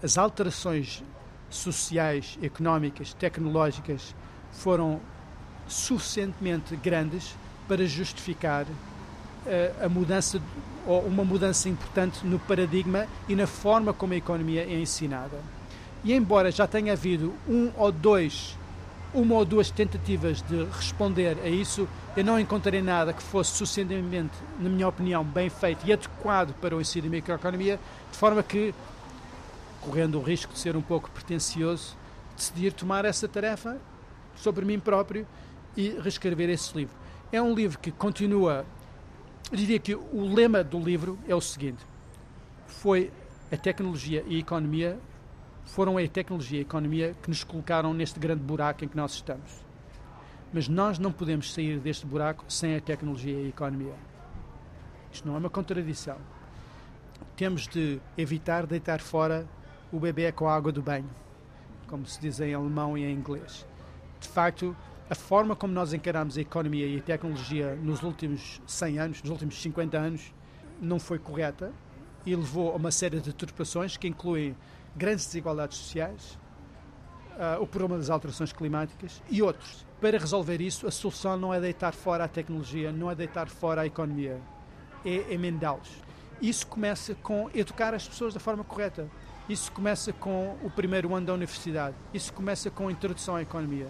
as 0.02 0.18
alterações 0.18 1.02
sociais, 1.48 2.38
económicas, 2.42 3.14
tecnológicas 3.14 4.14
foram 4.52 5.00
suficientemente 5.66 6.76
grandes 6.76 7.34
para 7.66 7.86
justificar 7.86 8.66
a 9.83 9.88
mudança 9.88 10.40
ou 10.87 11.03
uma 11.03 11.24
mudança 11.24 11.68
importante 11.68 12.26
no 12.26 12.38
paradigma 12.38 13.07
e 13.29 13.35
na 13.35 13.46
forma 13.46 13.92
como 13.92 14.12
a 14.12 14.16
economia 14.16 14.62
é 14.62 14.81
ensinada. 14.81 15.38
E 16.03 16.12
embora 16.14 16.50
já 16.50 16.66
tenha 16.66 16.94
havido 16.94 17.35
um 17.48 17.70
ou 17.76 17.92
dois, 17.92 18.57
uma 19.12 19.35
ou 19.35 19.44
duas 19.44 19.70
tentativas 19.70 20.40
de 20.42 20.64
responder 20.64 21.37
a 21.44 21.48
isso, 21.48 21.87
eu 22.16 22.24
não 22.24 22.40
encontrei 22.40 22.81
nada 22.81 23.12
que 23.12 23.22
fosse 23.22 23.53
suficientemente, 23.53 24.35
na 24.59 24.68
minha 24.68 24.88
opinião, 24.88 25.22
bem 25.22 25.50
feito 25.50 25.87
e 25.87 25.92
adequado 25.92 26.55
para 26.61 26.74
o 26.74 26.81
ensino 26.81 27.05
da 27.05 27.11
microeconomia, 27.11 27.79
de 28.11 28.16
forma 28.16 28.42
que, 28.42 28.74
correndo 29.81 30.18
o 30.18 30.22
risco 30.22 30.53
de 30.53 30.59
ser 30.59 30.76
um 30.76 30.83
pouco 30.83 31.11
pretencioso, 31.11 31.96
decidi 32.37 32.70
tomar 32.70 33.05
essa 33.05 33.29
tarefa 33.29 33.76
sobre 34.37 34.64
mim 34.64 34.79
próprio 34.79 35.26
e 35.76 35.90
reescrever 36.03 36.48
esse 36.48 36.76
livro. 36.76 36.94
É 37.31 37.40
um 37.40 37.55
livro 37.55 37.79
que 37.79 37.90
continua 37.90 38.64
eu 39.50 39.56
diria 39.56 39.78
que 39.78 39.94
o 39.94 40.32
lema 40.32 40.62
do 40.62 40.78
livro 40.78 41.18
é 41.26 41.34
o 41.34 41.40
seguinte: 41.40 41.84
foi 42.66 43.12
a 43.50 43.56
tecnologia 43.56 44.24
e 44.26 44.36
a 44.36 44.38
economia, 44.38 44.98
foram 45.64 45.98
a 45.98 46.06
tecnologia 46.06 46.58
e 46.58 46.60
a 46.60 46.62
economia 46.62 47.16
que 47.20 47.28
nos 47.28 47.42
colocaram 47.42 47.92
neste 47.92 48.18
grande 48.20 48.42
buraco 48.42 48.84
em 48.84 48.88
que 48.88 48.96
nós 48.96 49.12
estamos. 49.12 49.50
Mas 50.52 50.68
nós 50.68 50.98
não 50.98 51.12
podemos 51.12 51.52
sair 51.52 51.78
deste 51.78 52.06
buraco 52.06 52.44
sem 52.48 52.76
a 52.76 52.80
tecnologia 52.80 53.40
e 53.40 53.46
a 53.46 53.48
economia. 53.48 53.94
Isto 55.12 55.26
não 55.26 55.34
é 55.34 55.38
uma 55.38 55.50
contradição. 55.50 56.16
Temos 57.36 57.66
de 57.66 58.00
evitar 58.16 58.66
deitar 58.66 59.00
fora 59.00 59.48
o 59.92 59.98
bebê 59.98 60.30
com 60.30 60.48
a 60.48 60.54
água 60.54 60.70
do 60.70 60.82
banho, 60.82 61.10
como 61.88 62.06
se 62.06 62.20
diz 62.20 62.38
em 62.40 62.54
alemão 62.54 62.96
e 62.96 63.04
em 63.04 63.12
inglês. 63.12 63.66
De 64.20 64.28
facto, 64.28 64.76
a 65.11 65.14
forma 65.16 65.57
como 65.57 65.73
nós 65.73 65.92
encaramos 65.92 66.38
a 66.38 66.40
economia 66.40 66.87
e 66.87 66.99
a 66.99 67.03
tecnologia 67.03 67.75
nos 67.83 68.01
últimos 68.05 68.62
100 68.64 68.99
anos, 69.01 69.23
nos 69.23 69.33
últimos 69.33 69.61
50 69.61 69.99
anos, 69.99 70.33
não 70.81 71.01
foi 71.01 71.18
correta 71.18 71.73
e 72.25 72.35
levou 72.37 72.73
a 72.73 72.77
uma 72.77 72.92
série 72.92 73.16
de 73.16 73.25
deturpações 73.25 73.96
que 73.96 74.07
incluem 74.07 74.57
grandes 74.94 75.27
desigualdades 75.27 75.79
sociais, 75.79 76.38
uh, 77.33 77.61
o 77.61 77.66
problema 77.66 77.99
das 77.99 78.09
alterações 78.09 78.53
climáticas 78.53 79.20
e 79.29 79.42
outros. 79.42 79.85
Para 80.01 80.16
resolver 80.16 80.61
isso, 80.61 80.87
a 80.87 80.92
solução 80.92 81.37
não 81.37 81.53
é 81.53 81.61
deitar 81.61 81.92
fora 81.92 82.23
a 82.23 82.29
tecnologia, 82.29 82.92
não 82.92 83.11
é 83.11 83.14
deitar 83.16 83.49
fora 83.49 83.81
a 83.81 83.87
economia, 83.87 84.40
é 85.05 85.35
emendá-los. 85.35 85.90
Isso 86.40 86.64
começa 86.68 87.16
com 87.16 87.51
educar 87.53 87.94
as 87.94 88.07
pessoas 88.07 88.33
da 88.33 88.38
forma 88.38 88.62
correta. 88.62 89.11
Isso 89.49 89.73
começa 89.73 90.12
com 90.12 90.57
o 90.62 90.70
primeiro 90.70 91.12
ano 91.16 91.27
da 91.27 91.35
universidade. 91.35 91.96
Isso 92.14 92.33
começa 92.33 92.70
com 92.70 92.87
a 92.87 92.92
introdução 92.92 93.35
à 93.35 93.42
economia. 93.42 93.88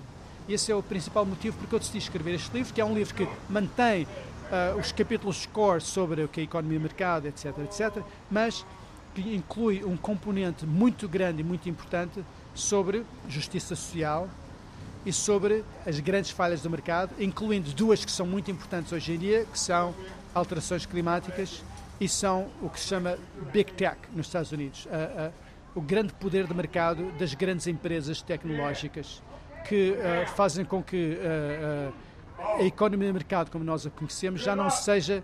Esse 0.52 0.72
é 0.72 0.74
o 0.74 0.82
principal 0.82 1.24
motivo 1.24 1.56
porque 1.58 1.74
eu 1.74 1.78
decidi 1.78 1.98
escrever 1.98 2.34
este 2.34 2.52
livro, 2.52 2.74
que 2.74 2.80
é 2.80 2.84
um 2.84 2.92
livro 2.92 3.14
que 3.14 3.28
mantém 3.48 4.04
uh, 4.04 4.78
os 4.78 4.90
capítulos 4.90 5.46
core 5.46 5.80
sobre 5.80 6.24
o 6.24 6.28
que 6.28 6.40
é 6.40 6.44
economia 6.44 6.76
e 6.76 6.80
mercado, 6.80 7.26
etc, 7.26 7.56
etc, 7.58 8.02
mas 8.28 8.66
que 9.14 9.20
inclui 9.34 9.84
um 9.84 9.96
componente 9.96 10.66
muito 10.66 11.08
grande 11.08 11.40
e 11.40 11.44
muito 11.44 11.68
importante 11.68 12.24
sobre 12.52 13.04
justiça 13.28 13.76
social 13.76 14.28
e 15.06 15.12
sobre 15.12 15.64
as 15.86 16.00
grandes 16.00 16.32
falhas 16.32 16.60
do 16.60 16.68
mercado, 16.68 17.14
incluindo 17.22 17.72
duas 17.72 18.04
que 18.04 18.10
são 18.10 18.26
muito 18.26 18.50
importantes 18.50 18.92
hoje 18.92 19.12
em 19.12 19.18
dia, 19.18 19.44
que 19.44 19.58
são 19.58 19.94
alterações 20.34 20.84
climáticas 20.84 21.62
e 22.00 22.08
são 22.08 22.48
o 22.60 22.68
que 22.68 22.80
se 22.80 22.88
chama 22.88 23.16
Big 23.52 23.72
Tech 23.72 23.96
nos 24.12 24.26
Estados 24.26 24.50
Unidos, 24.50 24.86
uh, 24.86 25.28
uh, 25.28 25.32
o 25.76 25.80
grande 25.80 26.12
poder 26.14 26.48
de 26.48 26.54
mercado 26.54 27.12
das 27.12 27.34
grandes 27.34 27.68
empresas 27.68 28.20
tecnológicas 28.20 29.22
que 29.64 29.92
uh, 29.92 30.28
fazem 30.34 30.64
com 30.64 30.82
que 30.82 31.16
uh, 31.16 31.92
a 32.58 32.62
economia 32.62 33.08
de 33.08 33.12
mercado, 33.12 33.50
como 33.50 33.64
nós 33.64 33.86
a 33.86 33.90
conhecemos, 33.90 34.40
já 34.40 34.56
não 34.56 34.70
seja 34.70 35.22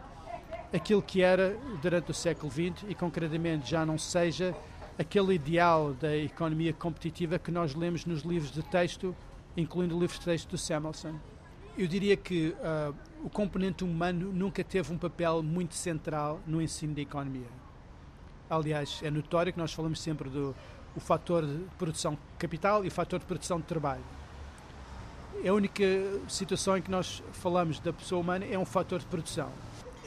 aquilo 0.73 1.03
que 1.03 1.23
era 1.23 1.57
durante 1.81 2.11
o 2.11 2.15
século 2.15 2.51
XX 2.51 2.85
e, 2.89 2.95
concretamente, 2.95 3.71
já 3.71 3.87
não 3.87 3.99
seja 3.99 4.55
aquele 4.99 5.35
ideal 5.35 5.93
da 5.95 6.17
economia 6.17 6.73
competitiva 6.73 7.39
que 7.39 7.51
nós 7.51 7.75
lemos 7.75 8.05
nos 8.05 8.23
livros 8.23 8.51
de 8.51 8.63
texto, 8.63 9.15
incluindo 9.57 9.97
o 9.97 10.01
livro 10.01 10.19
de 10.19 10.25
texto 10.25 10.51
do 10.51 10.59
Samuelson. 10.59 11.15
Eu 11.77 11.87
diria 11.87 12.17
que 12.17 12.55
uh, 12.59 12.95
o 13.23 13.29
componente 13.29 13.85
humano 13.85 14.33
nunca 14.33 14.65
teve 14.65 14.93
um 14.93 14.99
papel 14.99 15.43
muito 15.43 15.75
central 15.75 16.41
no 16.47 16.61
ensino 16.61 16.95
da 16.95 17.03
economia. 17.03 17.49
Aliás, 18.49 19.01
é 19.03 19.11
notório 19.11 19.53
que 19.53 19.59
nós 19.59 19.73
falamos 19.73 20.01
sempre 20.01 20.31
do 20.31 20.55
o 20.95 21.01
fator 21.01 21.45
de 21.45 21.59
produção 21.77 22.17
capital 22.39 22.83
e 22.83 22.89
o 22.89 22.91
fator 22.91 23.19
de 23.19 23.27
produção 23.27 23.59
de 23.59 23.65
trabalho 23.65 24.03
a 25.45 25.53
única 25.53 25.85
situação 26.29 26.77
em 26.77 26.83
que 26.83 26.91
nós 26.91 27.23
falamos 27.33 27.81
da 27.81 27.93
pessoa 27.93 28.21
humana 28.21 28.45
é 28.45 28.59
um 28.59 28.65
fator 28.65 28.99
de 28.99 29.07
produção. 29.07 29.51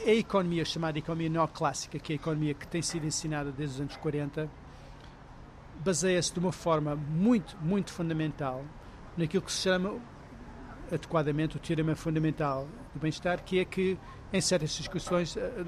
A 0.04 0.10
economia 0.10 0.64
chamada 0.64 0.98
economia 0.98 1.28
neoclássica, 1.28 1.98
que 1.98 2.12
é 2.12 2.14
a 2.14 2.16
economia 2.16 2.54
que 2.54 2.66
tem 2.66 2.80
sido 2.80 3.06
ensinada 3.06 3.52
desde 3.52 3.76
os 3.76 3.80
anos 3.82 3.96
40, 3.96 4.48
baseia-se 5.84 6.32
de 6.32 6.38
uma 6.38 6.52
forma 6.52 6.96
muito, 6.96 7.56
muito 7.60 7.92
fundamental 7.92 8.64
naquilo 9.16 9.42
que 9.42 9.52
se 9.52 9.62
chama 9.62 9.98
adequadamente 10.90 11.56
o 11.56 11.60
teorema 11.60 11.94
fundamental 11.94 12.66
do 12.94 13.00
bem-estar, 13.00 13.42
que 13.42 13.58
é 13.58 13.64
que 13.64 13.98
em 14.32 14.40
certas 14.40 14.72
situações 14.72 15.36
eh, 15.36 15.64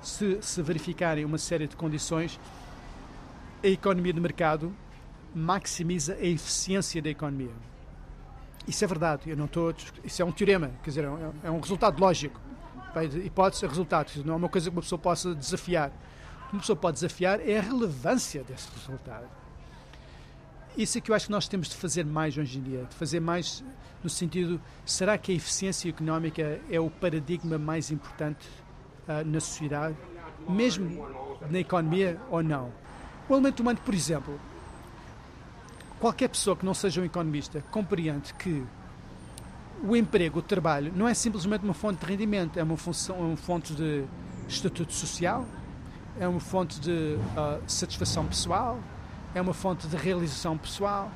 se, 0.00 0.38
se 0.40 0.62
verificarem 0.62 1.24
uma 1.24 1.38
série 1.38 1.66
de 1.66 1.76
condições, 1.76 2.38
a 3.62 3.66
economia 3.66 4.12
de 4.12 4.20
mercado 4.20 4.74
maximiza 5.34 6.14
a 6.14 6.24
eficiência 6.24 7.02
da 7.02 7.10
economia. 7.10 7.52
Isso 8.66 8.84
é 8.84 8.86
verdade, 8.86 9.28
eu 9.28 9.36
não 9.36 9.44
estou. 9.44 9.74
Isso 10.02 10.22
é 10.22 10.24
um 10.24 10.32
teorema, 10.32 10.70
quer 10.82 10.90
dizer, 10.90 11.04
é 11.04 11.50
um 11.50 11.56
é 11.56 11.60
resultado 11.60 12.00
lógico. 12.00 12.40
Hipótese 13.24 13.64
é 13.64 13.68
resultado, 13.68 14.10
não 14.24 14.34
é 14.34 14.36
uma 14.36 14.48
coisa 14.48 14.70
que 14.70 14.76
uma 14.76 14.82
pessoa 14.82 14.98
possa 14.98 15.34
desafiar. 15.34 15.90
O 15.90 16.48
que 16.48 16.52
uma 16.54 16.60
pessoa 16.60 16.76
pode 16.76 16.94
desafiar 16.94 17.40
é 17.40 17.58
a 17.58 17.62
relevância 17.62 18.44
desse 18.44 18.68
resultado. 18.74 19.26
Isso 20.76 20.98
é 20.98 21.00
que 21.00 21.10
eu 21.10 21.14
acho 21.14 21.26
que 21.26 21.32
nós 21.32 21.48
temos 21.48 21.68
de 21.68 21.76
fazer 21.76 22.04
mais 22.04 22.38
hoje 22.38 22.58
em 22.58 22.62
dia, 22.62 22.84
de 22.84 22.94
fazer 22.94 23.20
mais 23.20 23.64
no 24.02 24.10
sentido, 24.10 24.60
será 24.84 25.16
que 25.16 25.32
a 25.32 25.34
eficiência 25.34 25.88
económica 25.88 26.60
é 26.70 26.78
o 26.78 26.90
paradigma 26.90 27.56
mais 27.56 27.90
importante 27.90 28.46
uh, 29.08 29.24
na 29.24 29.40
sociedade, 29.40 29.96
mesmo 30.46 31.08
na 31.50 31.58
economia 31.58 32.20
ou 32.30 32.42
não? 32.42 32.70
O 33.28 33.32
elemento 33.32 33.60
humano, 33.60 33.78
por 33.82 33.94
exemplo, 33.94 34.38
qualquer 36.04 36.28
pessoa 36.28 36.54
que 36.54 36.66
não 36.66 36.74
seja 36.74 37.00
um 37.00 37.04
economista 37.06 37.64
compreende 37.70 38.34
que 38.34 38.62
o 39.82 39.96
emprego, 39.96 40.40
o 40.40 40.42
trabalho, 40.42 40.92
não 40.94 41.08
é 41.08 41.14
simplesmente 41.14 41.64
uma 41.64 41.72
fonte 41.72 41.98
de 41.98 42.04
rendimento, 42.04 42.58
é 42.58 42.62
uma, 42.62 42.76
função, 42.76 43.16
uma 43.16 43.36
fonte 43.38 43.72
de 43.72 44.04
estatuto 44.46 44.92
social, 44.92 45.46
é 46.20 46.28
uma 46.28 46.40
fonte 46.40 46.78
de 46.78 46.90
uh, 46.90 47.58
satisfação 47.66 48.26
pessoal, 48.26 48.78
é 49.34 49.40
uma 49.40 49.54
fonte 49.54 49.88
de 49.88 49.96
realização 49.96 50.58
pessoal 50.58 51.10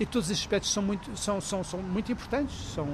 e 0.00 0.06
todos 0.06 0.30
esses 0.30 0.42
aspectos 0.42 0.72
são 0.72 0.82
muito, 0.82 1.14
são, 1.14 1.38
são, 1.38 1.62
são 1.62 1.82
muito 1.82 2.10
importantes, 2.10 2.54
são 2.74 2.88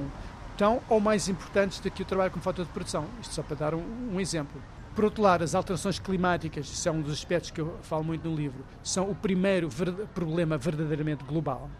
tão 0.56 0.80
ou 0.88 0.98
mais 0.98 1.28
importantes 1.28 1.78
do 1.78 1.88
que 1.88 2.02
o 2.02 2.04
trabalho 2.04 2.32
como 2.32 2.42
fator 2.42 2.64
de 2.64 2.72
produção. 2.72 3.06
Isto 3.22 3.34
só 3.34 3.44
para 3.44 3.54
dar 3.54 3.74
um, 3.74 3.84
um 4.12 4.20
exemplo. 4.20 4.60
Por 4.98 5.04
outro 5.04 5.22
lado, 5.22 5.44
as 5.44 5.54
alterações 5.54 6.00
climáticas, 6.00 6.68
são 6.68 6.96
um 6.96 7.02
dos 7.02 7.12
aspectos 7.12 7.52
que 7.52 7.60
eu 7.60 7.78
falo 7.82 8.02
muito 8.02 8.28
no 8.28 8.34
livro, 8.34 8.64
são 8.82 9.08
o 9.08 9.14
primeiro 9.14 9.68
ver, 9.68 9.92
problema 10.12 10.58
verdadeiramente 10.58 11.22
global 11.22 11.70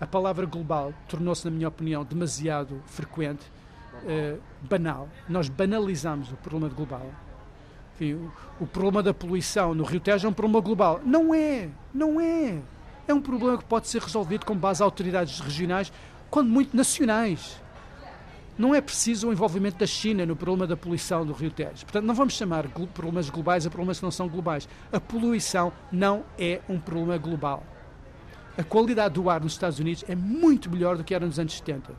a 0.00 0.06
palavra 0.06 0.46
global 0.46 0.92
tornou-se, 1.08 1.44
na 1.44 1.50
minha 1.50 1.68
opinião, 1.68 2.04
demasiado 2.04 2.80
frequente, 2.86 3.44
uh, 4.04 4.40
banal. 4.62 5.08
Nós 5.28 5.48
banalizamos 5.48 6.30
o 6.30 6.36
problema 6.36 6.72
global. 6.72 7.06
Enfim, 7.94 8.14
o, 8.14 8.32
o, 8.60 8.66
problema 8.66 9.02
da 9.02 9.12
poluição 9.12 9.74
no 9.74 9.82
Rio 9.82 9.98
Tejo 9.98 10.26
é 10.26 10.30
um 10.30 10.32
problema 10.32 10.60
global. 10.60 11.00
Não 11.04 11.34
é, 11.34 11.68
não 11.92 12.20
é. 12.20 12.58
É 13.08 13.14
um 13.14 13.20
problema 13.20 13.58
que 13.58 13.64
pode 13.64 13.88
ser 13.88 14.00
resolvido 14.00 14.46
com 14.46 14.54
base 14.54 14.82
a 14.82 14.86
autoridades 14.86 15.40
regionais, 15.40 15.92
quando 16.30 16.48
muito 16.48 16.76
nacionais. 16.76 17.60
Não 18.58 18.74
é 18.74 18.80
preciso 18.80 19.28
o 19.28 19.32
envolvimento 19.32 19.78
da 19.78 19.86
China 19.86 20.26
no 20.26 20.34
problema 20.34 20.66
da 20.66 20.76
poluição 20.76 21.24
do 21.24 21.32
Rio 21.32 21.50
Tejo. 21.50 21.84
Portanto, 21.84 22.04
não 22.04 22.14
vamos 22.14 22.34
chamar 22.34 22.66
problemas 22.92 23.30
globais 23.30 23.64
a 23.64 23.70
problemas 23.70 23.98
que 23.98 24.04
não 24.04 24.10
são 24.10 24.28
globais. 24.28 24.68
A 24.92 24.98
poluição 24.98 25.72
não 25.92 26.24
é 26.36 26.60
um 26.68 26.80
problema 26.80 27.16
global 27.16 27.62
a 28.58 28.64
qualidade 28.64 29.14
do 29.14 29.30
ar 29.30 29.40
nos 29.40 29.52
Estados 29.52 29.78
Unidos 29.78 30.04
é 30.08 30.16
muito 30.16 30.68
melhor 30.68 30.96
do 30.96 31.04
que 31.04 31.14
era 31.14 31.24
nos 31.24 31.38
anos 31.38 31.56
70. 31.56 31.92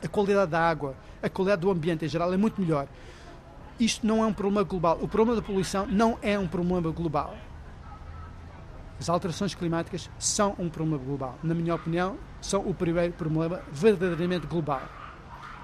A 0.00 0.06
qualidade 0.06 0.48
da 0.48 0.60
água, 0.60 0.94
a 1.20 1.28
qualidade 1.28 1.62
do 1.62 1.70
ambiente 1.70 2.04
em 2.04 2.08
geral 2.08 2.32
é 2.32 2.36
muito 2.36 2.60
melhor. 2.60 2.86
Isto 3.78 4.06
não 4.06 4.22
é 4.22 4.26
um 4.26 4.32
problema 4.32 4.62
global. 4.62 5.00
O 5.02 5.08
problema 5.08 5.40
da 5.40 5.44
poluição 5.44 5.86
não 5.88 6.16
é 6.22 6.38
um 6.38 6.46
problema 6.46 6.92
global. 6.92 7.36
As 9.00 9.08
alterações 9.08 9.52
climáticas 9.52 10.08
são 10.16 10.54
um 10.60 10.68
problema 10.68 11.02
global. 11.02 11.36
Na 11.42 11.54
minha 11.54 11.74
opinião, 11.74 12.18
são 12.40 12.60
o 12.60 12.72
primeiro 12.72 13.12
problema 13.14 13.60
verdadeiramente 13.72 14.46
global. 14.46 14.82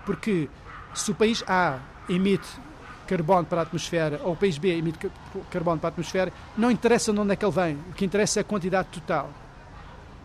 Porque 0.06 0.48
se 0.94 1.10
o 1.10 1.14
país 1.14 1.44
A 1.46 1.78
emite 2.08 2.48
carbono 3.06 3.44
para 3.44 3.60
a 3.60 3.62
atmosfera 3.62 4.20
ou 4.24 4.32
o 4.32 4.36
país 4.36 4.56
B 4.56 4.76
emite 4.76 4.98
carbono 5.50 5.78
para 5.78 5.88
a 5.88 5.92
atmosfera, 5.92 6.32
não 6.56 6.70
interessa 6.70 7.12
de 7.12 7.20
onde 7.20 7.32
é 7.32 7.36
que 7.36 7.44
ele 7.44 7.52
vem. 7.52 7.74
O 7.90 7.92
que 7.92 8.04
interessa 8.04 8.40
é 8.40 8.42
a 8.42 8.44
quantidade 8.44 8.88
total. 8.88 9.30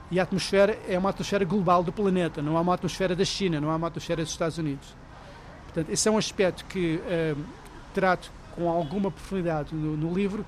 E 0.10 0.20
a 0.20 0.24
atmosfera 0.24 0.78
é 0.88 0.98
uma 0.98 1.10
atmosfera 1.10 1.46
global 1.46 1.84
do 1.84 1.92
planeta, 1.92 2.42
não 2.42 2.58
há 2.58 2.62
uma 2.62 2.74
atmosfera 2.74 3.16
da 3.16 3.24
China, 3.26 3.62
não 3.62 3.72
há 3.72 3.76
uma 3.76 3.88
atmosfera 3.88 4.22
dos 4.24 4.32
Estados 4.32 4.58
Unidos. 4.58 4.96
Portanto, 5.66 5.90
esse 5.90 6.08
é 6.08 6.12
um 6.12 6.18
aspecto 6.18 6.66
que 6.66 6.96
uh, 6.96 7.42
trato 7.94 8.30
com 8.54 8.70
alguma 8.70 9.10
profundidade 9.10 9.74
no, 9.74 9.96
no, 9.96 10.14
livro, 10.14 10.46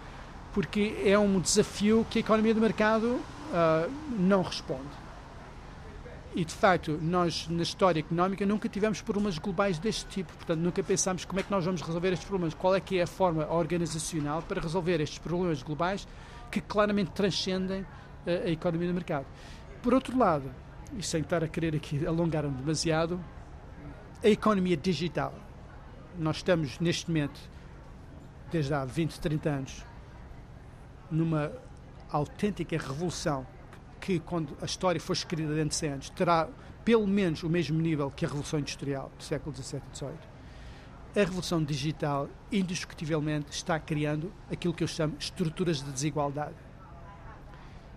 porque 0.54 1.02
é 1.06 1.18
um 1.18 1.40
desafio 1.40 2.06
que 2.10 2.20
a 2.20 2.22
economia 2.22 2.54
de 2.54 2.60
mercado 2.60 3.06
uh, 3.06 3.90
não 4.20 4.42
responde. 4.42 5.03
E, 6.36 6.44
de 6.44 6.54
facto, 6.54 6.98
nós, 7.00 7.48
na 7.48 7.62
história 7.62 8.00
económica, 8.00 8.46
nunca 8.46 8.68
tivemos 8.68 9.02
problemas 9.02 9.38
globais 9.38 9.78
deste 9.78 10.06
tipo. 10.08 10.34
Portanto, 10.34 10.60
nunca 10.60 10.82
pensámos 10.82 11.26
como 11.26 11.40
é 11.40 11.44
que 11.44 11.52
nós 11.52 11.64
vamos 11.64 11.82
resolver 11.82 12.12
estes 12.12 12.28
problemas. 12.28 12.54
Qual 12.56 12.74
é 12.74 12.80
que 12.80 12.98
é 12.98 13.04
a 13.04 13.08
forma 13.08 13.48
organizacional 13.48 14.42
para 14.42 14.60
resolver 14.60 15.00
estes 15.00 15.20
problemas 15.20 15.62
globais 15.62 16.08
que 16.54 16.62
claramente 16.62 17.12
transcendem 17.12 17.86
a, 18.28 18.48
a 18.48 18.50
economia 18.50 18.88
de 18.88 18.94
mercado. 18.94 19.26
Por 19.82 19.94
outro 19.94 20.18
lado, 20.18 20.52
e 20.98 21.04
sem 21.04 21.22
estar 21.22 21.44
a 21.44 21.48
querer 21.48 21.76
aqui 21.76 22.06
alongar-me 22.06 22.56
demasiado, 22.56 23.20
a 24.24 24.28
economia 24.28 24.78
digital. 24.78 25.34
Nós 26.18 26.38
estamos 26.38 26.80
neste 26.80 27.10
momento, 27.10 27.40
desde 28.52 28.74
há 28.74 28.86
20, 28.86 29.20
30 29.20 29.50
anos, 29.50 29.86
numa 31.10 31.52
autêntica 32.12 32.78
revolução 32.78 33.46
que, 34.04 34.20
quando 34.20 34.58
a 34.62 34.66
história 34.66 35.00
for 35.00 35.14
escrita 35.14 35.54
dentro 35.54 35.70
de 35.70 35.76
100 35.76 35.90
anos, 35.90 36.10
terá 36.10 36.50
pelo 36.84 37.08
menos 37.08 37.42
o 37.42 37.50
mesmo 37.50 37.80
nível 37.80 38.12
que 38.12 38.26
a 38.26 38.28
Revolução 38.28 38.60
Industrial 38.60 39.10
do 39.18 39.24
século 39.24 39.56
XVII 39.56 39.82
e 39.94 39.96
XVIII. 39.96 40.12
A 41.16 41.20
Revolução 41.20 41.64
Digital, 41.64 42.28
indiscutivelmente, 42.52 43.52
está 43.52 43.80
criando 43.80 44.34
aquilo 44.52 44.74
que 44.74 44.84
eu 44.84 44.88
chamo 44.90 45.16
estruturas 45.18 45.82
de 45.82 45.90
desigualdade. 45.90 46.56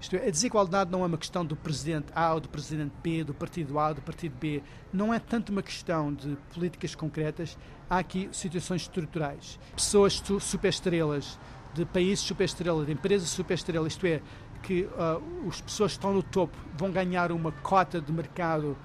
Isto 0.00 0.14
é, 0.14 0.28
a 0.28 0.30
desigualdade 0.30 0.92
não 0.92 1.02
é 1.02 1.06
uma 1.06 1.18
questão 1.18 1.44
do 1.44 1.56
presidente 1.56 2.06
A 2.14 2.34
ou 2.34 2.40
do 2.40 2.48
presidente 2.48 2.92
B, 3.02 3.24
do 3.24 3.34
partido 3.34 3.76
A 3.80 3.88
ou 3.88 3.94
do 3.94 4.02
partido 4.02 4.36
B. 4.38 4.62
Não 4.92 5.12
é 5.12 5.18
tanto 5.18 5.50
uma 5.50 5.62
questão 5.62 6.14
de 6.14 6.36
políticas 6.54 6.94
concretas. 6.94 7.58
Há 7.90 7.98
aqui 7.98 8.28
situações 8.30 8.82
estruturais. 8.82 9.58
Pessoas 9.74 10.22
superestrelas, 10.40 11.36
de 11.76 11.84
países 11.84 12.20
superestrelas, 12.20 12.86
de 12.86 12.92
empresas 12.92 13.28
superestrelas, 13.28 13.92
isto 13.92 14.06
é, 14.06 14.22
que 14.56 14.82
uh, 14.82 15.48
as 15.48 15.60
pessoas 15.60 15.92
que 15.92 15.98
estão 15.98 16.12
no 16.12 16.22
topo 16.22 16.56
vão 16.76 16.90
ganhar 16.90 17.30
uma 17.32 17.52
cota 17.52 18.00
de 18.00 18.12
mercado 18.12 18.76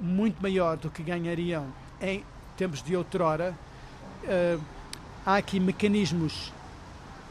muito 0.00 0.40
maior 0.40 0.76
do 0.76 0.90
que 0.90 1.02
ganhariam 1.02 1.66
em 2.00 2.24
tempos 2.56 2.82
de 2.82 2.96
outrora. 2.96 3.54
Uh, 4.24 4.62
há 5.24 5.36
aqui 5.36 5.60
mecanismos 5.60 6.52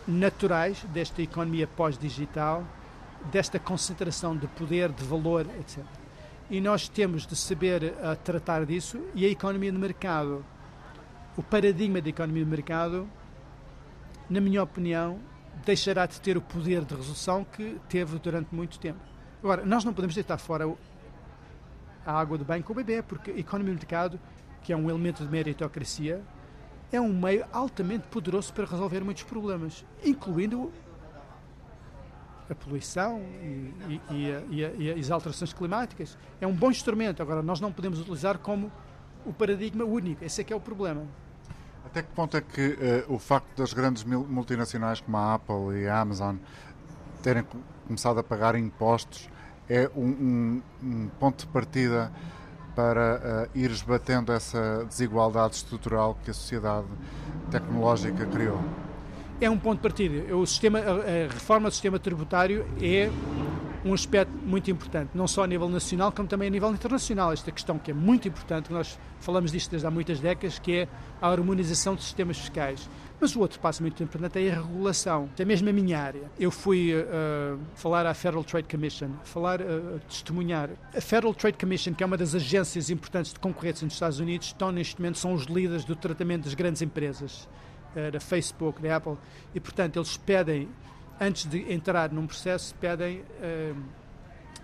naturais 0.08 0.84
desta 0.92 1.22
economia 1.22 1.68
pós-digital 1.68 2.64
desta 3.32 3.60
concentração 3.60 4.36
de 4.36 4.48
poder, 4.48 4.90
de 4.90 5.04
valor, 5.04 5.46
etc. 5.60 5.84
E 6.50 6.60
nós 6.60 6.88
temos 6.88 7.28
de 7.28 7.36
saber 7.36 7.84
uh, 7.84 8.16
tratar 8.24 8.66
disso 8.66 9.00
e 9.14 9.26
a 9.26 9.30
economia 9.30 9.72
de 9.72 9.78
mercado, 9.78 10.44
o 11.38 11.44
paradigma 11.44 12.02
da 12.02 12.10
economia 12.10 12.44
de 12.44 12.50
mercado, 12.50 13.08
na 14.30 14.42
minha 14.42 14.64
opinião, 14.64 15.20
deixará 15.66 16.06
de 16.06 16.20
ter 16.22 16.38
o 16.38 16.42
poder 16.42 16.84
de 16.84 16.96
resolução 16.96 17.44
que 17.44 17.80
teve 17.88 18.18
durante 18.20 18.54
muito 18.54 18.80
tempo. 18.80 19.00
Agora, 19.44 19.66
nós 19.66 19.84
não 19.84 19.94
podemos 19.94 20.16
deitar 20.16 20.38
fora 20.38 20.72
a 22.06 22.12
água 22.12 22.38
do 22.38 22.46
banho 22.46 22.64
com 22.64 22.74
o 22.74 22.76
bebê, 22.76 23.02
porque 23.02 23.32
a 23.32 23.38
economia 23.38 23.74
de 23.74 23.80
mercado, 23.80 24.20
que 24.62 24.74
é 24.74 24.78
um 24.78 24.90
elemento 24.90 25.24
de 25.24 25.30
meritocracia, 25.30 26.22
é 26.92 27.00
um 27.00 27.14
meio 27.14 27.46
altamente 27.52 28.08
poderoso 28.08 28.52
para 28.54 28.66
resolver 28.66 29.02
muitos 29.02 29.24
problemas, 29.24 29.86
incluindo 30.04 30.72
a 32.50 32.56
poluição 32.56 33.22
e, 33.42 34.02
e, 34.10 34.26
e, 34.50 34.84
e, 34.86 34.92
as 35.00 35.12
alterações 35.12 35.54
climáticas. 35.54 36.18
É 36.42 36.48
um 36.48 36.54
bom 36.54 36.72
instrumento, 36.72 37.22
agora 37.22 37.44
nós 37.44 37.62
não 37.62 37.72
podemos 37.72 38.00
utilizar 38.00 38.40
como 38.40 38.72
o 39.26 39.32
paradigma 39.32 39.86
único, 39.86 40.24
esse 40.24 40.42
é 40.42 40.44
que 40.44 40.52
é 40.52 40.56
o 40.56 40.60
problema. 40.60 41.06
Até 41.86 42.04
que 42.04 42.10
ponto 42.14 42.38
é 42.38 42.42
que 42.42 42.78
uh, 43.08 43.14
o 43.14 43.18
facto 43.18 43.58
das 43.58 43.74
grandes 43.74 44.04
multinacionais 44.04 45.02
como 45.02 45.18
a 45.18 45.36
Apple 45.36 45.82
e 45.82 45.88
a 45.88 46.00
Amazon 46.00 46.36
terem 47.24 47.44
começado 47.88 48.20
a 48.20 48.24
pagar 48.24 48.56
impostos 48.56 49.30
é 49.68 49.90
um, 49.96 50.02
um, 50.04 50.62
um 50.84 51.08
ponto 51.20 51.46
de 51.46 51.48
partida 51.48 52.12
para 52.76 53.48
uh, 53.54 53.58
ir 53.58 53.72
esbatendo 53.72 54.32
essa 54.32 54.86
desigualdade 54.86 55.56
estrutural 55.56 56.18
que 56.24 56.32
a 56.32 56.34
sociedade 56.34 56.88
tecnológica 57.52 58.26
criou? 58.26 58.60
é 59.42 59.50
um 59.50 59.58
ponto 59.58 59.78
de 59.78 59.82
partida. 59.82 60.36
O 60.36 60.46
sistema, 60.46 60.80
a 60.80 61.34
reforma 61.34 61.70
do 61.70 61.72
sistema 61.72 61.98
tributário 61.98 62.66
é 62.82 63.10
um 63.86 63.94
aspecto 63.94 64.32
muito 64.32 64.70
importante, 64.70 65.12
não 65.14 65.28
só 65.28 65.44
a 65.44 65.48
nível 65.48 65.70
nacional, 65.70 66.12
como 66.12 66.28
também 66.28 66.48
a 66.48 66.52
nível 66.52 66.72
internacional. 66.72 67.32
Esta 67.32 67.52
questão 67.52 67.78
que 67.80 67.92
é 67.92 67.94
muito 67.94 68.28
importante, 68.28 68.72
nós 68.72 69.00
falamos 69.20 69.52
disto 69.52 69.72
desde 69.72 69.88
há 69.88 69.92
muitas 69.92 70.20
décadas, 70.20 70.60
que 70.60 70.80
é 70.80 70.88
a 71.22 71.30
harmonização 71.30 71.96
dos 71.96 72.04
sistemas 72.04 72.38
fiscais. 72.38 72.90
Mas 73.22 73.36
o 73.36 73.42
outro 73.42 73.60
passo 73.60 73.82
muito 73.82 74.02
importante 74.02 74.40
é 74.40 74.52
a 74.52 74.56
regulação, 74.56 75.30
é 75.38 75.44
mesmo 75.44 75.70
a 75.70 75.74
minha 75.74 76.00
área. 76.00 76.32
Eu 76.40 76.52
fui 76.52 76.94
uh, 76.94 77.60
falar 77.76 78.06
à 78.06 78.14
Federal 78.14 78.44
Trade 78.46 78.68
Commission, 78.68 79.10
falar, 79.26 79.60
uh, 79.62 80.00
testemunhar. 80.08 80.70
A 80.96 81.02
Federal 81.02 81.34
Trade 81.34 81.58
Commission, 81.58 81.94
que 81.94 82.02
é 82.02 82.06
uma 82.06 82.16
das 82.16 82.34
agências 82.34 82.90
importantes 82.90 83.34
de 83.34 83.40
concorrência 83.40 83.84
nos 83.84 83.94
Estados 83.94 84.20
Unidos, 84.20 84.48
estão 84.48 84.72
neste 84.72 85.00
momento, 85.00 85.18
são 85.18 85.34
os 85.34 85.44
líderes 85.46 85.84
do 85.84 85.98
tratamento 85.98 86.46
das 86.46 86.54
grandes 86.54 86.82
empresas 86.82 87.48
eh, 87.96 88.12
da 88.12 88.20
Facebook, 88.20 88.80
da 88.82 88.96
Apple, 88.96 89.18
e 89.54 89.60
portanto 89.60 89.98
eles 89.98 90.16
pedem, 90.16 90.70
antes 91.20 91.46
de 91.46 91.72
entrar 91.72 92.12
num 92.12 92.26
processo, 92.26 92.74
pedem 92.76 93.20
uh, 93.20 93.76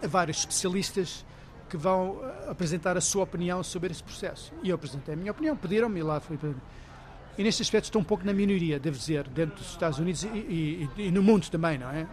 a 0.04 0.08
vários 0.08 0.40
especialistas 0.40 1.26
que 1.68 1.78
vão 1.78 2.20
eh, 2.22 2.52
apresentar 2.52 2.96
a 2.96 3.02
sua 3.02 3.24
opinião 3.24 3.64
sobre 3.64 3.92
esse 3.92 4.04
processo. 4.04 4.54
E 4.62 4.70
eu 4.70 4.76
apresentei 4.76 5.16
a 5.16 5.18
minha 5.18 5.32
opinião, 5.32 5.58
pediram-me 5.58 6.04
lá 6.04 6.20
fui. 6.20 6.38
E 7.38 7.44
neste 7.44 7.64
aspecto 7.64 7.86
estou 7.86 8.02
um 8.02 8.06
pouco 8.06 8.24
na 8.24 8.34
minoria, 8.34 8.80
devo 8.80 8.96
dizer, 8.96 9.28
dentro 9.28 9.56
dos 9.56 9.72
Estados 9.72 9.98
Unidos 9.98 10.24
e, 10.26 10.28
e, 10.28 10.90
e 10.98 11.12
no 11.12 11.24
mundo 11.24 11.50
também, 11.50 11.80
não 11.80 11.90
é? 11.90 12.08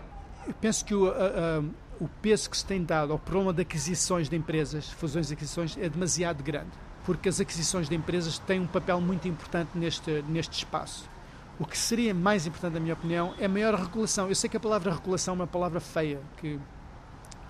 Eu 0.47 0.55
penso 0.55 0.83
que 0.87 0.95
o, 0.95 1.07
a, 1.07 1.13
a, 1.13 1.63
o 2.01 2.09
peso 2.23 2.49
que 2.49 2.57
se 2.57 2.65
tem 2.65 2.83
dado 2.83 3.13
ao 3.13 3.19
problema 3.19 3.53
de 3.53 3.61
aquisições 3.61 4.29
de 4.31 4.37
empresas, 4.37 4.89
fusões 4.89 5.31
e 5.31 5.35
aquisições, 5.35 5.77
é 5.77 5.89
demasiado 5.89 6.43
grande 6.43 6.71
porque 7.05 7.29
as 7.29 7.41
aquisições 7.41 7.89
de 7.89 7.95
empresas 7.95 8.39
têm 8.39 8.61
um 8.61 8.67
papel 8.67 9.01
muito 9.01 9.27
importante 9.27 9.71
neste, 9.75 10.23
neste 10.29 10.59
espaço. 10.59 11.09
O 11.59 11.67
que 11.67 11.77
seria 11.77 12.15
mais 12.15 12.47
importante, 12.47 12.75
na 12.75 12.81
minha 12.81 12.95
opinião, 12.95 13.35
é 13.39 13.45
a 13.45 13.49
maior 13.49 13.75
regulação. 13.75 14.29
Eu 14.29 14.35
sei 14.35 14.49
que 14.49 14.57
a 14.57 14.61
palavra 14.61 14.93
regulação 14.93 15.33
é 15.33 15.37
uma 15.37 15.47
palavra 15.47 15.81
feia, 15.81 16.21
que 16.39 16.59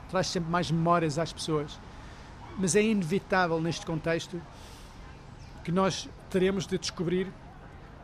traz 0.09 0.27
sempre 0.27 0.51
mais 0.51 0.71
memórias 0.71 1.19
às 1.19 1.33
pessoas. 1.33 1.79
Mas 2.59 2.77
é 2.77 2.83
inevitável 2.83 3.61
neste 3.61 3.87
contexto 3.87 4.41
que 5.65 5.73
nós 5.73 6.09
teremos 6.29 6.67
de 6.67 6.77
descobrir 6.77 7.33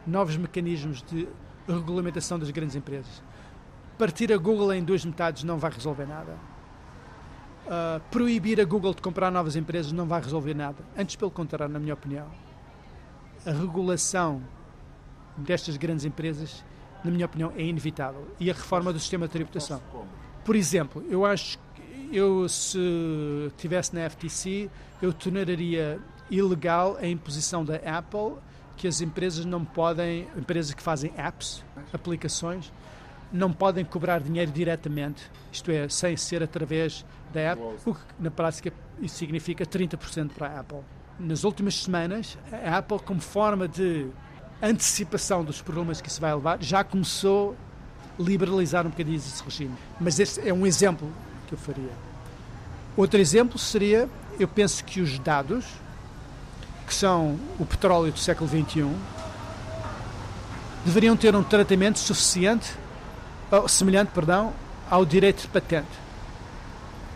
novos 0.06 0.36
mecanismos 0.36 1.02
de 1.02 1.28
regulamentação 1.66 2.38
das 2.38 2.50
grandes 2.50 2.76
empresas. 2.76 3.22
Partir 3.98 4.32
a 4.32 4.36
Google 4.36 4.72
em 4.72 4.82
duas 4.82 5.04
metades 5.04 5.42
não 5.42 5.58
vai 5.58 5.70
resolver 5.70 6.06
nada. 6.06 6.38
Uh, 7.66 8.00
proibir 8.10 8.60
a 8.60 8.64
Google 8.64 8.94
de 8.94 9.02
comprar 9.02 9.30
novas 9.30 9.56
empresas 9.56 9.92
não 9.92 10.06
vai 10.06 10.22
resolver 10.22 10.54
nada. 10.54 10.78
Antes, 10.96 11.16
pelo 11.16 11.30
contrário, 11.30 11.72
na 11.72 11.78
minha 11.78 11.92
opinião. 11.92 12.26
A 13.44 13.50
regulação 13.50 14.42
destas 15.38 15.76
grandes 15.76 16.04
empresas, 16.04 16.64
na 17.04 17.10
minha 17.10 17.26
opinião, 17.26 17.52
é 17.56 17.62
inevitável. 17.62 18.26
E 18.38 18.50
a 18.50 18.54
reforma 18.54 18.92
do 18.92 18.98
sistema 18.98 19.26
de 19.26 19.32
tributação. 19.32 19.80
Por 20.44 20.56
exemplo, 20.56 21.04
eu 21.08 21.24
acho 21.24 21.58
que 21.74 22.16
eu, 22.16 22.48
se 22.48 22.78
estivesse 23.48 23.94
na 23.94 24.08
FTC, 24.08 24.70
eu 25.00 25.12
tornaria 25.12 26.00
ilegal 26.30 26.96
a 27.00 27.06
imposição 27.06 27.64
da 27.64 27.76
Apple 27.76 28.36
que 28.78 28.86
as 28.86 29.00
empresas 29.00 29.44
não 29.44 29.64
podem, 29.64 30.28
empresas 30.36 30.72
que 30.72 30.82
fazem 30.82 31.12
apps, 31.16 31.64
aplicações, 31.92 32.72
não 33.32 33.52
podem 33.52 33.84
cobrar 33.84 34.20
dinheiro 34.20 34.50
diretamente, 34.52 35.28
isto 35.52 35.70
é, 35.70 35.88
sem 35.88 36.16
ser 36.16 36.42
através 36.42 37.04
da 37.32 37.40
app, 37.40 37.60
o 37.84 37.92
que 37.92 38.00
na 38.18 38.30
prática 38.30 38.72
isso 39.00 39.16
significa 39.16 39.66
30% 39.66 40.30
para 40.30 40.46
a 40.46 40.60
Apple. 40.60 40.78
Nas 41.18 41.42
últimas 41.42 41.74
semanas, 41.74 42.38
a 42.52 42.78
Apple, 42.78 43.00
como 43.00 43.20
forma 43.20 43.66
de 43.66 44.06
antecipação 44.62 45.44
dos 45.44 45.60
problemas 45.62 46.00
que 46.00 46.08
isso 46.08 46.20
vai 46.20 46.34
levar, 46.34 46.62
já 46.62 46.82
começou 46.82 47.56
a 48.18 48.22
liberalizar 48.22 48.86
um 48.86 48.90
bocadinho 48.90 49.16
esse 49.16 49.42
regime. 49.42 49.74
Mas 50.00 50.18
este 50.18 50.46
é 50.48 50.52
um 50.52 50.66
exemplo 50.66 51.10
que 51.46 51.54
eu 51.54 51.58
faria. 51.58 51.92
Outro 52.96 53.20
exemplo 53.20 53.58
seria, 53.58 54.08
eu 54.38 54.48
penso 54.48 54.84
que 54.84 55.00
os 55.00 55.18
dados 55.18 55.64
que 56.88 56.94
são 56.94 57.38
o 57.58 57.66
petróleo 57.66 58.10
do 58.10 58.18
século 58.18 58.48
XXI, 58.48 58.90
deveriam 60.84 61.16
ter 61.16 61.36
um 61.36 61.42
tratamento 61.42 61.98
suficiente, 61.98 62.72
semelhante, 63.68 64.10
perdão, 64.12 64.52
ao 64.90 65.04
direito 65.04 65.42
de 65.42 65.48
patente. 65.48 65.86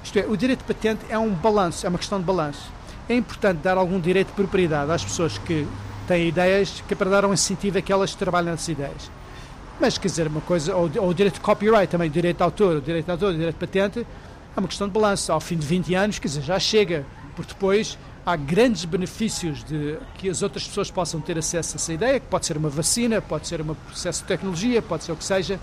Isto 0.05 0.19
é, 0.19 0.27
o 0.27 0.37
direito 0.37 0.61
de 0.61 0.67
patente 0.67 1.01
é 1.09 1.19
um 1.19 1.31
balanço, 1.31 1.87
é 1.87 1.89
uma 1.89 1.99
questão 1.99 2.19
de 2.19 2.25
balanço. 2.25 2.71
É 3.09 3.15
importante 3.15 3.59
dar 3.59 3.79
algum 3.79 3.99
direito 3.99 4.29
de 4.29 4.35
propriedade 4.35 4.93
às 4.93 5.03
pessoas 5.03 5.39
que 5.39 5.67
têm 6.03 6.29
ideias, 6.29 6.83
que 6.87 6.95
é 6.95 6.97
para 6.97 7.11
dar 7.11 7.25
um 7.25 7.33
incentivo 7.33 7.79
a 7.79 7.83
que 7.83 7.93
elas 7.93 8.15
trabalhem 8.15 8.51
nessas 8.51 8.69
ideias. 8.69 9.11
Mas, 9.81 9.99
quer 9.99 10.09
dizer, 10.09 10.27
uma 10.27 10.41
coisa, 10.41 10.77
ou, 10.77 10.91
ou 10.99 11.09
o 11.09 11.15
direito 11.15 11.35
de 11.35 11.41
copyright 11.41 11.91
também, 11.91 12.09
o 12.09 12.13
direito 12.13 12.37
de 12.37 12.43
autor, 12.43 12.77
o 12.77 12.81
direito 12.81 13.07
de 13.07 13.11
autor, 13.11 13.31
o 13.31 13.37
direito 13.37 13.55
de 13.55 13.67
patente, 13.67 14.07
é 14.57 14.61
uma 14.61 14.69
questão 14.69 14.87
de 14.87 14.93
balanço. 14.93 15.33
Ao 15.33 15.41
fim 15.41 15.57
de 15.57 15.67
20 15.67 15.95
anos, 15.95 16.19
quer 16.19 16.29
dizer, 16.29 16.43
já 16.43 16.59
chega, 16.59 17.05
porque 17.35 17.53
depois 17.53 17.99
há 18.25 18.37
grandes 18.37 18.85
benefícios 18.85 19.65
de 19.65 19.99
que 20.15 20.29
as 20.29 20.43
outras 20.43 20.67
pessoas 20.67 20.91
possam 20.91 21.21
ter 21.21 21.37
acesso 21.39 21.75
a 21.75 21.77
essa 21.77 21.93
ideia, 21.93 22.21
que 22.21 22.27
pode 22.27 22.47
ser 22.47 22.57
uma 22.57 22.69
vacina, 22.69 23.21
pode 23.21 23.49
ser 23.49 23.61
um 23.61 23.75
processo 23.75 24.23
de 24.23 24.29
tecnologia, 24.29 24.81
pode 24.81 25.05
ser 25.05 25.13
o 25.13 25.17
que 25.17 25.25
seja. 25.25 25.59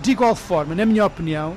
De 0.00 0.10
igual 0.10 0.34
forma, 0.34 0.74
na 0.74 0.86
minha 0.86 1.04
opinião, 1.04 1.56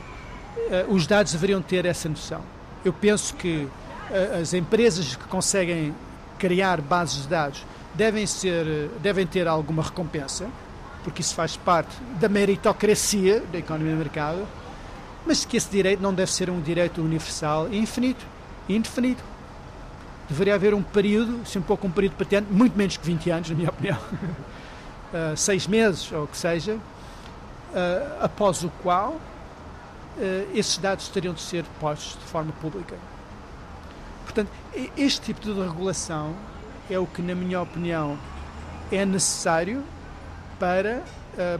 eh, 0.69 0.85
os 0.89 1.07
dados 1.07 1.31
deveriam 1.31 1.61
ter 1.61 1.85
essa 1.85 2.09
noção. 2.09 2.41
Eu 2.83 2.91
penso 2.91 3.33
que 3.35 3.67
eh, 4.11 4.39
as 4.41 4.53
empresas 4.53 5.15
que 5.15 5.23
conseguem 5.25 5.93
criar 6.37 6.81
bases 6.81 7.23
de 7.23 7.29
dados 7.29 7.65
devem, 7.97 8.25
ser, 8.25 8.89
devem 9.01 9.25
ter 9.25 9.47
alguma 9.47 9.83
recompensa, 9.83 10.47
porque 11.03 11.21
isso 11.21 11.33
faz 11.33 11.57
parte 11.57 11.95
da 12.19 12.29
meritocracia 12.29 13.43
da 13.51 13.57
economia 13.57 13.93
de 13.93 13.97
mercado, 13.97 14.47
mas 15.25 15.43
que 15.43 15.57
esse 15.57 15.69
direito 15.69 16.01
não 16.01 16.13
deve 16.13 16.31
ser 16.31 16.49
um 16.49 16.61
direito 16.61 17.01
universal 17.01 17.67
e 17.69 17.77
infinito, 17.77 18.25
indefinido 18.69 19.21
deveria 20.29 20.55
haver 20.55 20.73
um 20.73 20.83
período, 20.83 21.41
assim, 21.41 21.59
um 21.59 21.63
pouco 21.63 21.87
um 21.87 21.91
período 21.91 22.15
patente, 22.15 22.47
muito 22.51 22.77
menos 22.77 22.97
que 22.97 23.05
20 23.05 23.29
anos, 23.29 23.49
na 23.49 23.55
minha 23.55 23.69
opinião, 23.69 23.97
uh, 23.97 25.35
seis 25.37 25.65
meses 25.67 26.11
ou 26.11 26.25
o 26.25 26.27
que 26.27 26.37
seja, 26.37 26.73
uh, 26.75 26.79
após 28.21 28.63
o 28.63 28.69
qual 28.83 29.11
uh, 29.11 29.19
esses 30.53 30.77
dados 30.77 31.07
teriam 31.07 31.33
de 31.33 31.41
ser 31.41 31.63
postos 31.79 32.17
de 32.19 32.25
forma 32.29 32.51
pública. 32.61 32.95
Portanto, 34.25 34.49
este 34.97 35.21
tipo 35.21 35.39
de 35.39 35.53
regulação 35.53 36.35
é 36.89 36.97
o 36.97 37.05
que, 37.05 37.21
na 37.21 37.35
minha 37.35 37.61
opinião, 37.61 38.17
é 38.91 39.05
necessário 39.05 39.83
para 40.59 41.03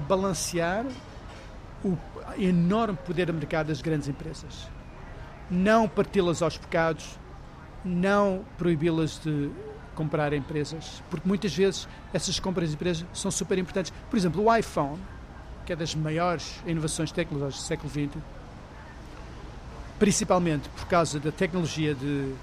balancear 0.07 0.85
o 1.83 1.97
enorme 2.37 2.97
poder 3.05 3.27
de 3.27 3.33
mercado 3.33 3.67
das 3.67 3.81
grandes 3.81 4.07
empresas. 4.07 4.67
Não 5.49 5.87
parti-las 5.87 6.41
aos 6.41 6.57
pecados, 6.57 7.17
não 7.85 8.43
proibi-las 8.57 9.19
de 9.23 9.51
comprar 9.95 10.33
empresas, 10.33 11.01
porque 11.09 11.27
muitas 11.27 11.55
vezes 11.55 11.87
essas 12.13 12.39
compras 12.39 12.69
de 12.69 12.75
empresas 12.75 13.05
são 13.13 13.31
super 13.31 13.57
importantes. 13.57 13.93
Por 14.09 14.17
exemplo, 14.17 14.43
o 14.43 14.55
iPhone, 14.55 14.99
que 15.65 15.73
é 15.73 15.75
das 15.75 15.95
maiores 15.95 16.61
inovações 16.65 17.11
tecnológicas 17.11 17.63
do 17.63 17.67
século 17.67 17.89
XX, 17.89 18.21
principalmente 19.99 20.69
por 20.69 20.85
causa 20.85 21.19
da 21.19 21.31
tecnologia 21.31 21.95
de 21.95 22.33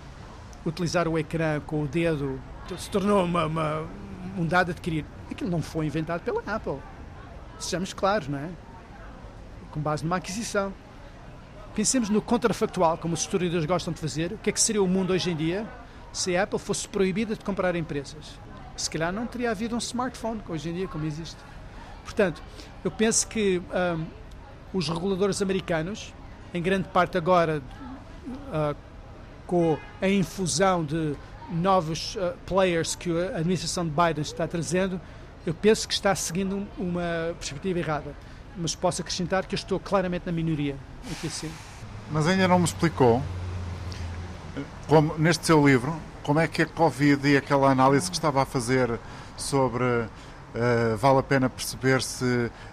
utilizar 0.64 1.06
o 1.06 1.18
ecrã 1.18 1.60
com 1.60 1.82
o 1.82 1.86
dedo, 1.86 2.40
se 2.78 2.90
tornou 2.90 3.24
uma, 3.24 3.46
uma, 3.46 3.86
um 4.38 4.46
dado 4.46 4.70
adquirido. 4.70 5.06
Aquilo 5.30 5.50
não 5.50 5.62
foi 5.62 5.86
inventado 5.86 6.22
pela 6.22 6.42
Apple. 6.46 6.78
Sejamos 7.58 7.92
claros, 7.92 8.28
não 8.28 8.38
é? 8.38 8.50
Com 9.70 9.80
base 9.80 10.04
numa 10.04 10.16
aquisição. 10.16 10.72
Pensemos 11.74 12.08
no 12.08 12.22
contrafactual, 12.22 12.96
como 12.98 13.14
os 13.14 13.20
historiadores 13.20 13.66
gostam 13.66 13.92
de 13.92 14.00
fazer. 14.00 14.32
O 14.32 14.38
que 14.38 14.50
é 14.50 14.52
que 14.52 14.60
seria 14.60 14.82
o 14.82 14.86
mundo 14.86 15.12
hoje 15.12 15.30
em 15.30 15.36
dia 15.36 15.66
se 16.12 16.36
a 16.36 16.44
Apple 16.44 16.58
fosse 16.58 16.86
proibida 16.88 17.34
de 17.34 17.44
comprar 17.44 17.74
empresas? 17.74 18.38
Se 18.76 18.88
calhar 18.88 19.12
não 19.12 19.26
teria 19.26 19.50
havido 19.50 19.74
um 19.74 19.78
smartphone, 19.78 20.40
hoje 20.48 20.70
em 20.70 20.74
dia, 20.74 20.88
como 20.88 21.04
existe. 21.04 21.36
Portanto, 22.04 22.42
eu 22.84 22.90
penso 22.90 23.26
que 23.26 23.60
um, 23.60 24.06
os 24.72 24.88
reguladores 24.88 25.40
americanos, 25.40 26.12
em 26.52 26.62
grande 26.62 26.88
parte 26.88 27.16
agora 27.16 27.62
uh, 28.28 28.76
com 29.46 29.78
a 30.00 30.08
infusão 30.08 30.84
de 30.84 31.14
novos 31.54 32.16
uh, 32.16 32.34
players 32.46 32.94
que 32.94 33.10
a 33.10 33.38
administração 33.38 33.84
de 33.84 33.90
Biden 33.90 34.22
está 34.22 34.46
trazendo, 34.46 35.00
eu 35.46 35.54
penso 35.54 35.86
que 35.86 35.94
está 35.94 36.14
seguindo 36.14 36.66
uma 36.78 37.34
perspectiva 37.38 37.78
errada 37.78 38.14
mas 38.56 38.74
posso 38.74 39.02
acrescentar 39.02 39.46
que 39.46 39.54
eu 39.54 39.58
estou 39.58 39.80
claramente 39.80 40.26
na 40.26 40.32
minoria. 40.32 40.76
Assim. 41.24 41.50
Mas 42.10 42.26
ainda 42.26 42.46
não 42.46 42.58
me 42.58 42.64
explicou, 42.64 43.22
como, 44.88 45.16
neste 45.18 45.46
seu 45.46 45.66
livro, 45.66 45.94
como 46.22 46.40
é 46.40 46.46
que 46.46 46.62
a 46.62 46.66
Covid 46.66 47.26
e 47.28 47.36
aquela 47.36 47.70
análise 47.70 48.10
que 48.10 48.16
estava 48.16 48.42
a 48.42 48.46
fazer 48.46 48.98
sobre 49.36 49.84
uh, 49.84 50.96
vale 50.96 51.18
a 51.18 51.22
pena 51.22 51.50
perceber 51.50 52.02
se 52.02 52.24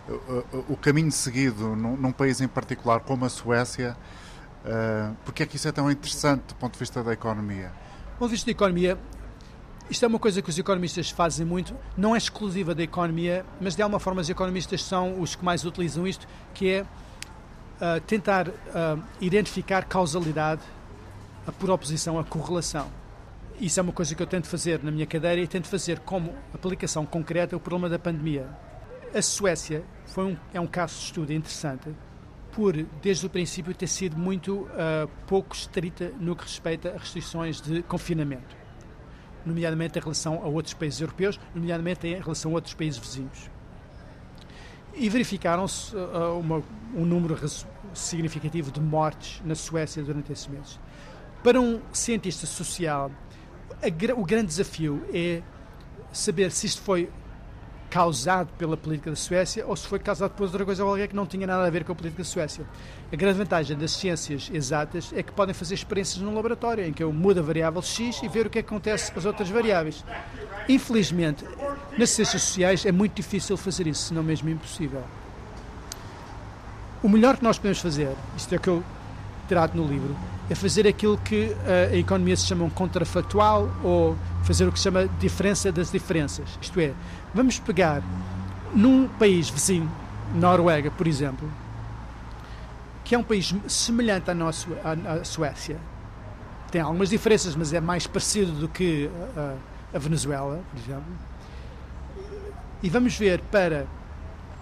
uh, 0.07 0.13
uh, 0.13 0.65
o 0.69 0.77
caminho 0.77 1.11
seguido 1.11 1.75
num, 1.75 1.97
num, 1.97 2.11
país 2.11 2.39
em 2.39 2.47
particular 2.47 2.99
como 3.01 3.25
a 3.25 3.29
Suécia, 3.29 3.97
porque 5.25 5.41
é 5.41 5.45
que 5.47 5.55
isso 5.55 5.67
é 5.67 5.71
tão 5.71 5.89
interessante 5.89 6.43
do 6.49 6.55
ponto 6.55 6.73
de 6.73 6.79
vista 6.79 7.03
da 7.03 7.11
economia? 7.11 7.71
Ponto 8.21 8.35
de 8.35 8.45
da 8.45 8.51
economia, 8.51 8.99
isto 9.89 10.05
é 10.05 10.07
uma 10.07 10.19
coisa 10.19 10.43
que 10.43 10.49
os 10.51 10.59
economistas 10.59 11.09
fazem 11.09 11.43
muito, 11.43 11.75
não 11.97 12.13
é 12.13 12.19
exclusiva 12.19 12.75
da 12.75 12.83
economia, 12.83 13.43
mas 13.59 13.75
de 13.75 13.81
alguma 13.81 13.99
forma 13.99 14.21
os 14.21 14.29
economistas 14.29 14.83
são 14.83 15.19
os 15.19 15.35
que 15.35 15.43
mais 15.43 15.65
utilizam 15.65 16.05
isto, 16.05 16.27
que 16.53 16.69
é 16.69 16.81
uh, 16.83 17.99
tentar 18.05 18.47
uh, 18.47 19.03
identificar 19.19 19.85
causalidade 19.85 20.61
uh, 21.47 21.51
por 21.53 21.71
oposição 21.71 22.19
à 22.19 22.23
correlação. 22.23 22.91
Isso 23.59 23.79
é 23.79 23.81
uma 23.81 23.91
coisa 23.91 24.13
que 24.13 24.21
eu 24.21 24.27
tento 24.27 24.45
fazer 24.45 24.83
na 24.83 24.91
minha 24.91 25.07
cadeira 25.07 25.41
e 25.41 25.47
tento 25.47 25.67
fazer 25.67 25.97
como 26.01 26.31
aplicação 26.53 27.07
concreta 27.07 27.57
o 27.57 27.59
problema 27.59 27.89
da 27.89 27.97
pandemia. 27.97 28.47
A 29.15 29.21
Suécia 29.23 29.83
foi 30.05 30.25
um, 30.25 30.37
é 30.53 30.61
um 30.61 30.67
caso 30.67 30.93
de 30.93 31.05
estudo 31.05 31.33
interessante 31.33 31.89
por, 32.51 32.73
desde 33.01 33.25
o 33.25 33.29
princípio, 33.29 33.73
ter 33.73 33.87
sido 33.87 34.17
muito 34.17 34.67
pouco 35.27 35.55
estrita 35.55 36.11
no 36.19 36.35
que 36.35 36.43
respeita 36.43 36.89
a 36.89 36.97
restrições 36.97 37.61
de 37.61 37.81
confinamento 37.83 38.61
nomeadamente 39.45 39.97
em 39.97 40.01
relação 40.01 40.35
a 40.43 40.47
outros 40.47 40.73
países 40.73 41.01
europeus, 41.01 41.39
nomeadamente 41.53 42.07
em 42.07 42.19
relação 42.19 42.51
a 42.51 42.55
outros 42.55 42.73
países 42.73 42.99
vizinhos. 42.99 43.49
E 44.93 45.09
verificaram-se 45.09 45.95
uh, 45.95 46.63
um 46.95 47.05
número 47.05 47.37
significativo 47.93 48.71
de 48.71 48.81
mortes 48.81 49.41
na 49.45 49.55
Suécia 49.55 50.03
durante 50.03 50.31
esses 50.31 50.47
meses. 50.47 50.79
Para 51.43 51.59
um 51.59 51.81
cientista 51.93 52.45
social, 52.45 53.09
a, 53.81 54.13
o 54.13 54.25
grande 54.25 54.47
desafio 54.47 55.03
é 55.13 55.41
saber 56.11 56.51
se 56.51 56.67
isto 56.67 56.81
foi 56.81 57.09
causado 57.91 58.47
pela 58.57 58.77
política 58.77 59.09
da 59.09 59.15
Suécia 59.17 59.67
ou 59.67 59.75
se 59.75 59.85
foi 59.85 59.99
causado 59.99 60.31
por 60.31 60.43
outra 60.43 60.63
coisa 60.63 60.81
qualquer 60.81 61.09
que 61.09 61.15
não 61.15 61.25
tinha 61.27 61.45
nada 61.45 61.67
a 61.67 61.69
ver 61.69 61.83
com 61.83 61.91
a 61.91 61.95
política 61.95 62.23
da 62.23 62.27
Suécia. 62.27 62.65
A 63.11 63.15
grande 63.17 63.37
vantagem 63.37 63.77
das 63.77 63.91
ciências 63.91 64.49
exatas 64.51 65.11
é 65.13 65.21
que 65.21 65.31
podem 65.33 65.53
fazer 65.53 65.75
experiências 65.75 66.23
num 66.23 66.33
laboratório 66.33 66.85
em 66.85 66.93
que 66.93 67.03
eu 67.03 67.11
mudo 67.11 67.41
a 67.41 67.43
variável 67.43 67.81
X 67.81 68.23
e 68.23 68.29
ver 68.29 68.47
o 68.47 68.49
que 68.49 68.59
acontece 68.59 69.11
com 69.11 69.19
as 69.19 69.25
outras 69.25 69.49
variáveis. 69.49 70.05
Infelizmente, 70.69 71.45
nas 71.97 72.09
ciências 72.11 72.41
sociais 72.41 72.85
é 72.85 72.91
muito 72.93 73.13
difícil 73.13 73.57
fazer 73.57 73.85
isso, 73.85 74.05
se 74.05 74.13
não 74.13 74.23
mesmo 74.23 74.49
impossível. 74.49 75.03
O 77.03 77.09
melhor 77.09 77.35
que 77.35 77.43
nós 77.43 77.57
podemos 77.57 77.79
fazer, 77.79 78.15
isto 78.37 78.53
é 78.53 78.57
o 78.57 78.61
que 78.61 78.69
eu 78.69 78.83
trato 79.49 79.75
no 79.75 79.85
livro 79.85 80.15
é 80.51 80.55
fazer 80.55 80.85
aquilo 80.85 81.17
que 81.17 81.55
a 81.91 81.95
economia 81.95 82.35
se 82.35 82.45
chama 82.45 82.65
um 82.65 82.69
contrafactual 82.69 83.69
ou 83.81 84.17
fazer 84.43 84.67
o 84.67 84.71
que 84.71 84.79
se 84.79 84.83
chama 84.83 85.07
diferença 85.19 85.71
das 85.71 85.91
diferenças. 85.91 86.57
Isto 86.61 86.79
é, 86.79 86.93
vamos 87.33 87.59
pegar 87.59 88.01
num 88.73 89.07
país 89.07 89.49
vizinho, 89.49 89.89
Noruega, 90.33 90.89
por 90.91 91.07
exemplo, 91.07 91.51
que 93.03 93.15
é 93.15 93.17
um 93.17 93.23
país 93.23 93.53
semelhante 93.67 94.31
à, 94.31 94.33
nossa, 94.33 94.67
à, 94.83 95.13
à 95.13 95.23
Suécia, 95.23 95.77
tem 96.71 96.79
algumas 96.79 97.09
diferenças, 97.09 97.55
mas 97.55 97.73
é 97.73 97.81
mais 97.81 98.07
parecido 98.07 98.53
do 98.53 98.69
que 98.69 99.09
a, 99.35 99.55
a 99.93 99.99
Venezuela, 99.99 100.61
por 100.71 100.79
exemplo. 100.79 101.13
E 102.81 102.89
vamos 102.89 103.15
ver 103.17 103.41
para 103.51 103.85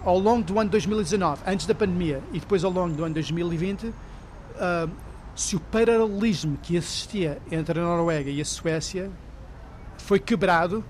ao 0.04 0.18
longo 0.18 0.42
do 0.42 0.58
ano 0.58 0.70
2019, 0.70 1.42
antes 1.46 1.66
da 1.66 1.74
pandemia, 1.74 2.20
e 2.32 2.40
depois 2.40 2.64
ao 2.64 2.70
longo 2.70 2.94
do 2.94 3.04
ano 3.04 3.14
2020, 3.14 3.86
uh, 3.86 3.92
se 5.36 5.56
o 5.56 5.60
paralelismo 5.60 6.58
que 6.62 6.76
existia 6.76 7.38
entre 7.50 7.78
a 7.78 7.82
Noruega 7.82 8.30
e 8.30 8.40
a 8.40 8.44
Suécia 8.44 9.10
foi 10.10 10.18
quebrado 10.18 10.84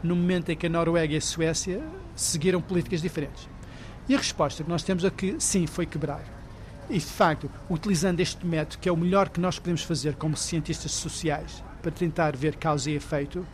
no 0.00 0.14
momento 0.14 0.48
em 0.50 0.56
que 0.56 0.64
a 0.64 0.70
Noruega 0.70 1.12
e 1.12 1.16
a 1.16 1.20
Suécia 1.20 1.82
seguiram 2.14 2.62
políticas 2.62 3.02
diferentes. 3.02 3.48
E 4.08 4.14
a 4.14 4.16
resposta 4.18 4.62
que 4.62 4.70
nós 4.70 4.84
temos 4.84 5.04
é 5.04 5.10
que 5.10 5.34
sim, 5.40 5.66
foi 5.66 5.86
quebrado. 5.86 6.22
E 6.88 6.96
de 6.96 7.04
facto, 7.04 7.50
utilizando 7.68 8.20
este 8.20 8.46
método, 8.46 8.78
que 8.78 8.88
é 8.88 8.92
o 8.92 8.96
melhor 8.96 9.28
que 9.28 9.40
nós 9.40 9.58
podemos 9.58 9.82
fazer 9.82 10.14
como 10.14 10.36
cientistas 10.36 10.92
sociais 10.92 11.64
para 11.82 11.90
tentar 11.90 12.36
ver 12.36 12.54
causa 12.58 12.88
e 12.88 12.94
efeito, 12.94 13.44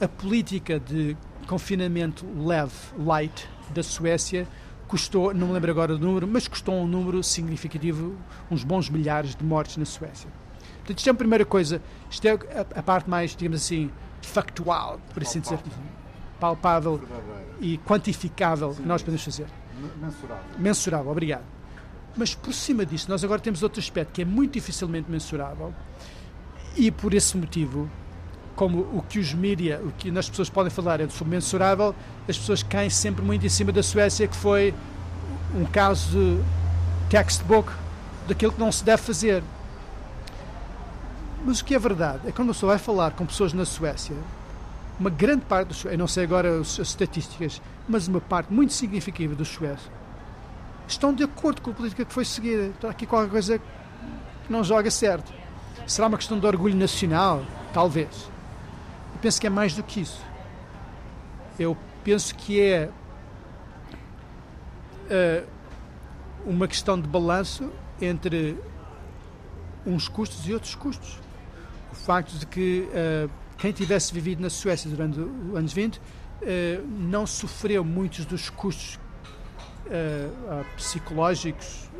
a 0.00 0.08
política 0.08 0.80
de 0.80 1.14
confinamento 1.46 2.24
leve, 2.42 2.72
light, 2.98 3.46
da 3.74 3.82
Suécia 3.82 4.48
custou, 4.88 5.34
não 5.34 5.48
me 5.48 5.52
lembro 5.52 5.70
agora 5.70 5.98
do 5.98 6.06
número, 6.06 6.26
mas 6.26 6.48
custou 6.48 6.76
um 6.76 6.86
número 6.86 7.22
significativo, 7.22 8.16
uns 8.50 8.64
bons 8.64 8.88
milhares 8.88 9.36
de 9.36 9.44
mortes 9.44 9.76
na 9.76 9.84
Suécia. 9.84 10.30
Portanto, 10.78 10.96
isto 10.96 11.08
é 11.08 11.10
a 11.10 11.14
primeira 11.14 11.44
coisa, 11.44 11.82
isto 12.10 12.26
é 12.26 12.30
a, 12.30 12.78
a 12.78 12.82
parte 12.82 13.10
mais, 13.10 13.36
digamos 13.36 13.60
assim, 13.62 13.90
factual, 14.28 15.00
por 15.12 15.22
assim 15.22 15.40
dizer, 15.40 15.58
palpável 16.38 17.00
e 17.60 17.78
quantificável 17.78 18.74
que 18.74 18.82
nós 18.82 19.02
podemos 19.02 19.24
fazer. 19.24 19.46
Mensurável. 20.00 20.44
Mensurável, 20.58 21.10
obrigado. 21.10 21.44
Mas 22.16 22.34
por 22.34 22.52
cima 22.52 22.84
disso, 22.84 23.08
nós 23.08 23.22
agora 23.22 23.40
temos 23.40 23.62
outro 23.62 23.80
aspecto 23.80 24.12
que 24.12 24.22
é 24.22 24.24
muito 24.24 24.52
dificilmente 24.52 25.10
mensurável 25.10 25.72
e 26.76 26.90
por 26.90 27.14
esse 27.14 27.36
motivo 27.36 27.90
como 28.56 28.80
o 28.92 29.02
que 29.08 29.18
os 29.18 29.32
mídia, 29.32 29.80
o 29.82 29.90
que 29.92 30.10
as 30.18 30.28
pessoas 30.28 30.50
podem 30.50 30.70
falar 30.70 31.00
é 31.00 31.08
sobre 31.08 31.34
mensurável, 31.34 31.94
as 32.28 32.36
pessoas 32.36 32.62
caem 32.62 32.90
sempre 32.90 33.24
muito 33.24 33.46
em 33.46 33.48
cima 33.48 33.72
da 33.72 33.82
Suécia, 33.82 34.28
que 34.28 34.36
foi 34.36 34.74
um 35.54 35.64
caso 35.64 36.10
de 36.10 36.38
textbook 37.08 37.72
daquilo 38.28 38.52
que 38.52 38.60
não 38.60 38.70
se 38.70 38.84
deve 38.84 39.02
fazer. 39.02 39.42
Mas 41.44 41.60
o 41.60 41.64
que 41.64 41.74
é 41.74 41.78
verdade 41.78 42.20
é 42.24 42.30
que 42.30 42.36
quando 42.36 42.52
você 42.52 42.66
vai 42.66 42.78
falar 42.78 43.12
com 43.12 43.24
pessoas 43.24 43.52
na 43.52 43.64
Suécia, 43.64 44.16
uma 44.98 45.10
grande 45.10 45.44
parte 45.46 45.68
dos 45.68 45.84
eu 45.84 45.96
não 45.96 46.06
sei 46.06 46.24
agora 46.24 46.60
as 46.60 46.78
estatísticas, 46.78 47.62
mas 47.88 48.06
uma 48.08 48.20
parte 48.20 48.52
muito 48.52 48.72
significativa 48.72 49.34
dos 49.34 49.48
suecos 49.48 49.90
estão 50.86 51.14
de 51.14 51.22
acordo 51.22 51.62
com 51.62 51.70
a 51.70 51.74
política 51.74 52.04
que 52.04 52.12
foi 52.12 52.24
seguida. 52.24 52.64
Está 52.66 52.90
aqui 52.90 53.06
qualquer 53.06 53.30
coisa 53.30 53.58
que 53.58 54.52
não 54.52 54.62
joga 54.62 54.90
certo. 54.90 55.32
Será 55.86 56.08
uma 56.08 56.18
questão 56.18 56.38
de 56.38 56.46
orgulho 56.46 56.76
nacional? 56.76 57.44
Talvez 57.72 58.28
penso 59.20 59.40
que 59.40 59.46
é 59.46 59.50
mais 59.50 59.74
do 59.74 59.82
que 59.82 60.00
isso. 60.00 60.22
Eu 61.58 61.76
penso 62.02 62.34
que 62.34 62.60
é 62.60 62.90
uh, 65.10 65.46
uma 66.46 66.66
questão 66.66 67.00
de 67.00 67.06
balanço 67.06 67.70
entre 68.00 68.58
uns 69.86 70.08
custos 70.08 70.48
e 70.48 70.54
outros 70.54 70.74
custos. 70.74 71.18
O 71.92 71.94
facto 71.94 72.32
de 72.38 72.46
que 72.46 72.88
uh, 72.88 73.30
quem 73.58 73.72
tivesse 73.72 74.12
vivido 74.12 74.40
na 74.40 74.50
Suécia 74.50 74.90
durante 74.90 75.20
os 75.20 75.56
anos 75.56 75.72
20 75.72 75.96
uh, 75.96 76.00
eh, 76.42 76.80
não 76.86 77.26
sofreu 77.26 77.84
muitos 77.84 78.24
dos 78.24 78.48
custos 78.48 78.98
psicológicos, 80.76 81.90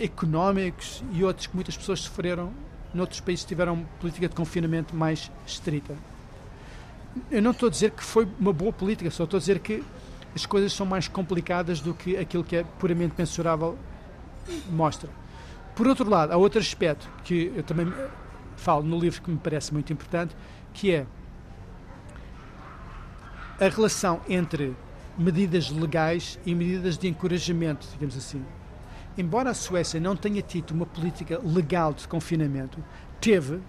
económicos 0.00 1.00
e 1.12 1.22
outros 1.22 1.46
que 1.46 1.54
muitas 1.54 1.76
pessoas 1.76 2.00
sofreram 2.00 2.52
noutros 2.92 3.20
países 3.20 3.44
que 3.44 3.48
tiveram 3.50 3.86
política 4.00 4.28
de 4.28 4.34
confinamento 4.34 4.96
mais 4.96 5.30
estrita 5.46 5.94
eu 7.30 7.42
não 7.42 7.50
estou 7.50 7.68
a 7.68 7.70
dizer 7.70 7.90
que 7.90 8.02
foi 8.02 8.28
uma 8.38 8.52
boa 8.52 8.72
política, 8.72 9.10
só 9.10 9.24
estou 9.24 9.38
a 9.38 9.40
dizer 9.40 9.58
que 9.60 9.82
as 10.34 10.44
coisas 10.44 10.72
são 10.72 10.84
mais 10.84 11.08
complicadas 11.08 11.80
do 11.80 11.94
que 11.94 12.16
aquilo 12.16 12.44
que 12.44 12.56
é 12.56 12.64
puramente 12.78 13.14
mensurável 13.16 13.78
mostra. 14.70 15.08
Por 15.74 15.86
outro 15.86 16.08
lado, 16.08 16.32
há 16.32 16.36
outro 16.36 16.60
aspecto 16.60 17.08
que 17.24 17.52
eu 17.56 17.62
também 17.62 17.92
falo 18.56 18.82
no 18.82 18.98
livro 18.98 19.22
que 19.22 19.30
me 19.30 19.38
parece 19.38 19.72
muito 19.72 19.92
importante, 19.92 20.36
que 20.72 20.92
é 20.92 21.06
a 23.60 23.68
relação 23.68 24.20
entre 24.28 24.76
medidas 25.16 25.70
legais 25.70 26.38
e 26.44 26.54
medidas 26.54 26.98
de 26.98 27.08
encorajamento, 27.08 27.86
digamos 27.92 28.16
assim. 28.16 28.44
Embora 29.16 29.50
a 29.50 29.54
Suécia 29.54 29.98
não 29.98 30.14
tenha 30.14 30.42
tido 30.42 30.72
uma 30.72 30.84
política 30.84 31.40
legal 31.42 31.94
de 31.94 32.06
confinamento, 32.06 32.82
teve, 33.20 33.60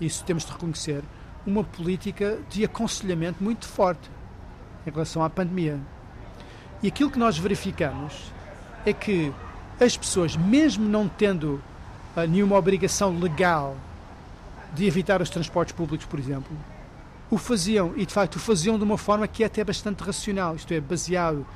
isso 0.00 0.24
temos 0.24 0.44
de 0.44 0.52
reconhecer, 0.52 1.02
uma 1.46 1.62
política 1.62 2.38
de 2.48 2.64
aconselhamento 2.64 3.44
muito 3.44 3.66
forte 3.66 4.10
em 4.86 4.90
relação 4.90 5.22
à 5.22 5.28
pandemia. 5.28 5.78
E 6.82 6.88
aquilo 6.88 7.10
que 7.10 7.18
nós 7.18 7.36
verificamos 7.36 8.32
é 8.86 8.92
que 8.92 9.32
as 9.78 9.96
pessoas, 9.96 10.36
mesmo 10.36 10.88
não 10.88 11.08
tendo 11.08 11.60
uh, 12.16 12.20
nenhuma 12.26 12.56
obrigação 12.56 13.18
legal 13.18 13.76
de 14.76 14.86
evitar 14.86 15.22
os 15.22 15.30
transportes 15.30 15.74
públicos, 15.74 16.04
por 16.04 16.20
exemplo, 16.20 16.54
o 17.30 17.38
faziam, 17.38 17.94
e 17.96 18.04
de 18.04 18.12
facto 18.12 18.36
o 18.36 18.38
faziam 18.38 18.76
de 18.76 18.84
uma 18.84 18.98
forma 18.98 19.26
que 19.26 19.42
é 19.42 19.46
até 19.46 19.64
bastante 19.64 20.02
racional, 20.04 20.54
isto 20.54 20.72
é, 20.72 20.80
baseado 20.80 21.46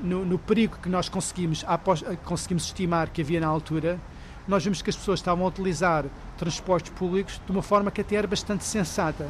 no, 0.00 0.24
no 0.24 0.38
perigo 0.38 0.78
que 0.80 0.88
nós 0.88 1.08
conseguimos, 1.08 1.64
após, 1.66 2.04
conseguimos 2.24 2.64
estimar 2.66 3.10
que 3.10 3.20
havia 3.20 3.40
na 3.40 3.48
altura, 3.48 3.98
nós 4.46 4.62
vimos 4.62 4.80
que 4.80 4.88
as 4.88 4.96
pessoas 4.96 5.18
estavam 5.18 5.44
a 5.44 5.48
utilizar 5.48 6.04
transportes 6.38 6.92
públicos 6.92 7.40
de 7.44 7.50
uma 7.50 7.62
forma 7.62 7.90
que 7.90 8.00
até 8.00 8.14
era 8.14 8.28
bastante 8.28 8.62
sensata. 8.64 9.28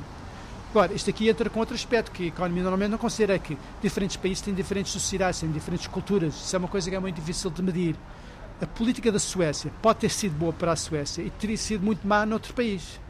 Agora, 0.71 0.93
isto 0.93 1.09
aqui 1.09 1.31
entra 1.31 1.49
com 1.49 1.59
outro 1.59 1.75
aspecto 1.75 2.13
que 2.13 2.25
a 2.25 2.27
economia 2.27 2.63
normalmente 2.63 2.91
não 2.91 2.99
considera, 2.99 3.35
é 3.35 3.39
que 3.39 3.57
diferentes 3.81 4.19
países 4.19 4.43
têm 4.43 4.53
diferentes 4.53 4.93
sociedades, 4.93 5.41
têm 5.41 5.51
diferentes 5.51 5.87
culturas. 5.87 6.35
Isso 6.35 6.55
é 6.55 6.59
uma 6.59 6.69
coisa 6.69 6.91
que 6.91 6.95
é 6.95 7.01
muito 7.01 7.17
difícil 7.17 7.51
de 7.51 7.63
medir. 7.63 7.97
A 8.61 8.67
política 8.67 9.11
da 9.11 9.19
Suécia 9.19 9.73
pode 9.81 10.01
ter 10.01 10.11
sido 10.11 10.37
boa 10.37 10.53
para 10.53 10.73
a 10.73 10.77
Suécia 10.77 11.23
e 11.23 11.31
teria 11.31 11.57
sido 11.57 11.83
muito 11.83 12.07
má 12.07 12.27
noutro 12.27 12.53
país. 12.53 13.01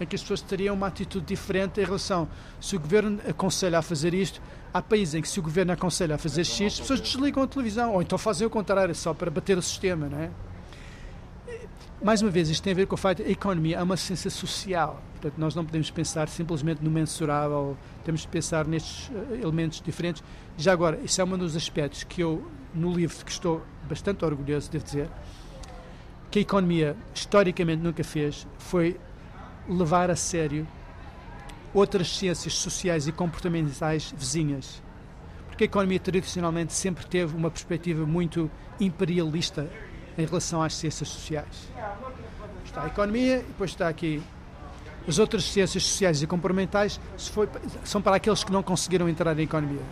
Em 0.00 0.06
que 0.06 0.16
as 0.16 0.22
pessoas 0.22 0.40
teriam 0.40 0.74
uma 0.74 0.86
atitude 0.86 1.26
diferente 1.26 1.80
em 1.80 1.84
relação. 1.84 2.26
Se 2.60 2.74
o 2.74 2.80
governo 2.80 3.20
aconselha 3.28 3.78
a 3.78 3.82
fazer 3.82 4.14
isto, 4.14 4.40
há 4.72 4.80
países 4.80 5.14
em 5.14 5.20
que 5.20 5.28
se 5.28 5.38
o 5.38 5.42
governo 5.42 5.72
aconselha 5.72 6.14
a 6.14 6.18
fazer 6.18 6.44
X, 6.44 6.72
as 6.72 6.80
pessoas 6.80 7.00
desligam 7.00 7.42
a 7.42 7.46
televisão, 7.46 7.92
ou 7.92 8.00
então 8.00 8.16
fazem 8.16 8.46
o 8.46 8.50
contrário, 8.50 8.94
só 8.94 9.12
para 9.12 9.30
bater 9.30 9.58
o 9.58 9.62
sistema, 9.62 10.08
não 10.08 10.18
é? 10.18 10.30
Mais 12.02 12.22
uma 12.22 12.30
vez, 12.30 12.48
isto 12.48 12.62
tem 12.62 12.72
a 12.72 12.76
ver 12.76 12.86
com 12.86 12.94
o 12.94 12.98
facto 12.98 13.22
de 13.22 13.30
economia 13.30 13.76
é 13.76 13.82
uma 13.82 13.96
ciência 13.96 14.30
social. 14.30 15.02
Portanto, 15.12 15.34
nós 15.36 15.54
não 15.54 15.66
podemos 15.66 15.90
pensar 15.90 16.30
simplesmente 16.30 16.82
no 16.82 16.90
mensurável, 16.90 17.76
temos 18.06 18.22
de 18.22 18.28
pensar 18.28 18.66
nestes 18.66 19.10
eh, 19.14 19.42
elementos 19.42 19.82
diferentes. 19.82 20.24
Já 20.56 20.72
agora, 20.72 20.98
isso 21.04 21.20
é 21.20 21.24
um 21.24 21.36
dos 21.36 21.54
aspectos 21.54 22.02
que 22.02 22.22
eu, 22.22 22.50
no 22.74 22.90
livro, 22.90 23.22
que 23.22 23.30
estou 23.30 23.62
bastante 23.86 24.24
orgulhoso, 24.24 24.70
devo 24.70 24.82
dizer, 24.82 25.10
que 26.30 26.38
a 26.38 26.42
economia 26.42 26.96
historicamente 27.14 27.82
nunca 27.82 28.02
fez, 28.02 28.46
foi 28.58 28.98
levar 29.68 30.10
a 30.10 30.16
sério 30.16 30.66
outras 31.72 32.16
ciências 32.16 32.54
sociais 32.54 33.06
e 33.06 33.12
comportamentais 33.12 34.12
vizinhas. 34.16 34.82
Porque 35.48 35.64
a 35.64 35.66
economia 35.66 36.00
tradicionalmente 36.00 36.72
sempre 36.72 37.06
teve 37.06 37.36
uma 37.36 37.50
perspectiva 37.50 38.04
muito 38.06 38.50
imperialista 38.80 39.70
em 40.18 40.24
relação 40.24 40.62
às 40.62 40.74
ciências 40.74 41.08
sociais. 41.08 41.70
Está 42.64 42.84
a 42.84 42.86
economia 42.86 43.38
depois 43.38 43.70
está 43.70 43.88
aqui 43.88 44.22
as 45.08 45.18
outras 45.18 45.44
ciências 45.44 45.82
sociais 45.82 46.22
e 46.22 46.26
comportamentais 46.26 47.00
são 47.84 48.02
para 48.02 48.16
aqueles 48.16 48.44
que 48.44 48.52
não 48.52 48.62
conseguiram 48.62 49.08
entrar 49.08 49.34
na 49.34 49.42
economia. 49.42 49.82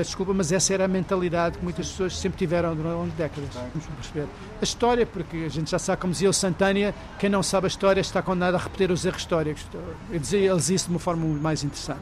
Peço 0.00 0.12
desculpa, 0.12 0.32
mas 0.32 0.50
essa 0.50 0.72
era 0.72 0.86
a 0.86 0.88
mentalidade 0.88 1.58
que 1.58 1.62
muitas 1.62 1.86
pessoas 1.90 2.16
sempre 2.16 2.38
tiveram 2.38 2.74
durante 2.74 2.94
longas 2.94 3.12
décadas. 3.12 3.50
Vamos 3.52 3.86
perceber. 3.86 4.26
A 4.58 4.64
história, 4.64 5.04
porque 5.04 5.36
a 5.44 5.48
gente 5.50 5.70
já 5.70 5.78
sabe, 5.78 6.00
como 6.00 6.14
dizia 6.14 6.30
o 6.30 6.32
Santânia, 6.32 6.94
quem 7.18 7.28
não 7.28 7.42
sabe 7.42 7.66
a 7.66 7.68
história 7.68 8.00
está 8.00 8.22
condenado 8.22 8.54
a 8.54 8.58
repetir 8.58 8.90
os 8.90 9.04
erros 9.04 9.20
históricos. 9.20 9.66
Eu 10.10 10.18
dizia 10.18 10.50
eles 10.50 10.70
isso 10.70 10.86
de 10.86 10.92
uma 10.92 10.98
forma 10.98 11.26
mais 11.38 11.62
interessante. 11.62 12.00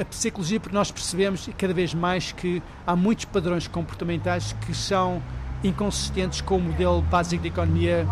A, 0.00 0.04
psicologia, 0.04 0.60
porque 0.60 0.72
nós 0.72 0.92
percebemos 0.92 1.50
cada 1.58 1.74
vez 1.74 1.92
mais 1.92 2.30
que 2.30 2.62
há 2.86 2.94
muitos 2.94 3.24
padrões 3.24 3.66
comportamentais 3.66 4.54
que 4.64 4.72
são 4.72 5.20
inconsistentes 5.64 6.40
com 6.40 6.58
o 6.58 6.60
modelo 6.60 7.02
básico 7.02 7.42
de 7.42 7.48
economia 7.48 8.06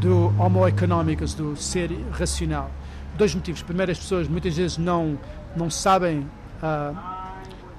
do 0.00 0.34
homo 0.40 0.66
economicus, 0.66 1.34
do 1.34 1.56
ser 1.56 1.88
racional. 2.10 2.68
Dois 3.16 3.32
motivos. 3.32 3.62
Primeiro, 3.62 3.92
as 3.92 3.98
pessoas 3.98 4.26
muitas 4.26 4.56
vezes 4.56 4.76
não, 4.76 5.16
não 5.54 5.70
sabem 5.70 6.26
uh, 6.60 7.11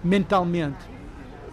mentalmente 0.03 0.93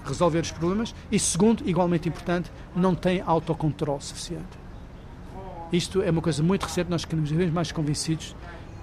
resolver 0.05 0.40
os 0.40 0.51
problemas 0.51 0.94
e, 1.11 1.18
segundo, 1.18 1.68
igualmente 1.68 2.09
importante, 2.09 2.51
não 2.74 2.94
tem 2.94 3.22
autocontrole 3.24 4.01
suficiente. 4.01 4.59
Isto 5.72 6.03
é 6.03 6.11
uma 6.11 6.22
coisa 6.22 6.42
muito 6.42 6.64
recente, 6.64 6.90
nós 6.90 7.05
cada 7.05 7.22
vez 7.22 7.53
mais 7.53 7.70
convencidos, 7.70 8.34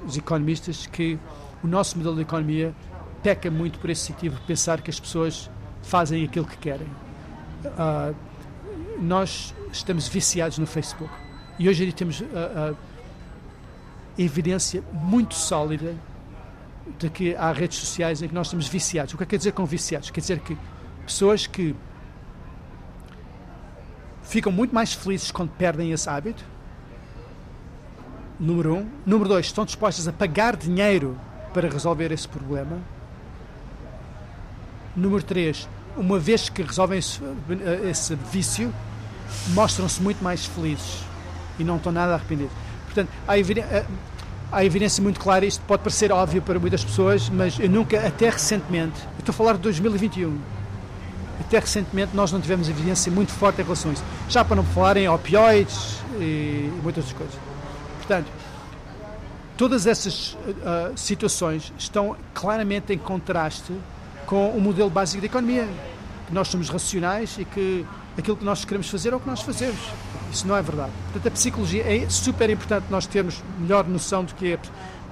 os 0.06 0.18
economistas, 0.18 0.88
que 0.88 1.20
o 1.64 1.68
nosso 1.68 1.98
modelo 1.98 2.16
de 2.16 2.22
economia 2.22 2.74
peca 3.22 3.52
muito 3.52 3.80
por 3.80 3.90
esse 3.90 4.02
sentido 4.06 4.36
de 4.36 4.42
pensar 4.42 4.82
que 4.82 4.90
as 4.90 5.00
pessoas 5.00 5.50
fazem 5.82 6.24
aquilo 6.24 6.46
que 6.46 6.58
querem. 6.58 6.88
Uh, 7.66 8.16
nós 9.02 9.54
estamos 9.72 10.08
viciados 10.08 10.58
no 10.58 10.66
Facebook 10.66 11.12
e 11.60 11.68
hoje 11.68 11.92
temos 11.92 12.22
uh, 12.22 12.24
uh, 12.24 12.78
evidência 14.18 14.84
muito 14.94 15.36
sólida 15.36 15.96
de 16.98 17.10
que 17.10 17.36
há 17.36 17.52
redes 17.52 17.78
sociais 17.78 18.22
em 18.22 18.28
que 18.28 18.34
nós 18.34 18.48
estamos 18.48 18.68
viciados. 18.68 19.14
O 19.14 19.18
que 19.18 19.24
é 19.24 19.26
que 19.26 19.30
quer 19.32 19.38
dizer 19.38 19.52
com 19.52 19.66
viciados? 19.66 20.10
Quer 20.10 20.22
dizer 20.22 20.40
que 20.40 20.58
pessoas 21.06 21.48
que 21.48 21.76
ficam 24.24 24.52
muito 24.52 24.74
mais 24.74 24.94
felizes 24.94 25.32
quando 25.32 25.52
perdem 25.52 25.92
esse 25.92 26.10
hábito, 26.10 26.44
número 28.40 28.76
um. 28.76 28.90
Número 29.06 29.30
dois, 29.30 29.46
estão 29.46 29.66
dispostas 29.66 30.08
a 30.08 30.14
pagar 30.14 30.56
dinheiro 30.56 31.18
para 31.54 31.70
resolver 31.70 32.12
esse 32.12 32.28
problema. 32.28 32.78
Número 34.96 35.24
três, 35.24 35.68
uma 35.96 36.20
vez 36.20 36.50
que 36.50 36.62
resolvem 36.62 37.00
esse, 37.00 37.22
esse 37.90 38.16
vício, 38.16 38.74
mostram-se 39.50 40.02
muito 40.02 40.24
mais 40.24 40.46
felizes 40.46 41.04
e 41.60 41.64
não 41.64 41.78
estão 41.78 41.92
nada 41.92 42.16
arrependidos. 42.16 42.54
Portanto, 42.86 43.10
há 43.28 43.38
evidência 43.38 43.86
há 44.52 44.64
evidência 44.64 45.04
muito 45.04 45.20
clara, 45.20 45.46
isto 45.46 45.62
pode 45.66 45.84
parecer 45.84 46.12
óbvio 46.12 46.42
para 46.42 46.60
muitas 46.60 46.84
pessoas, 46.84 47.30
mas 47.30 47.60
eu 47.60 47.70
nunca, 47.70 48.06
até 48.06 48.30
recentemente, 48.30 49.00
eu 49.04 49.20
estou 49.20 49.34
a 49.34 49.36
falar 49.36 49.54
de 49.54 49.60
2021, 49.60 50.38
até 51.40 51.60
recentemente 51.60 52.16
nós 52.16 52.32
não 52.32 52.42
tivemos 52.42 52.68
evidência 52.70 53.12
muito 53.12 53.32
forte 53.32 53.62
em 53.62 53.64
relação 53.64 53.92
a 53.92 53.94
isso. 53.94 54.04
Já 54.30 54.44
para 54.44 54.56
não 54.56 54.64
falar 54.64 54.98
em 54.98 55.08
opioides 55.08 56.00
e 56.20 56.70
muitas 56.84 57.06
outras 57.06 57.14
coisas. 57.14 57.36
Portanto, 57.98 58.28
todas 59.56 59.86
essas 59.86 60.34
uh, 60.34 60.38
situações 60.96 61.72
estão 61.78 62.16
claramente 62.34 62.94
em 62.94 62.98
contraste 62.98 63.74
com 64.26 64.50
o 64.50 64.60
modelo 64.60 64.90
básico 64.90 65.22
da 65.22 65.28
economia. 65.28 65.68
Que 66.28 66.34
nós 66.34 66.50
somos 66.50 66.70
racionais 66.70 67.38
e 67.38 67.46
que 67.46 67.86
aquilo 68.18 68.36
que 68.36 68.44
nós 68.46 68.66
queremos 68.66 68.90
fazer 68.90 69.14
é 69.14 69.16
o 69.16 69.20
que 69.20 69.28
nós 69.28 69.42
fazemos. 69.42 69.80
Isso 70.32 70.48
não 70.48 70.56
é 70.56 70.62
verdade. 70.62 70.92
Portanto, 71.12 71.28
a 71.28 71.32
psicologia 71.32 71.84
é 71.84 72.10
super 72.10 72.50
importante 72.50 72.88
nós 72.90 73.06
termos 73.06 73.44
melhor 73.60 73.88
noção 73.88 74.24
do 74.24 74.34
que 74.34 74.54
é, 74.54 74.60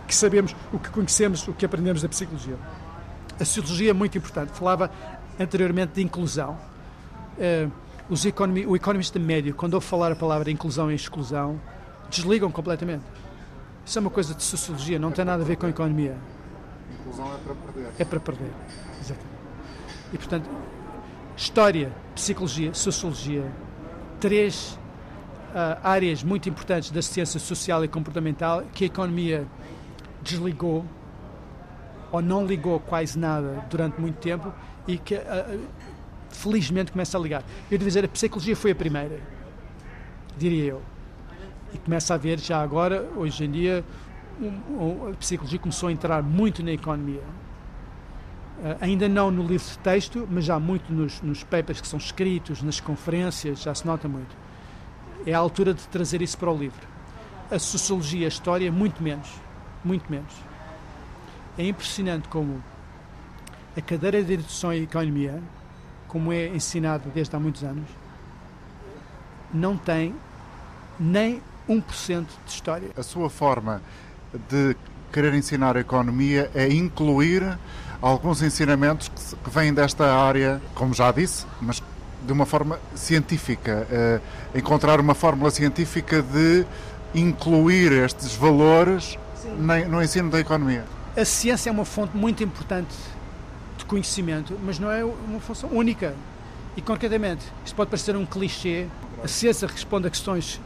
que 0.07 0.15
sabemos, 0.15 0.55
o 0.73 0.79
que 0.79 0.89
conhecemos, 0.89 1.47
o 1.47 1.53
que 1.53 1.65
aprendemos 1.65 2.01
da 2.01 2.09
psicologia. 2.09 2.57
A 3.39 3.45
sociologia 3.45 3.91
é 3.91 3.93
muito 3.93 4.17
importante. 4.17 4.51
Falava 4.51 4.91
anteriormente 5.39 5.93
de 5.93 6.01
inclusão. 6.01 6.57
Uh, 7.37 7.71
os 8.09 8.25
economi 8.25 8.65
o 8.65 8.75
economista 8.75 9.17
médio, 9.17 9.53
quando 9.55 9.73
ouve 9.73 9.85
falar 9.85 10.11
a 10.11 10.15
palavra 10.15 10.51
inclusão 10.51 10.91
e 10.91 10.95
exclusão, 10.95 11.59
desligam 12.09 12.51
completamente. 12.51 13.03
Isso 13.85 13.97
é 13.97 14.01
uma 14.01 14.11
coisa 14.11 14.33
de 14.33 14.43
sociologia, 14.43 14.97
não 14.99 15.11
tem 15.11 15.25
nada 15.25 15.43
a 15.43 15.45
ver 15.45 15.55
com 15.55 15.67
economia. 15.67 16.15
Inclusão 17.01 17.31
é 17.33 17.37
para 17.37 17.55
perder. 17.55 17.91
É 17.99 18.05
para 18.05 18.19
perder, 18.19 18.51
exatamente. 18.99 19.35
E, 20.13 20.17
portanto, 20.17 20.49
história, 21.35 21.91
psicologia, 22.13 22.73
sociologia, 22.73 23.51
três 24.19 24.79
uh, 25.51 25.79
áreas 25.83 26.23
muito 26.23 26.49
importantes 26.49 26.91
da 26.91 27.01
ciência 27.01 27.39
social 27.39 27.83
e 27.83 27.87
comportamental 27.87 28.63
que 28.73 28.85
a 28.85 28.87
economia 28.87 29.47
desligou 30.21 30.85
ou 32.11 32.21
não 32.21 32.45
ligou 32.45 32.79
quase 32.79 33.17
nada 33.19 33.65
durante 33.69 33.99
muito 33.99 34.17
tempo 34.17 34.53
e 34.87 34.97
que 34.97 35.15
uh, 35.15 35.67
felizmente 36.29 36.91
começa 36.91 37.17
a 37.17 37.21
ligar. 37.21 37.43
Eu 37.69 37.77
devo 37.77 37.85
dizer, 37.85 38.05
a 38.05 38.07
psicologia 38.07 38.55
foi 38.55 38.71
a 38.71 38.75
primeira, 38.75 39.19
diria 40.37 40.63
eu. 40.63 40.81
E 41.73 41.77
começa 41.77 42.13
a 42.13 42.15
haver 42.15 42.39
já 42.39 42.61
agora, 42.61 43.07
hoje 43.17 43.43
em 43.43 43.51
dia, 43.51 43.83
um, 44.39 44.47
um, 44.47 45.09
a 45.09 45.13
psicologia 45.15 45.59
começou 45.59 45.89
a 45.89 45.91
entrar 45.91 46.21
muito 46.23 46.63
na 46.63 46.71
economia. 46.71 47.23
Uh, 48.57 48.77
ainda 48.79 49.09
não 49.09 49.29
no 49.29 49.43
livro 49.43 49.67
de 49.67 49.77
texto, 49.79 50.27
mas 50.31 50.45
já 50.45 50.59
muito 50.59 50.91
nos, 50.91 51.21
nos 51.21 51.43
papers 51.43 51.81
que 51.81 51.87
são 51.87 51.99
escritos, 51.99 52.61
nas 52.61 52.79
conferências, 52.79 53.61
já 53.61 53.75
se 53.75 53.85
nota 53.85 54.07
muito. 54.07 54.35
É 55.25 55.33
a 55.33 55.37
altura 55.37 55.73
de 55.73 55.85
trazer 55.87 56.21
isso 56.21 56.37
para 56.37 56.51
o 56.51 56.57
livro. 56.57 56.87
A 57.51 57.59
sociologia, 57.59 58.27
a 58.27 58.29
história, 58.29 58.71
muito 58.71 59.03
menos. 59.03 59.29
Muito 59.83 60.09
menos. 60.09 60.33
É 61.57 61.67
impressionante 61.67 62.27
como 62.29 62.63
a 63.75 63.81
cadeira 63.81 64.23
de 64.23 64.33
Introdução 64.33 64.69
à 64.69 64.75
Economia, 64.77 65.41
como 66.07 66.31
é 66.31 66.47
ensinado 66.47 67.09
desde 67.13 67.35
há 67.35 67.39
muitos 67.39 67.63
anos, 67.63 67.89
não 69.53 69.77
tem 69.77 70.15
nem 70.99 71.41
1% 71.67 72.25
de 72.45 72.51
história. 72.51 72.89
A 72.95 73.03
sua 73.03 73.29
forma 73.29 73.81
de 74.49 74.75
querer 75.11 75.33
ensinar 75.33 75.77
a 75.77 75.79
economia 75.79 76.49
é 76.53 76.71
incluir 76.71 77.57
alguns 78.05 78.43
ensinamentos 78.43 79.09
que 79.09 79.49
vêm 79.49 79.73
desta 79.73 80.15
área, 80.15 80.61
como 80.75 80.93
já 80.93 81.11
disse, 81.11 81.43
mas 81.59 81.81
de 82.23 82.31
uma 82.31 82.45
forma 82.45 82.79
científica. 82.93 83.87
Uh, 83.89 84.57
encontrar 84.57 84.99
uma 84.99 85.15
fórmula 85.15 85.49
científica 85.49 86.21
de 86.21 86.65
incluir 87.15 87.91
estes 87.91 88.35
valores 88.35 89.17
no 89.89 90.03
ensino 90.03 90.29
da 90.29 90.39
economia. 90.39 90.85
A 91.17 91.25
ciência 91.25 91.69
é 91.69 91.71
uma 91.71 91.85
fonte 91.85 92.15
muito 92.15 92.43
importante 92.43 92.95
de 93.75 93.85
conhecimento, 93.85 94.55
mas 94.63 94.77
não 94.77 94.91
é 94.91 95.03
uma 95.03 95.39
função 95.39 95.71
única. 95.71 96.13
E 96.77 96.81
concretamente, 96.81 97.43
isto 97.65 97.75
pode 97.75 97.89
parecer 97.89 98.15
um 98.15 98.25
clichê, 98.25 98.85
a 99.23 99.27
ciência 99.27 99.67
responde 99.67 100.07
a 100.07 100.11
questões 100.11 100.61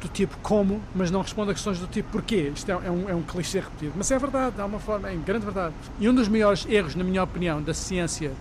do 0.00 0.08
tipo 0.08 0.36
como, 0.38 0.80
mas 0.94 1.10
não 1.10 1.22
responde 1.22 1.50
a 1.50 1.54
questões 1.54 1.78
do 1.78 1.86
tipo 1.86 2.10
porquê. 2.10 2.52
Isto 2.54 2.70
é, 2.70 2.74
é, 2.74 2.90
um, 2.90 3.08
é 3.08 3.14
um 3.14 3.22
clichê 3.22 3.60
repetido. 3.60 3.92
Mas 3.96 4.10
é 4.10 4.18
verdade, 4.18 4.60
há 4.60 4.64
uma 4.64 4.78
forma, 4.78 5.10
é 5.10 5.16
grande 5.16 5.44
verdade. 5.44 5.74
E 5.98 6.08
um 6.08 6.14
dos 6.14 6.28
maiores 6.28 6.66
erros, 6.68 6.94
na 6.94 7.04
minha 7.04 7.22
opinião, 7.22 7.62
da 7.62 7.74
ciência 7.74 8.32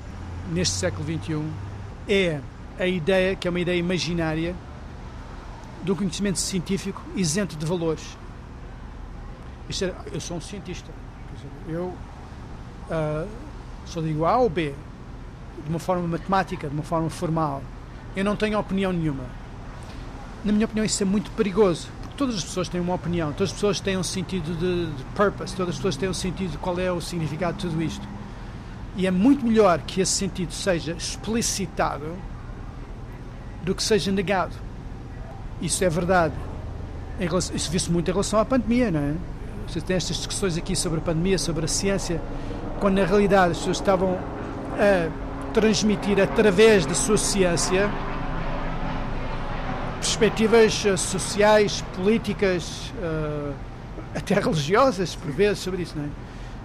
neste 0.51 0.76
século 0.76 1.03
XXI 1.03 1.43
é 2.08 2.39
a 2.80 2.86
ideia, 2.86 3.36
que 3.36 3.47
é 3.47 3.49
uma 3.49 3.60
ideia 3.60 3.78
imaginária, 3.78 4.55
do 5.84 5.95
conhecimento 5.95 6.39
científico 6.39 7.01
isento 7.16 7.55
de 7.55 7.66
valores. 7.66 8.18
É, 9.82 9.93
eu 10.14 10.20
sou 10.20 10.38
um 10.38 10.41
cientista. 10.41 10.91
eu 11.68 11.93
uh, 12.89 13.28
só 13.86 14.01
digo 14.01 14.26
A 14.26 14.38
ou 14.38 14.49
B, 14.49 14.74
de 15.64 15.70
uma 15.70 15.80
forma 15.80 16.08
matemática, 16.08 16.68
de 16.68 16.74
uma 16.74 16.84
forma 16.84 17.10
formal. 17.10 17.62
Eu 18.16 18.24
não 18.24 18.36
tenho 18.36 18.58
opinião 18.60 18.91
nenhuma 18.91 19.26
na 20.44 20.52
minha 20.52 20.66
opinião, 20.66 20.86
isso 20.86 21.02
é 21.02 21.06
muito 21.06 21.32
perigoso. 21.32 21.88
Porque 22.02 22.16
todas 22.18 22.36
as 22.36 22.44
pessoas 22.44 22.70
têm 22.70 22.80
uma 22.80 22.94
opinião, 22.94 23.32
todas 23.32 23.50
as 23.50 23.54
pessoas 23.54 23.80
têm 23.80 23.98
um 23.98 24.04
sentido 24.04 24.54
de, 24.56 24.88
de 24.96 25.04
purpose, 25.16 25.56
todas 25.56 25.72
as 25.72 25.76
pessoas 25.78 25.96
têm 25.96 26.10
um 26.10 26.14
sentido 26.14 26.52
de 26.52 26.58
qual 26.58 26.80
é 26.80 26.92
o 26.92 27.02
significado 27.02 27.58
de 27.58 27.68
tudo 27.68 27.82
isto. 27.82 28.08
E 28.96 29.06
é 29.06 29.12
muito 29.12 29.46
melhor 29.46 29.80
que 29.80 30.02
esse 30.02 30.12
sentido 30.12 30.52
seja 30.52 30.94
explicitado 30.94 32.16
do 33.64 33.76
que 33.76 33.84
seja 33.84 34.12
negado. 34.12 34.56
Isso 35.62 35.84
é 35.84 35.90
verdade. 35.90 36.34
Relação, 37.20 37.56
isso 37.56 37.70
viu-se 37.70 37.92
muito 37.92 38.10
em 38.10 38.12
relação 38.12 38.40
à 38.40 38.46
pandemia, 38.46 38.92
não 38.92 39.00
é? 39.00 39.14
Você 39.68 39.82
tem 39.82 39.98
estas 39.98 40.18
discussões 40.18 40.58
aqui 40.58 40.76
sobre 40.76 41.00
a 41.00 41.02
pandemia, 41.02 41.38
sobre 41.38 41.66
a 41.66 41.68
ciência, 41.68 42.22
quando 42.80 42.96
na 42.96 43.06
realidade 43.06 43.52
as 43.52 43.58
pessoas 43.58 43.78
estavam 43.78 44.18
a 44.80 45.10
transmitir 45.54 46.22
através 46.22 46.86
da 46.86 46.94
sua 46.94 47.18
ciência 47.18 47.90
perspectivas 50.18 50.84
eh, 50.84 50.97
sociais, 50.97 51.84
políticas, 51.95 52.91
uh, 52.97 53.53
até 54.15 54.34
religiosas, 54.34 55.13
por 55.13 55.32
vezes, 55.32 55.59
sobre 55.59 55.84
isso, 55.84 55.95
não 55.95 56.05
é? 56.05 56.07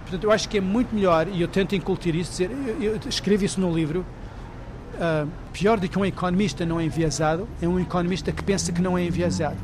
Portanto, 0.03 0.25
eu 0.25 0.33
acho 0.33 0.49
que 0.49 0.57
é 0.57 0.61
muito 0.61 0.95
melhor, 0.95 1.29
e 1.29 1.43
eu 1.43 1.49
tento 1.49 1.75
incutir 1.75 2.15
isso, 2.15 2.31
dizer, 2.31 2.51
eu, 2.81 2.95
eu 2.95 3.01
escrevo 3.07 3.45
isso 3.45 3.61
no 3.61 3.71
livro, 3.75 4.07
uh, 4.95 5.29
pior 5.53 5.79
do 5.79 5.87
que 5.87 5.99
um 5.99 6.05
economista 6.05 6.65
não 6.65 6.81
é 6.81 6.85
enviesado, 6.85 7.47
é 7.61 7.69
um 7.69 7.79
economista 7.79 8.33
que 8.33 8.43
pensa 8.43 8.73
que 8.73 8.81
não 8.81 8.97
é 8.97 9.05
enviesado. 9.05 9.59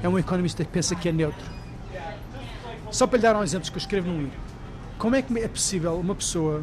É 0.00 0.08
um 0.08 0.16
economista 0.16 0.64
que 0.64 0.70
pensa 0.70 0.94
que 0.94 1.08
é 1.08 1.12
neutro. 1.12 1.44
Só 2.92 3.04
para 3.04 3.16
lhe 3.16 3.22
dar 3.22 3.34
um 3.34 3.42
exemplo 3.42 3.68
que 3.68 3.76
eu 3.76 3.80
escrevo 3.80 4.08
no 4.08 4.16
livro. 4.16 4.38
Como 4.96 5.16
é 5.16 5.22
que 5.22 5.36
é 5.40 5.48
possível 5.48 5.98
uma 5.98 6.14
pessoa 6.14 6.62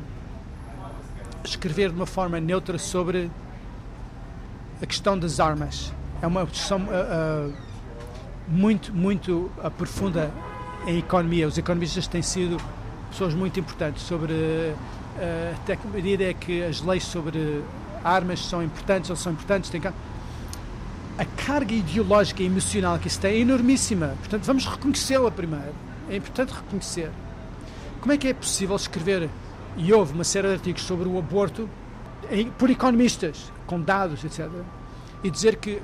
escrever 1.43 1.89
de 1.89 1.97
uma 1.97 2.05
forma 2.05 2.39
neutra 2.39 2.77
sobre 2.77 3.29
a 4.81 4.85
questão 4.85 5.19
das 5.19 5.41
armas? 5.41 5.91
É 6.25 6.27
uma 6.27 6.43
discussão 6.43 6.79
uh, 6.79 7.49
uh, 7.49 7.53
muito, 8.47 8.91
muito 8.91 9.51
uh, 9.63 9.69
profunda 9.69 10.31
em 10.87 10.97
economia. 10.97 11.47
Os 11.47 11.57
economistas 11.57 12.07
têm 12.07 12.23
sido 12.23 12.57
pessoas 13.11 13.33
muito 13.35 13.59
importantes 13.59 14.03
sobre 14.03 14.33
até 15.53 15.77
que 15.77 15.87
medida 15.87 16.25
é 16.25 16.33
que 16.33 16.61
as 16.61 16.81
leis 16.81 17.05
sobre 17.05 17.63
armas 18.03 18.41
são 18.45 18.61
importantes 18.61 19.09
ou 19.09 19.15
são 19.15 19.31
importantes. 19.31 19.69
Tem 19.69 19.79
que... 19.79 19.87
A 19.87 21.25
carga 21.45 21.73
ideológica 21.73 22.43
e 22.43 22.45
emocional 22.45 22.99
que 22.99 23.07
isso 23.07 23.21
tem 23.21 23.35
é 23.35 23.39
enormíssima. 23.39 24.15
Portanto, 24.19 24.43
vamos 24.43 24.65
reconhecê-la 24.65 25.31
primeiro. 25.31 25.73
É 26.09 26.17
importante 26.17 26.53
reconhecer. 26.53 27.09
Como 28.01 28.11
é 28.11 28.17
que 28.17 28.27
é 28.27 28.33
possível 28.33 28.75
escrever, 28.75 29.29
e 29.77 29.93
houve 29.93 30.13
uma 30.13 30.25
série 30.25 30.49
de 30.49 30.55
artigos 30.55 30.81
sobre 30.83 31.07
o 31.07 31.17
aborto, 31.17 31.69
por 32.57 32.69
economistas, 32.69 33.51
com 33.65 33.79
dados, 33.79 34.23
etc. 34.25 34.49
E 35.23 35.29
dizer 35.29 35.55
que, 35.55 35.81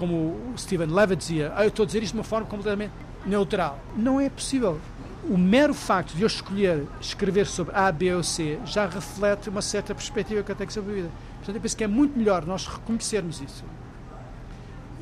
como 0.00 0.14
o 0.16 0.54
Stephen 0.56 0.86
Levitt 0.86 1.20
dizia, 1.20 1.52
ah, 1.54 1.62
eu 1.62 1.68
estou 1.68 1.82
a 1.82 1.86
dizer 1.86 2.02
isto 2.02 2.14
de 2.14 2.18
uma 2.18 2.24
forma 2.24 2.46
completamente 2.46 2.90
neutral. 3.26 3.78
Não 3.94 4.18
é 4.18 4.30
possível. 4.30 4.80
O 5.28 5.36
mero 5.36 5.74
facto 5.74 6.14
de 6.14 6.22
eu 6.22 6.26
escolher 6.26 6.86
escrever 6.98 7.46
sobre 7.46 7.76
A, 7.76 7.92
B 7.92 8.14
ou 8.14 8.22
C 8.22 8.58
já 8.64 8.86
reflete 8.86 9.50
uma 9.50 9.60
certa 9.60 9.94
perspectiva 9.94 10.42
que 10.42 10.50
eu 10.50 10.56
tenho 10.56 10.70
sobre 10.70 10.92
a 10.92 10.94
vida. 10.94 11.10
Portanto, 11.36 11.54
eu 11.54 11.60
penso 11.60 11.76
que 11.76 11.84
é 11.84 11.86
muito 11.86 12.18
melhor 12.18 12.46
nós 12.46 12.66
reconhecermos 12.66 13.42
isso. 13.42 13.62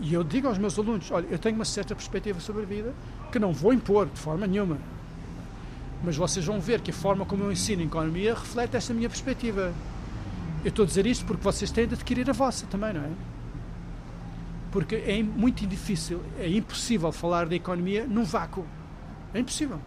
E 0.00 0.12
eu 0.12 0.24
digo 0.24 0.48
aos 0.48 0.58
meus 0.58 0.76
alunos: 0.76 1.08
olha, 1.12 1.28
eu 1.30 1.38
tenho 1.38 1.54
uma 1.54 1.64
certa 1.64 1.94
perspectiva 1.94 2.40
sobre 2.40 2.62
a 2.62 2.66
vida 2.66 2.92
que 3.30 3.38
não 3.38 3.52
vou 3.52 3.72
impor 3.72 4.06
de 4.06 4.18
forma 4.18 4.48
nenhuma. 4.48 4.78
Mas 6.02 6.16
vocês 6.16 6.44
vão 6.44 6.60
ver 6.60 6.80
que 6.80 6.90
a 6.90 6.94
forma 6.94 7.24
como 7.24 7.44
eu 7.44 7.52
ensino 7.52 7.82
economia 7.82 8.34
reflete 8.34 8.76
essa 8.76 8.92
minha 8.92 9.08
perspectiva. 9.08 9.72
Eu 10.64 10.70
estou 10.70 10.82
a 10.82 10.86
dizer 10.86 11.06
isto 11.06 11.24
porque 11.24 11.42
vocês 11.42 11.70
têm 11.70 11.86
de 11.86 11.94
adquirir 11.94 12.28
a 12.28 12.32
vossa 12.32 12.66
também, 12.66 12.92
não 12.92 13.02
é? 13.02 13.37
Porque 14.70 14.96
é 14.96 15.22
muito 15.22 15.66
difícil, 15.66 16.22
é 16.38 16.48
impossível 16.48 17.10
falar 17.10 17.46
de 17.46 17.56
economia 17.56 18.06
num 18.06 18.24
vácuo. 18.24 18.66
É 19.32 19.40
impossível. 19.40 19.80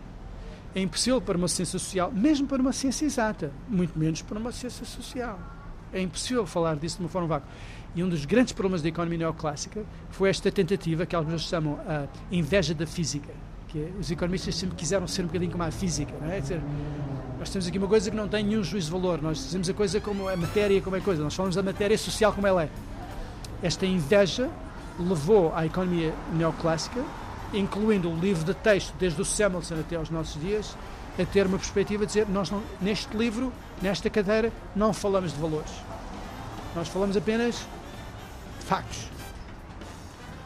É 0.73 0.82
impossível 0.82 1.21
para 1.21 1.38
uma 1.38 1.47
ciência 1.47 1.77
social, 1.77 2.11
mesmo 2.11 2.47
para 2.47 2.61
uma 2.61 2.71
ciência 2.71 3.05
exata, 3.05 3.51
muito 3.67 3.97
menos 3.97 4.21
para 4.21 4.39
uma 4.39 4.51
ciência 4.51 4.86
social. 4.86 5.38
É 5.93 6.01
impossível 6.01 6.45
falar 6.47 6.75
disso 6.77 6.97
de 6.97 7.03
uma 7.03 7.09
forma 7.09 7.27
vácuo. 7.27 7.47
E 7.93 8.01
um 8.01 8.07
dos 8.07 8.23
grandes 8.23 8.53
problemas 8.53 8.82
da 8.82 8.88
economia 8.88 9.17
neoclássica 9.17 9.84
foi 10.09 10.29
esta 10.29 10.49
tentativa 10.49 11.05
que 11.05 11.13
alguns 11.13 11.41
chamam 11.41 11.77
a 11.86 12.07
inveja 12.32 12.73
da 12.73 12.88
física. 12.88 13.29
Que 13.67 13.79
é, 13.79 13.91
os 13.99 14.09
economistas 14.09 14.55
sempre 14.55 14.77
quiseram 14.77 15.07
ser 15.07 15.23
um 15.23 15.25
bocadinho 15.25 15.51
como 15.51 15.63
a 15.63 15.71
física. 15.71 16.13
Não 16.21 16.32
é? 16.32 16.39
dizer, 16.39 16.61
nós 17.38 17.49
temos 17.49 17.67
aqui 17.67 17.77
uma 17.77 17.88
coisa 17.88 18.09
que 18.09 18.15
não 18.15 18.29
tem 18.29 18.45
nenhum 18.45 18.63
juízo 18.63 18.86
de 18.86 18.91
valor. 18.93 19.21
Nós 19.21 19.38
dizemos 19.38 19.69
a 19.69 19.73
coisa 19.73 19.99
como 19.99 20.29
a 20.29 20.38
matéria 20.38 20.82
como 20.82 20.95
é 20.95 21.01
coisa. 21.01 21.21
Nós 21.21 21.36
falamos 21.36 21.55
da 21.55 21.63
matéria 21.63 21.97
social 21.97 22.32
como 22.32 22.47
ela 22.47 22.63
é. 22.63 22.69
Esta 23.61 23.86
inveja 23.86 24.49
levou 25.00 25.54
à 25.56 25.66
economia 25.66 26.14
neoclássica, 26.34 27.04
incluindo 27.54 28.10
o 28.10 28.16
livro 28.16 28.44
de 28.44 28.54
texto 28.54 28.94
desde 29.00 29.22
o 29.22 29.26
Samuelson 29.26 29.76
até 29.80 29.96
aos 29.96 30.10
nossos 30.10 30.42
dias, 30.42 30.76
a 31.20 31.26
ter 31.26 31.46
uma 31.46 31.58
perspectiva 31.58 32.06
de 32.06 32.14
dizer 32.14 32.28
nós 32.30 32.50
não, 32.50 32.62
neste 32.80 33.16
livro, 33.16 33.52
nesta 33.82 34.10
cadeira, 34.10 34.52
não 34.76 34.94
falamos 34.94 35.34
de 35.34 35.39
valores. 35.39 35.72
Nós 36.76 36.88
falamos 36.88 37.18
apenas 37.18 37.56
de 38.60 38.66
factos. 38.66 39.10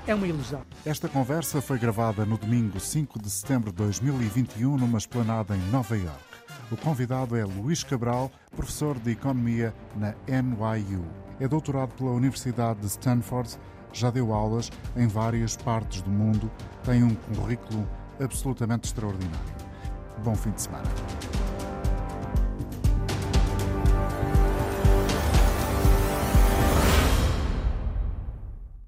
É 0.07 0.13
uma 0.13 0.27
ilusão. 0.27 0.61
Esta 0.85 1.07
conversa 1.07 1.61
foi 1.61 1.79
gravada 1.79 2.25
no 2.25 2.37
domingo 2.37 2.79
5 2.79 3.19
de 3.19 3.29
setembro 3.29 3.71
de 3.71 3.77
2021 3.77 4.77
numa 4.77 4.97
esplanada 4.97 5.55
em 5.55 5.61
Nova 5.71 5.97
York. 5.97 6.35
O 6.71 6.77
convidado 6.77 7.35
é 7.35 7.43
Luís 7.43 7.83
Cabral, 7.83 8.31
professor 8.55 8.97
de 8.99 9.11
Economia 9.11 9.73
na 9.95 10.15
NYU. 10.27 11.05
É 11.39 11.47
doutorado 11.47 11.93
pela 11.95 12.11
Universidade 12.11 12.79
de 12.79 12.87
Stanford, 12.87 13.57
já 13.95 14.11
deu 14.11 14.33
aulas 14.33 14.69
em 14.95 15.07
várias 15.07 15.55
partes 15.55 16.01
do 16.01 16.09
mundo, 16.11 16.51
tem 16.83 17.01
um 17.01 17.15
currículo 17.15 17.87
absolutamente 18.21 18.85
extraordinário. 18.87 19.55
Bom 20.23 20.35
fim 20.35 20.51
de 20.51 20.61
semana. 20.61 20.85